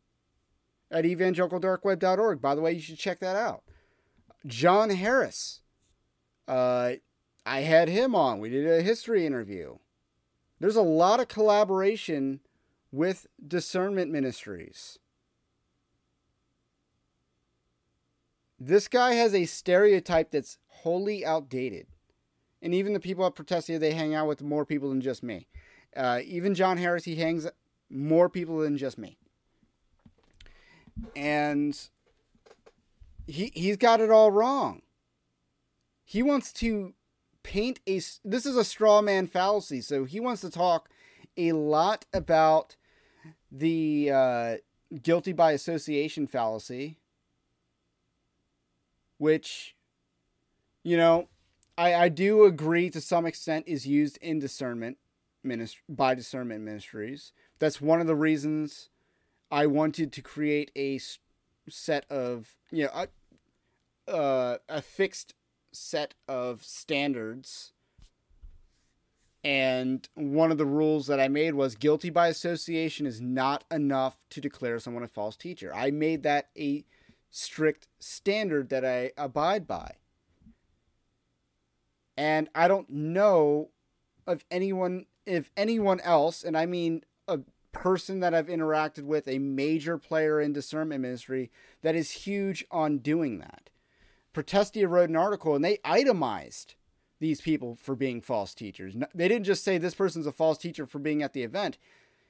at 0.91 1.05
evangelicaldarkweb.org. 1.05 2.41
By 2.41 2.55
the 2.55 2.61
way, 2.61 2.73
you 2.73 2.81
should 2.81 2.97
check 2.97 3.19
that 3.19 3.35
out. 3.35 3.63
John 4.45 4.89
Harris, 4.89 5.61
uh, 6.47 6.93
I 7.45 7.61
had 7.61 7.89
him 7.89 8.15
on. 8.15 8.39
We 8.39 8.49
did 8.49 8.67
a 8.67 8.81
history 8.81 9.25
interview. 9.25 9.77
There's 10.59 10.75
a 10.75 10.81
lot 10.81 11.19
of 11.19 11.27
collaboration 11.27 12.41
with 12.91 13.27
discernment 13.45 14.11
ministries. 14.11 14.99
This 18.59 18.87
guy 18.87 19.13
has 19.13 19.33
a 19.33 19.45
stereotype 19.45 20.31
that's 20.31 20.57
wholly 20.67 21.25
outdated. 21.25 21.87
And 22.61 22.73
even 22.73 22.91
the 22.93 22.99
people 22.99 23.25
at 23.25 23.35
Protestia, 23.35 23.79
they 23.79 23.93
hang 23.93 24.13
out 24.13 24.27
with 24.27 24.41
more 24.41 24.65
people 24.65 24.89
than 24.89 24.99
just 24.99 25.23
me. 25.23 25.47
Uh, 25.95 26.19
even 26.25 26.55
John 26.55 26.77
Harris, 26.77 27.05
he 27.05 27.15
hangs 27.15 27.47
more 27.89 28.29
people 28.29 28.59
than 28.59 28.77
just 28.77 28.97
me. 28.97 29.17
And 31.15 31.77
he 33.25 33.51
he's 33.53 33.77
got 33.77 34.01
it 34.01 34.11
all 34.11 34.31
wrong. 34.31 34.81
He 36.03 36.21
wants 36.21 36.51
to 36.53 36.93
paint 37.43 37.79
a 37.87 38.01
this 38.23 38.45
is 38.45 38.57
a 38.57 38.63
straw 38.63 39.01
man 39.01 39.27
fallacy. 39.27 39.81
So 39.81 40.03
he 40.03 40.19
wants 40.19 40.41
to 40.41 40.49
talk 40.49 40.89
a 41.37 41.53
lot 41.53 42.05
about 42.13 42.75
the 43.51 44.11
uh, 44.13 44.55
guilty 45.01 45.33
by 45.33 45.53
association 45.53 46.27
fallacy, 46.27 46.97
which 49.17 49.75
you 50.83 50.97
know 50.97 51.29
I, 51.77 51.95
I 51.95 52.09
do 52.09 52.43
agree 52.43 52.89
to 52.89 52.99
some 52.99 53.25
extent 53.25 53.65
is 53.67 53.87
used 53.87 54.17
in 54.17 54.39
discernment 54.39 54.97
ministry 55.43 55.81
by 55.87 56.15
discernment 56.15 56.63
ministries. 56.63 57.31
That's 57.59 57.81
one 57.81 58.01
of 58.01 58.07
the 58.07 58.15
reasons 58.15 58.89
I 59.51 59.65
wanted 59.65 60.11
to 60.13 60.21
create 60.21 60.71
a 60.75 60.99
set 61.67 62.09
of 62.09 62.55
you 62.71 62.85
know 62.85 63.07
a, 64.07 64.11
uh, 64.11 64.57
a 64.67 64.81
fixed 64.81 65.33
set 65.71 66.13
of 66.27 66.63
standards. 66.63 67.73
And 69.41 70.07
one 70.15 70.51
of 70.51 70.57
the 70.57 70.65
rules 70.65 71.07
that 71.07 71.19
I 71.19 71.29
made 71.29 71.53
was 71.53 71.75
guilty 71.75 72.09
by 72.09 72.27
association 72.27 73.05
is 73.05 73.21
not 73.21 73.63
enough 73.71 74.17
to 74.31 74.41
declare 74.41 74.79
someone 74.79 75.03
a 75.03 75.07
false 75.07 75.37
teacher. 75.37 75.73
I 75.73 75.91
made 75.91 76.23
that 76.23 76.49
a 76.57 76.83
strict 77.31 77.87
standard 77.99 78.69
that 78.69 78.83
I 78.83 79.11
abide 79.17 79.65
by. 79.65 79.93
And 82.17 82.49
I 82.53 82.67
don't 82.67 82.89
know 82.89 83.69
of 84.27 84.43
anyone, 84.51 85.05
if 85.25 85.49
anyone 85.55 85.99
else, 86.01 86.43
and 86.43 86.57
I 86.57 86.65
mean 86.65 87.03
a 87.27 87.39
person 87.71 88.19
that 88.19 88.33
I've 88.33 88.47
interacted 88.47 89.03
with, 89.03 89.27
a 89.27 89.39
major 89.39 89.97
player 89.97 90.41
in 90.41 90.53
discernment 90.53 91.01
ministry, 91.01 91.51
that 91.81 91.95
is 91.95 92.11
huge 92.11 92.65
on 92.71 92.99
doing 92.99 93.39
that. 93.39 93.69
Protestia 94.33 94.87
wrote 94.87 95.09
an 95.09 95.15
article 95.15 95.55
and 95.55 95.63
they 95.63 95.79
itemized 95.83 96.75
these 97.19 97.41
people 97.41 97.75
for 97.75 97.95
being 97.95 98.21
false 98.21 98.53
teachers. 98.53 98.95
They 99.13 99.27
didn't 99.27 99.45
just 99.45 99.63
say 99.63 99.77
this 99.77 99.95
person's 99.95 100.27
a 100.27 100.31
false 100.31 100.57
teacher 100.57 100.85
for 100.85 100.99
being 100.99 101.21
at 101.21 101.33
the 101.33 101.43
event. 101.43 101.77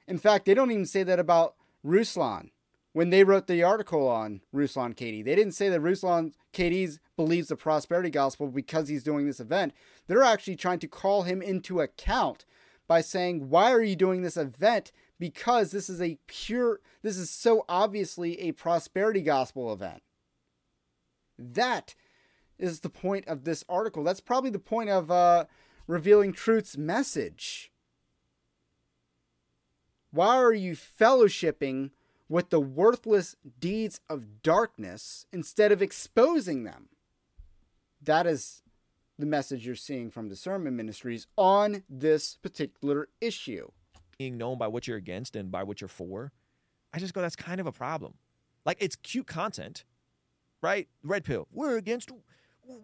In 0.08 0.18
fact, 0.18 0.44
they 0.44 0.54
don't 0.54 0.72
even 0.72 0.86
say 0.86 1.02
that 1.04 1.18
about 1.18 1.54
Ruslan. 1.86 2.50
When 2.92 3.10
they 3.10 3.22
wrote 3.22 3.46
the 3.46 3.62
article 3.62 4.08
on 4.08 4.40
Ruslan 4.52 4.96
KD, 4.96 5.24
they 5.24 5.36
didn't 5.36 5.54
say 5.54 5.68
that 5.68 5.80
Ruslan 5.80 6.32
KD 6.52 6.98
believes 7.16 7.48
the 7.48 7.54
prosperity 7.54 8.10
gospel 8.10 8.48
because 8.48 8.88
he's 8.88 9.04
doing 9.04 9.26
this 9.26 9.38
event. 9.38 9.72
They're 10.08 10.24
actually 10.24 10.56
trying 10.56 10.80
to 10.80 10.88
call 10.88 11.22
him 11.22 11.40
into 11.40 11.80
account 11.80 12.44
by 12.90 13.00
saying, 13.00 13.50
Why 13.50 13.70
are 13.70 13.84
you 13.84 13.94
doing 13.94 14.22
this 14.22 14.36
event? 14.36 14.90
Because 15.20 15.70
this 15.70 15.88
is 15.88 16.02
a 16.02 16.18
pure, 16.26 16.80
this 17.02 17.16
is 17.16 17.30
so 17.30 17.64
obviously 17.68 18.40
a 18.40 18.50
prosperity 18.50 19.20
gospel 19.20 19.72
event. 19.72 20.02
That 21.38 21.94
is 22.58 22.80
the 22.80 22.90
point 22.90 23.28
of 23.28 23.44
this 23.44 23.62
article. 23.68 24.02
That's 24.02 24.20
probably 24.20 24.50
the 24.50 24.58
point 24.58 24.90
of 24.90 25.08
uh, 25.08 25.44
revealing 25.86 26.32
truth's 26.32 26.76
message. 26.76 27.70
Why 30.10 30.34
are 30.34 30.52
you 30.52 30.72
fellowshipping 30.72 31.90
with 32.28 32.50
the 32.50 32.58
worthless 32.58 33.36
deeds 33.60 34.00
of 34.10 34.42
darkness 34.42 35.26
instead 35.32 35.70
of 35.70 35.80
exposing 35.80 36.64
them? 36.64 36.88
That 38.02 38.26
is 38.26 38.62
the 39.20 39.26
message 39.26 39.66
you're 39.66 39.74
seeing 39.74 40.10
from 40.10 40.28
discernment 40.28 40.76
ministries 40.76 41.26
on 41.36 41.82
this 41.88 42.36
particular 42.42 43.08
issue. 43.20 43.68
being 44.20 44.36
known 44.36 44.58
by 44.58 44.68
what 44.68 44.86
you're 44.86 44.98
against 44.98 45.34
and 45.34 45.50
by 45.50 45.62
what 45.62 45.80
you're 45.80 45.88
for, 45.88 46.30
I 46.92 46.98
just 46.98 47.14
go, 47.14 47.22
that's 47.22 47.36
kind 47.36 47.58
of 47.58 47.66
a 47.66 47.72
problem. 47.72 48.14
Like 48.66 48.76
it's 48.78 48.94
cute 48.96 49.26
content, 49.26 49.84
right? 50.62 50.88
Red 51.02 51.24
pill. 51.24 51.48
We're 51.50 51.78
against 51.78 52.10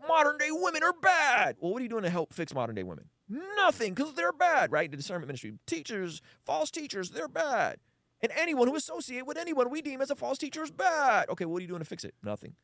modern 0.08 0.38
day 0.38 0.48
women 0.50 0.82
are 0.82 0.94
bad. 0.94 1.56
Well, 1.60 1.72
what 1.72 1.80
are 1.80 1.82
you 1.82 1.90
doing 1.90 2.04
to 2.04 2.10
help 2.10 2.32
fix 2.32 2.54
modern 2.54 2.74
day 2.74 2.84
women? 2.84 3.10
Nothing, 3.28 3.92
because 3.92 4.14
they're 4.14 4.32
bad, 4.32 4.72
right? 4.72 4.90
The 4.90 4.96
discernment 4.96 5.26
ministry. 5.26 5.52
Teachers, 5.66 6.22
false 6.46 6.70
teachers, 6.70 7.10
they're 7.10 7.28
bad. 7.28 7.80
And 8.22 8.32
anyone 8.34 8.66
who 8.68 8.74
associate 8.74 9.26
with 9.26 9.36
anyone 9.36 9.68
we 9.68 9.82
deem 9.82 10.00
as 10.00 10.10
a 10.10 10.16
false 10.16 10.38
teacher 10.38 10.62
is 10.62 10.70
bad. 10.70 11.28
Okay, 11.28 11.44
what 11.44 11.58
are 11.58 11.60
you 11.60 11.68
doing 11.68 11.80
to 11.80 11.84
fix 11.84 12.02
it? 12.02 12.14
Nothing. 12.22 12.54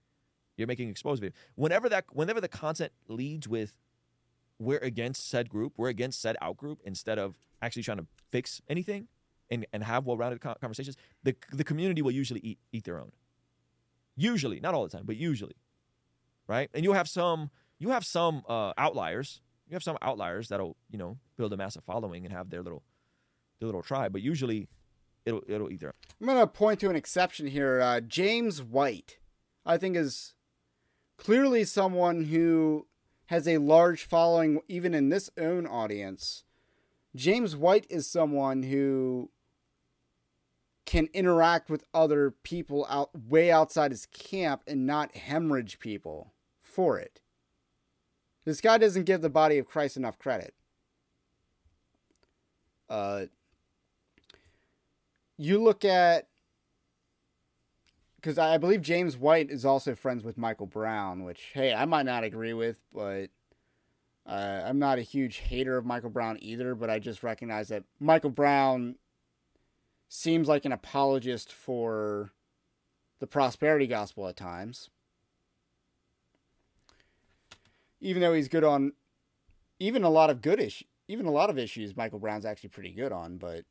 You're 0.57 0.67
making 0.67 0.89
exposed 0.89 1.21
video. 1.21 1.35
Whenever 1.55 1.89
that 1.89 2.05
whenever 2.13 2.41
the 2.41 2.49
content 2.49 2.93
leads 3.09 3.49
with 3.49 3.75
we're 4.59 4.79
against 4.79 5.29
said 5.29 5.49
group, 5.49 5.73
we're 5.77 5.89
against 5.89 6.21
said 6.21 6.37
out 6.41 6.57
group, 6.57 6.81
instead 6.85 7.19
of 7.19 7.37
actually 7.61 7.83
trying 7.83 7.99
to 7.99 8.07
fix 8.31 8.61
anything 8.69 9.09
and, 9.51 9.67
and 9.73 9.83
have 9.85 10.07
well-rounded 10.07 10.41
conversations, 10.41 10.97
the 11.23 11.35
the 11.53 11.65
community 11.65 12.03
will 12.03 12.13
usually 12.13 12.41
eat 12.41 12.59
eat 12.73 12.85
their 12.85 12.99
own. 12.99 13.13
Usually, 14.15 14.61
not 14.61 14.75
all 14.75 14.83
the 14.85 14.91
time, 14.91 15.05
but 15.07 15.17
usually. 15.17 15.57
Right? 16.47 16.69
And 16.75 16.85
you'll 16.85 16.95
have 16.95 17.09
some 17.09 17.51
you 17.79 17.91
have 17.91 18.05
some 18.05 18.43
uh, 18.49 18.73
outliers. 18.79 19.41
You 19.69 19.75
have 19.75 19.83
some 19.83 19.97
outliers 20.03 20.49
that'll, 20.49 20.77
you 20.91 20.99
know, 20.99 21.19
build 21.37 21.53
a 21.53 21.57
massive 21.57 21.83
following 21.85 22.25
and 22.25 22.33
have 22.33 22.51
their 22.51 22.63
little 22.63 22.83
their 23.59 23.67
little 23.67 23.83
tribe, 23.83 24.13
but 24.13 24.23
usually 24.23 24.69
it'll 25.25 25.43
it'll 25.49 25.71
eat 25.71 25.81
their 25.81 25.89
own. 25.89 25.95
I'm 26.31 26.39
to 26.39 26.47
point 26.47 26.81
to 26.81 26.91
an 26.91 26.97
exception 26.97 27.47
here. 27.47 27.81
Uh, 27.81 28.01
James 28.01 28.63
White, 28.63 29.19
I 29.65 29.79
think, 29.79 29.97
is 29.97 30.35
clearly 31.17 31.65
someone 31.65 32.25
who 32.25 32.87
has 33.27 33.49
a 33.49 33.59
large 33.59 34.05
following, 34.05 34.61
even 34.69 34.95
in 34.95 35.09
this 35.09 35.31
own 35.39 35.67
audience. 35.67 36.45
James 37.15 37.57
White 37.57 37.87
is 37.89 38.11
someone 38.11 38.65
who 38.65 39.31
can 40.85 41.09
interact 41.15 41.71
with 41.71 41.85
other 41.95 42.31
people 42.31 42.87
out 42.91 43.11
way 43.29 43.51
outside 43.51 43.91
his 43.91 44.07
camp 44.07 44.63
and 44.67 44.87
not 44.87 45.17
hemorrhage 45.17 45.79
people 45.79 46.33
for 46.61 46.99
it. 46.99 47.21
This 48.45 48.61
guy 48.61 48.79
doesn't 48.79 49.05
give 49.05 49.21
the 49.21 49.31
body 49.31 49.59
of 49.59 49.67
Christ 49.67 49.97
enough 49.97 50.19
credit. 50.19 50.55
Uh, 52.91 53.27
you 55.39 55.63
look 55.63 55.85
at 55.85 56.29
because 58.23 58.39
I 58.39 58.57
believe 58.57 58.83
James 58.83 59.17
White 59.17 59.51
is 59.51 59.65
also 59.65 59.97
friends 59.97 60.23
with 60.23 60.39
Michael 60.39 60.67
Brown, 60.67 61.25
which 61.25 61.51
hey, 61.55 61.75
I 61.75 61.85
might 61.85 62.07
not 62.07 62.23
agree 62.23 62.53
with, 62.53 62.81
but 62.95 63.31
uh, 64.25 64.63
I'm 64.65 64.79
not 64.79 64.99
a 64.99 65.03
huge 65.03 65.39
hater 65.39 65.77
of 65.77 65.85
Michael 65.85 66.11
Brown 66.11 66.39
either. 66.41 66.77
But 66.77 66.89
I 66.89 67.01
just 67.01 67.23
recognize 67.23 67.69
that 67.69 67.83
Michael 67.99 68.31
Brown 68.31 68.95
seems 70.09 70.47
like 70.47 70.65
an 70.65 70.73
apologist 70.73 71.53
for 71.53 72.31
the 73.19 73.27
prosperity 73.27 73.89
gospel 73.89 74.29
at 74.29 74.37
times, 74.37 74.89
even 78.01 78.23
though 78.23 78.35
he's 78.35 78.49
good 78.49 78.65
on 78.65 78.93
even 79.81 80.05
a 80.05 80.11
lot 80.11 80.31
of 80.31 80.41
good 80.41 80.61
issues. 80.61 80.87
even 81.09 81.27
a 81.27 81.33
lot 81.33 81.51
of 81.51 81.59
issues. 81.59 81.97
Michael 81.97 82.21
Brown's 82.21 82.45
actually 82.45 82.71
pretty 82.71 82.93
good 82.93 83.11
on, 83.11 83.37
but 83.37 83.65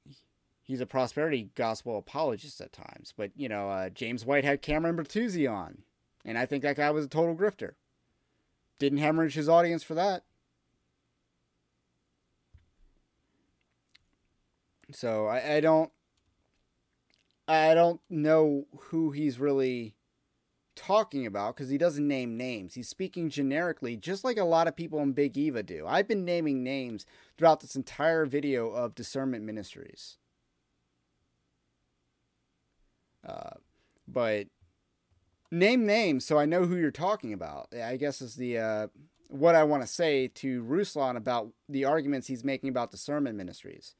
he's 0.71 0.81
a 0.81 0.85
prosperity 0.85 1.49
gospel 1.53 1.97
apologist 1.97 2.61
at 2.61 2.71
times. 2.71 3.13
But 3.15 3.31
you 3.35 3.49
know, 3.49 3.69
uh, 3.69 3.89
James 3.89 4.25
White 4.25 4.45
had 4.45 4.61
Cameron 4.61 4.95
Bertuzzi 4.95 5.51
on, 5.51 5.79
and 6.23 6.37
I 6.37 6.45
think 6.45 6.63
that 6.63 6.77
guy 6.77 6.89
was 6.91 7.05
a 7.05 7.09
total 7.09 7.35
grifter. 7.35 7.73
Didn't 8.79 8.99
hemorrhage 8.99 9.35
his 9.35 9.49
audience 9.49 9.83
for 9.83 9.93
that. 9.95 10.23
So 14.93 15.27
I, 15.27 15.55
I 15.55 15.59
don't, 15.59 15.91
I 17.47 17.73
don't 17.73 17.99
know 18.09 18.65
who 18.77 19.11
he's 19.11 19.39
really 19.39 19.93
talking 20.75 21.25
about 21.25 21.55
because 21.55 21.69
he 21.69 21.77
doesn't 21.77 22.07
name 22.07 22.37
names. 22.37 22.73
He's 22.75 22.89
speaking 22.89 23.29
generically, 23.29 23.97
just 23.97 24.23
like 24.23 24.37
a 24.37 24.45
lot 24.45 24.67
of 24.67 24.75
people 24.75 24.99
in 24.99 25.11
Big 25.11 25.37
Eva 25.37 25.63
do. 25.63 25.85
I've 25.85 26.07
been 26.07 26.25
naming 26.25 26.63
names 26.63 27.05
throughout 27.37 27.59
this 27.59 27.75
entire 27.75 28.25
video 28.25 28.69
of 28.69 28.95
discernment 28.95 29.43
ministries. 29.43 30.17
Uh, 33.27 33.51
but 34.07 34.47
name 35.51 35.85
names 35.85 36.25
so 36.25 36.37
I 36.37 36.45
know 36.45 36.65
who 36.65 36.77
you're 36.77 36.91
talking 36.91 37.33
about. 37.33 37.73
I 37.73 37.97
guess 37.97 38.21
is 38.21 38.35
the 38.35 38.57
uh, 38.57 38.87
what 39.29 39.55
I 39.55 39.63
want 39.63 39.83
to 39.83 39.87
say 39.87 40.27
to 40.27 40.63
Ruslan 40.63 41.15
about 41.15 41.49
the 41.69 41.85
arguments 41.85 42.27
he's 42.27 42.43
making 42.43 42.69
about 42.69 42.91
discernment 42.91 43.37
ministries. 43.37 43.95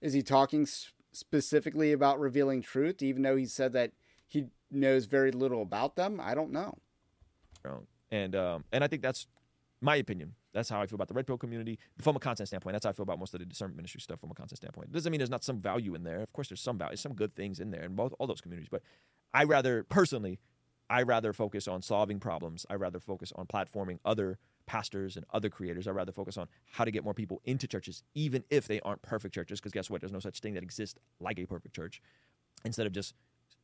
Is 0.00 0.12
he 0.12 0.22
talking 0.22 0.66
specifically 1.12 1.92
about 1.92 2.20
revealing 2.20 2.62
truth, 2.62 3.02
even 3.02 3.22
though 3.22 3.36
he 3.36 3.46
said 3.46 3.72
that 3.72 3.92
he 4.26 4.46
knows 4.70 5.06
very 5.06 5.30
little 5.30 5.62
about 5.62 5.96
them? 5.96 6.20
I 6.22 6.34
don't 6.34 6.52
know. 6.52 6.78
And 8.10 8.34
um, 8.34 8.64
and 8.72 8.82
I 8.82 8.86
think 8.86 9.02
that's 9.02 9.26
my 9.80 9.96
opinion. 9.96 10.34
That's 10.52 10.68
how 10.68 10.80
I 10.80 10.86
feel 10.86 10.96
about 10.96 11.08
the 11.08 11.14
red 11.14 11.26
pill 11.26 11.38
community 11.38 11.78
from 12.00 12.16
a 12.16 12.18
content 12.18 12.48
standpoint. 12.48 12.74
That's 12.74 12.84
how 12.84 12.90
I 12.90 12.92
feel 12.92 13.04
about 13.04 13.18
most 13.18 13.34
of 13.34 13.40
the 13.40 13.46
discernment 13.46 13.76
ministry 13.76 14.00
stuff 14.00 14.20
from 14.20 14.30
a 14.30 14.34
content 14.34 14.58
standpoint. 14.58 14.88
It 14.88 14.92
doesn't 14.92 15.10
mean 15.10 15.18
there's 15.18 15.30
not 15.30 15.44
some 15.44 15.60
value 15.60 15.94
in 15.94 16.02
there. 16.02 16.20
Of 16.20 16.32
course, 16.32 16.48
there's 16.48 16.60
some 16.60 16.78
value, 16.78 16.96
some 16.96 17.14
good 17.14 17.34
things 17.34 17.60
in 17.60 17.70
there 17.70 17.82
in 17.82 17.94
both 17.94 18.14
all 18.18 18.26
those 18.26 18.40
communities. 18.40 18.68
But 18.70 18.82
I 19.32 19.44
rather 19.44 19.84
personally, 19.84 20.40
I 20.88 21.02
rather 21.02 21.32
focus 21.32 21.68
on 21.68 21.82
solving 21.82 22.18
problems. 22.18 22.66
I 22.68 22.74
rather 22.74 22.98
focus 22.98 23.32
on 23.36 23.46
platforming 23.46 24.00
other 24.04 24.38
pastors 24.66 25.16
and 25.16 25.24
other 25.32 25.48
creators. 25.48 25.86
I 25.86 25.92
rather 25.92 26.12
focus 26.12 26.36
on 26.36 26.48
how 26.72 26.84
to 26.84 26.90
get 26.90 27.04
more 27.04 27.14
people 27.14 27.40
into 27.44 27.68
churches, 27.68 28.02
even 28.14 28.44
if 28.50 28.66
they 28.66 28.80
aren't 28.80 29.02
perfect 29.02 29.34
churches. 29.34 29.60
Because 29.60 29.72
guess 29.72 29.88
what? 29.88 30.00
There's 30.00 30.12
no 30.12 30.18
such 30.18 30.40
thing 30.40 30.54
that 30.54 30.62
exists 30.64 30.98
like 31.20 31.38
a 31.38 31.46
perfect 31.46 31.74
church. 31.76 32.02
Instead 32.64 32.86
of 32.86 32.92
just 32.92 33.14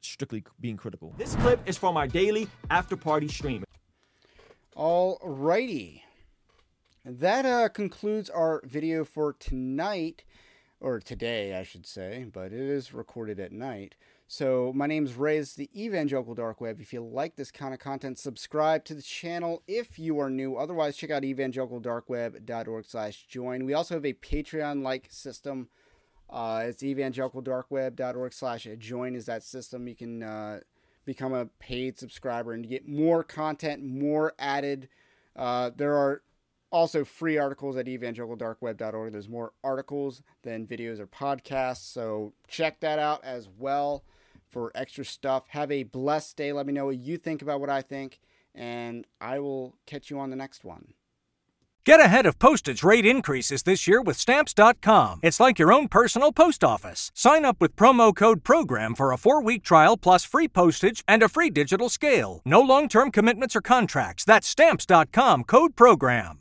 strictly 0.01 0.45
being 0.61 0.76
critical. 0.76 1.14
This 1.18 1.34
clip 1.37 1.61
is 1.66 1.76
from 1.76 1.97
our 1.97 2.07
daily 2.07 2.49
after 2.70 2.97
party 2.97 3.28
stream. 3.28 3.64
All 4.74 5.18
righty. 5.22 6.05
That 7.09 7.46
uh, 7.46 7.68
concludes 7.68 8.28
our 8.28 8.61
video 8.64 9.04
for 9.04 9.32
tonight, 9.32 10.24
or 10.80 10.98
today, 10.98 11.57
I 11.57 11.62
should 11.62 11.86
say, 11.86 12.26
but 12.32 12.46
it 12.46 12.54
is 12.54 12.92
recorded 12.92 13.38
at 13.38 13.52
night. 13.52 13.94
So, 14.26 14.72
my 14.74 14.88
name 14.88 15.04
is 15.04 15.14
Ray, 15.14 15.36
is 15.36 15.54
the 15.54 15.70
Evangelical 15.72 16.34
Dark 16.34 16.61
Web. 16.61 16.80
If 16.80 16.92
you 16.92 17.00
like 17.00 17.36
this 17.36 17.52
kind 17.52 17.72
of 17.72 17.78
content, 17.78 18.18
subscribe 18.18 18.84
to 18.86 18.94
the 18.94 19.02
channel 19.02 19.62
if 19.68 20.00
you 20.00 20.18
are 20.18 20.28
new. 20.28 20.57
Otherwise, 20.57 20.96
check 20.96 21.12
out 21.12 21.22
evangelicaldarkweb.org 21.22 22.84
slash 22.84 23.24
join. 23.28 23.64
We 23.66 23.74
also 23.74 23.94
have 23.94 24.04
a 24.04 24.12
Patreon-like 24.12 25.07
system. 25.09 25.68
Uh, 26.28 26.64
it's 26.66 26.82
evangelicaldarkweb.org 26.82 28.32
slash 28.32 28.66
join 28.78 29.14
is 29.14 29.26
that 29.26 29.44
system. 29.44 29.86
You 29.86 29.94
can 29.94 30.24
uh, 30.24 30.61
become 31.04 31.34
a 31.34 31.46
paid 31.46 32.00
subscriber 32.00 32.52
and 32.52 32.68
get 32.68 32.88
more 32.88 33.22
content, 33.22 33.84
more 33.84 34.32
added. 34.40 34.88
Uh, 35.36 35.70
there 35.76 35.94
are 35.94 36.22
also 36.76 37.04
free 37.06 37.38
articles 37.38 37.76
at 37.78 37.86
evangelicaldarkweb.org. 37.86 39.10
There's 39.10 39.30
more 39.30 39.52
articles 39.64 40.22
than 40.42 40.66
videos 40.66 41.00
or 41.00 41.06
podcasts, 41.06 41.90
so 41.90 42.34
check 42.48 42.80
that 42.80 42.98
out 42.98 43.24
as 43.24 43.48
well 43.48 44.04
for 44.46 44.72
extra 44.74 45.04
stuff. 45.04 45.44
Have 45.48 45.72
a 45.72 45.84
blessed 45.84 46.36
day. 46.36 46.52
Let 46.52 46.66
me 46.66 46.74
know 46.74 46.86
what 46.86 46.98
you 46.98 47.16
think 47.16 47.40
about 47.40 47.60
what 47.60 47.70
I 47.70 47.80
think, 47.80 48.20
and 48.54 49.06
I 49.22 49.38
will 49.38 49.78
catch 49.86 50.10
you 50.10 50.18
on 50.18 50.28
the 50.28 50.36
next 50.36 50.64
one. 50.64 50.92
Get 51.86 52.00
ahead 52.00 52.26
of 52.26 52.38
postage 52.38 52.82
rate 52.82 53.06
increases 53.06 53.62
this 53.62 53.86
year 53.86 54.02
with 54.02 54.18
Stamps.com. 54.18 55.20
It's 55.22 55.38
like 55.38 55.58
your 55.58 55.72
own 55.72 55.88
personal 55.88 56.32
post 56.32 56.62
office. 56.64 57.10
Sign 57.14 57.44
up 57.44 57.58
with 57.60 57.76
promo 57.76 58.14
code 58.14 58.42
PROGRAM 58.44 58.96
for 58.96 59.12
a 59.12 59.16
four 59.16 59.40
week 59.40 59.62
trial 59.62 59.96
plus 59.96 60.24
free 60.24 60.48
postage 60.48 61.04
and 61.06 61.22
a 61.22 61.28
free 61.28 61.48
digital 61.48 61.88
scale. 61.88 62.42
No 62.44 62.60
long 62.60 62.88
term 62.88 63.10
commitments 63.12 63.54
or 63.56 63.60
contracts. 63.60 64.24
That's 64.24 64.48
Stamps.com 64.48 65.44
code 65.44 65.76
PROGRAM. 65.76 66.40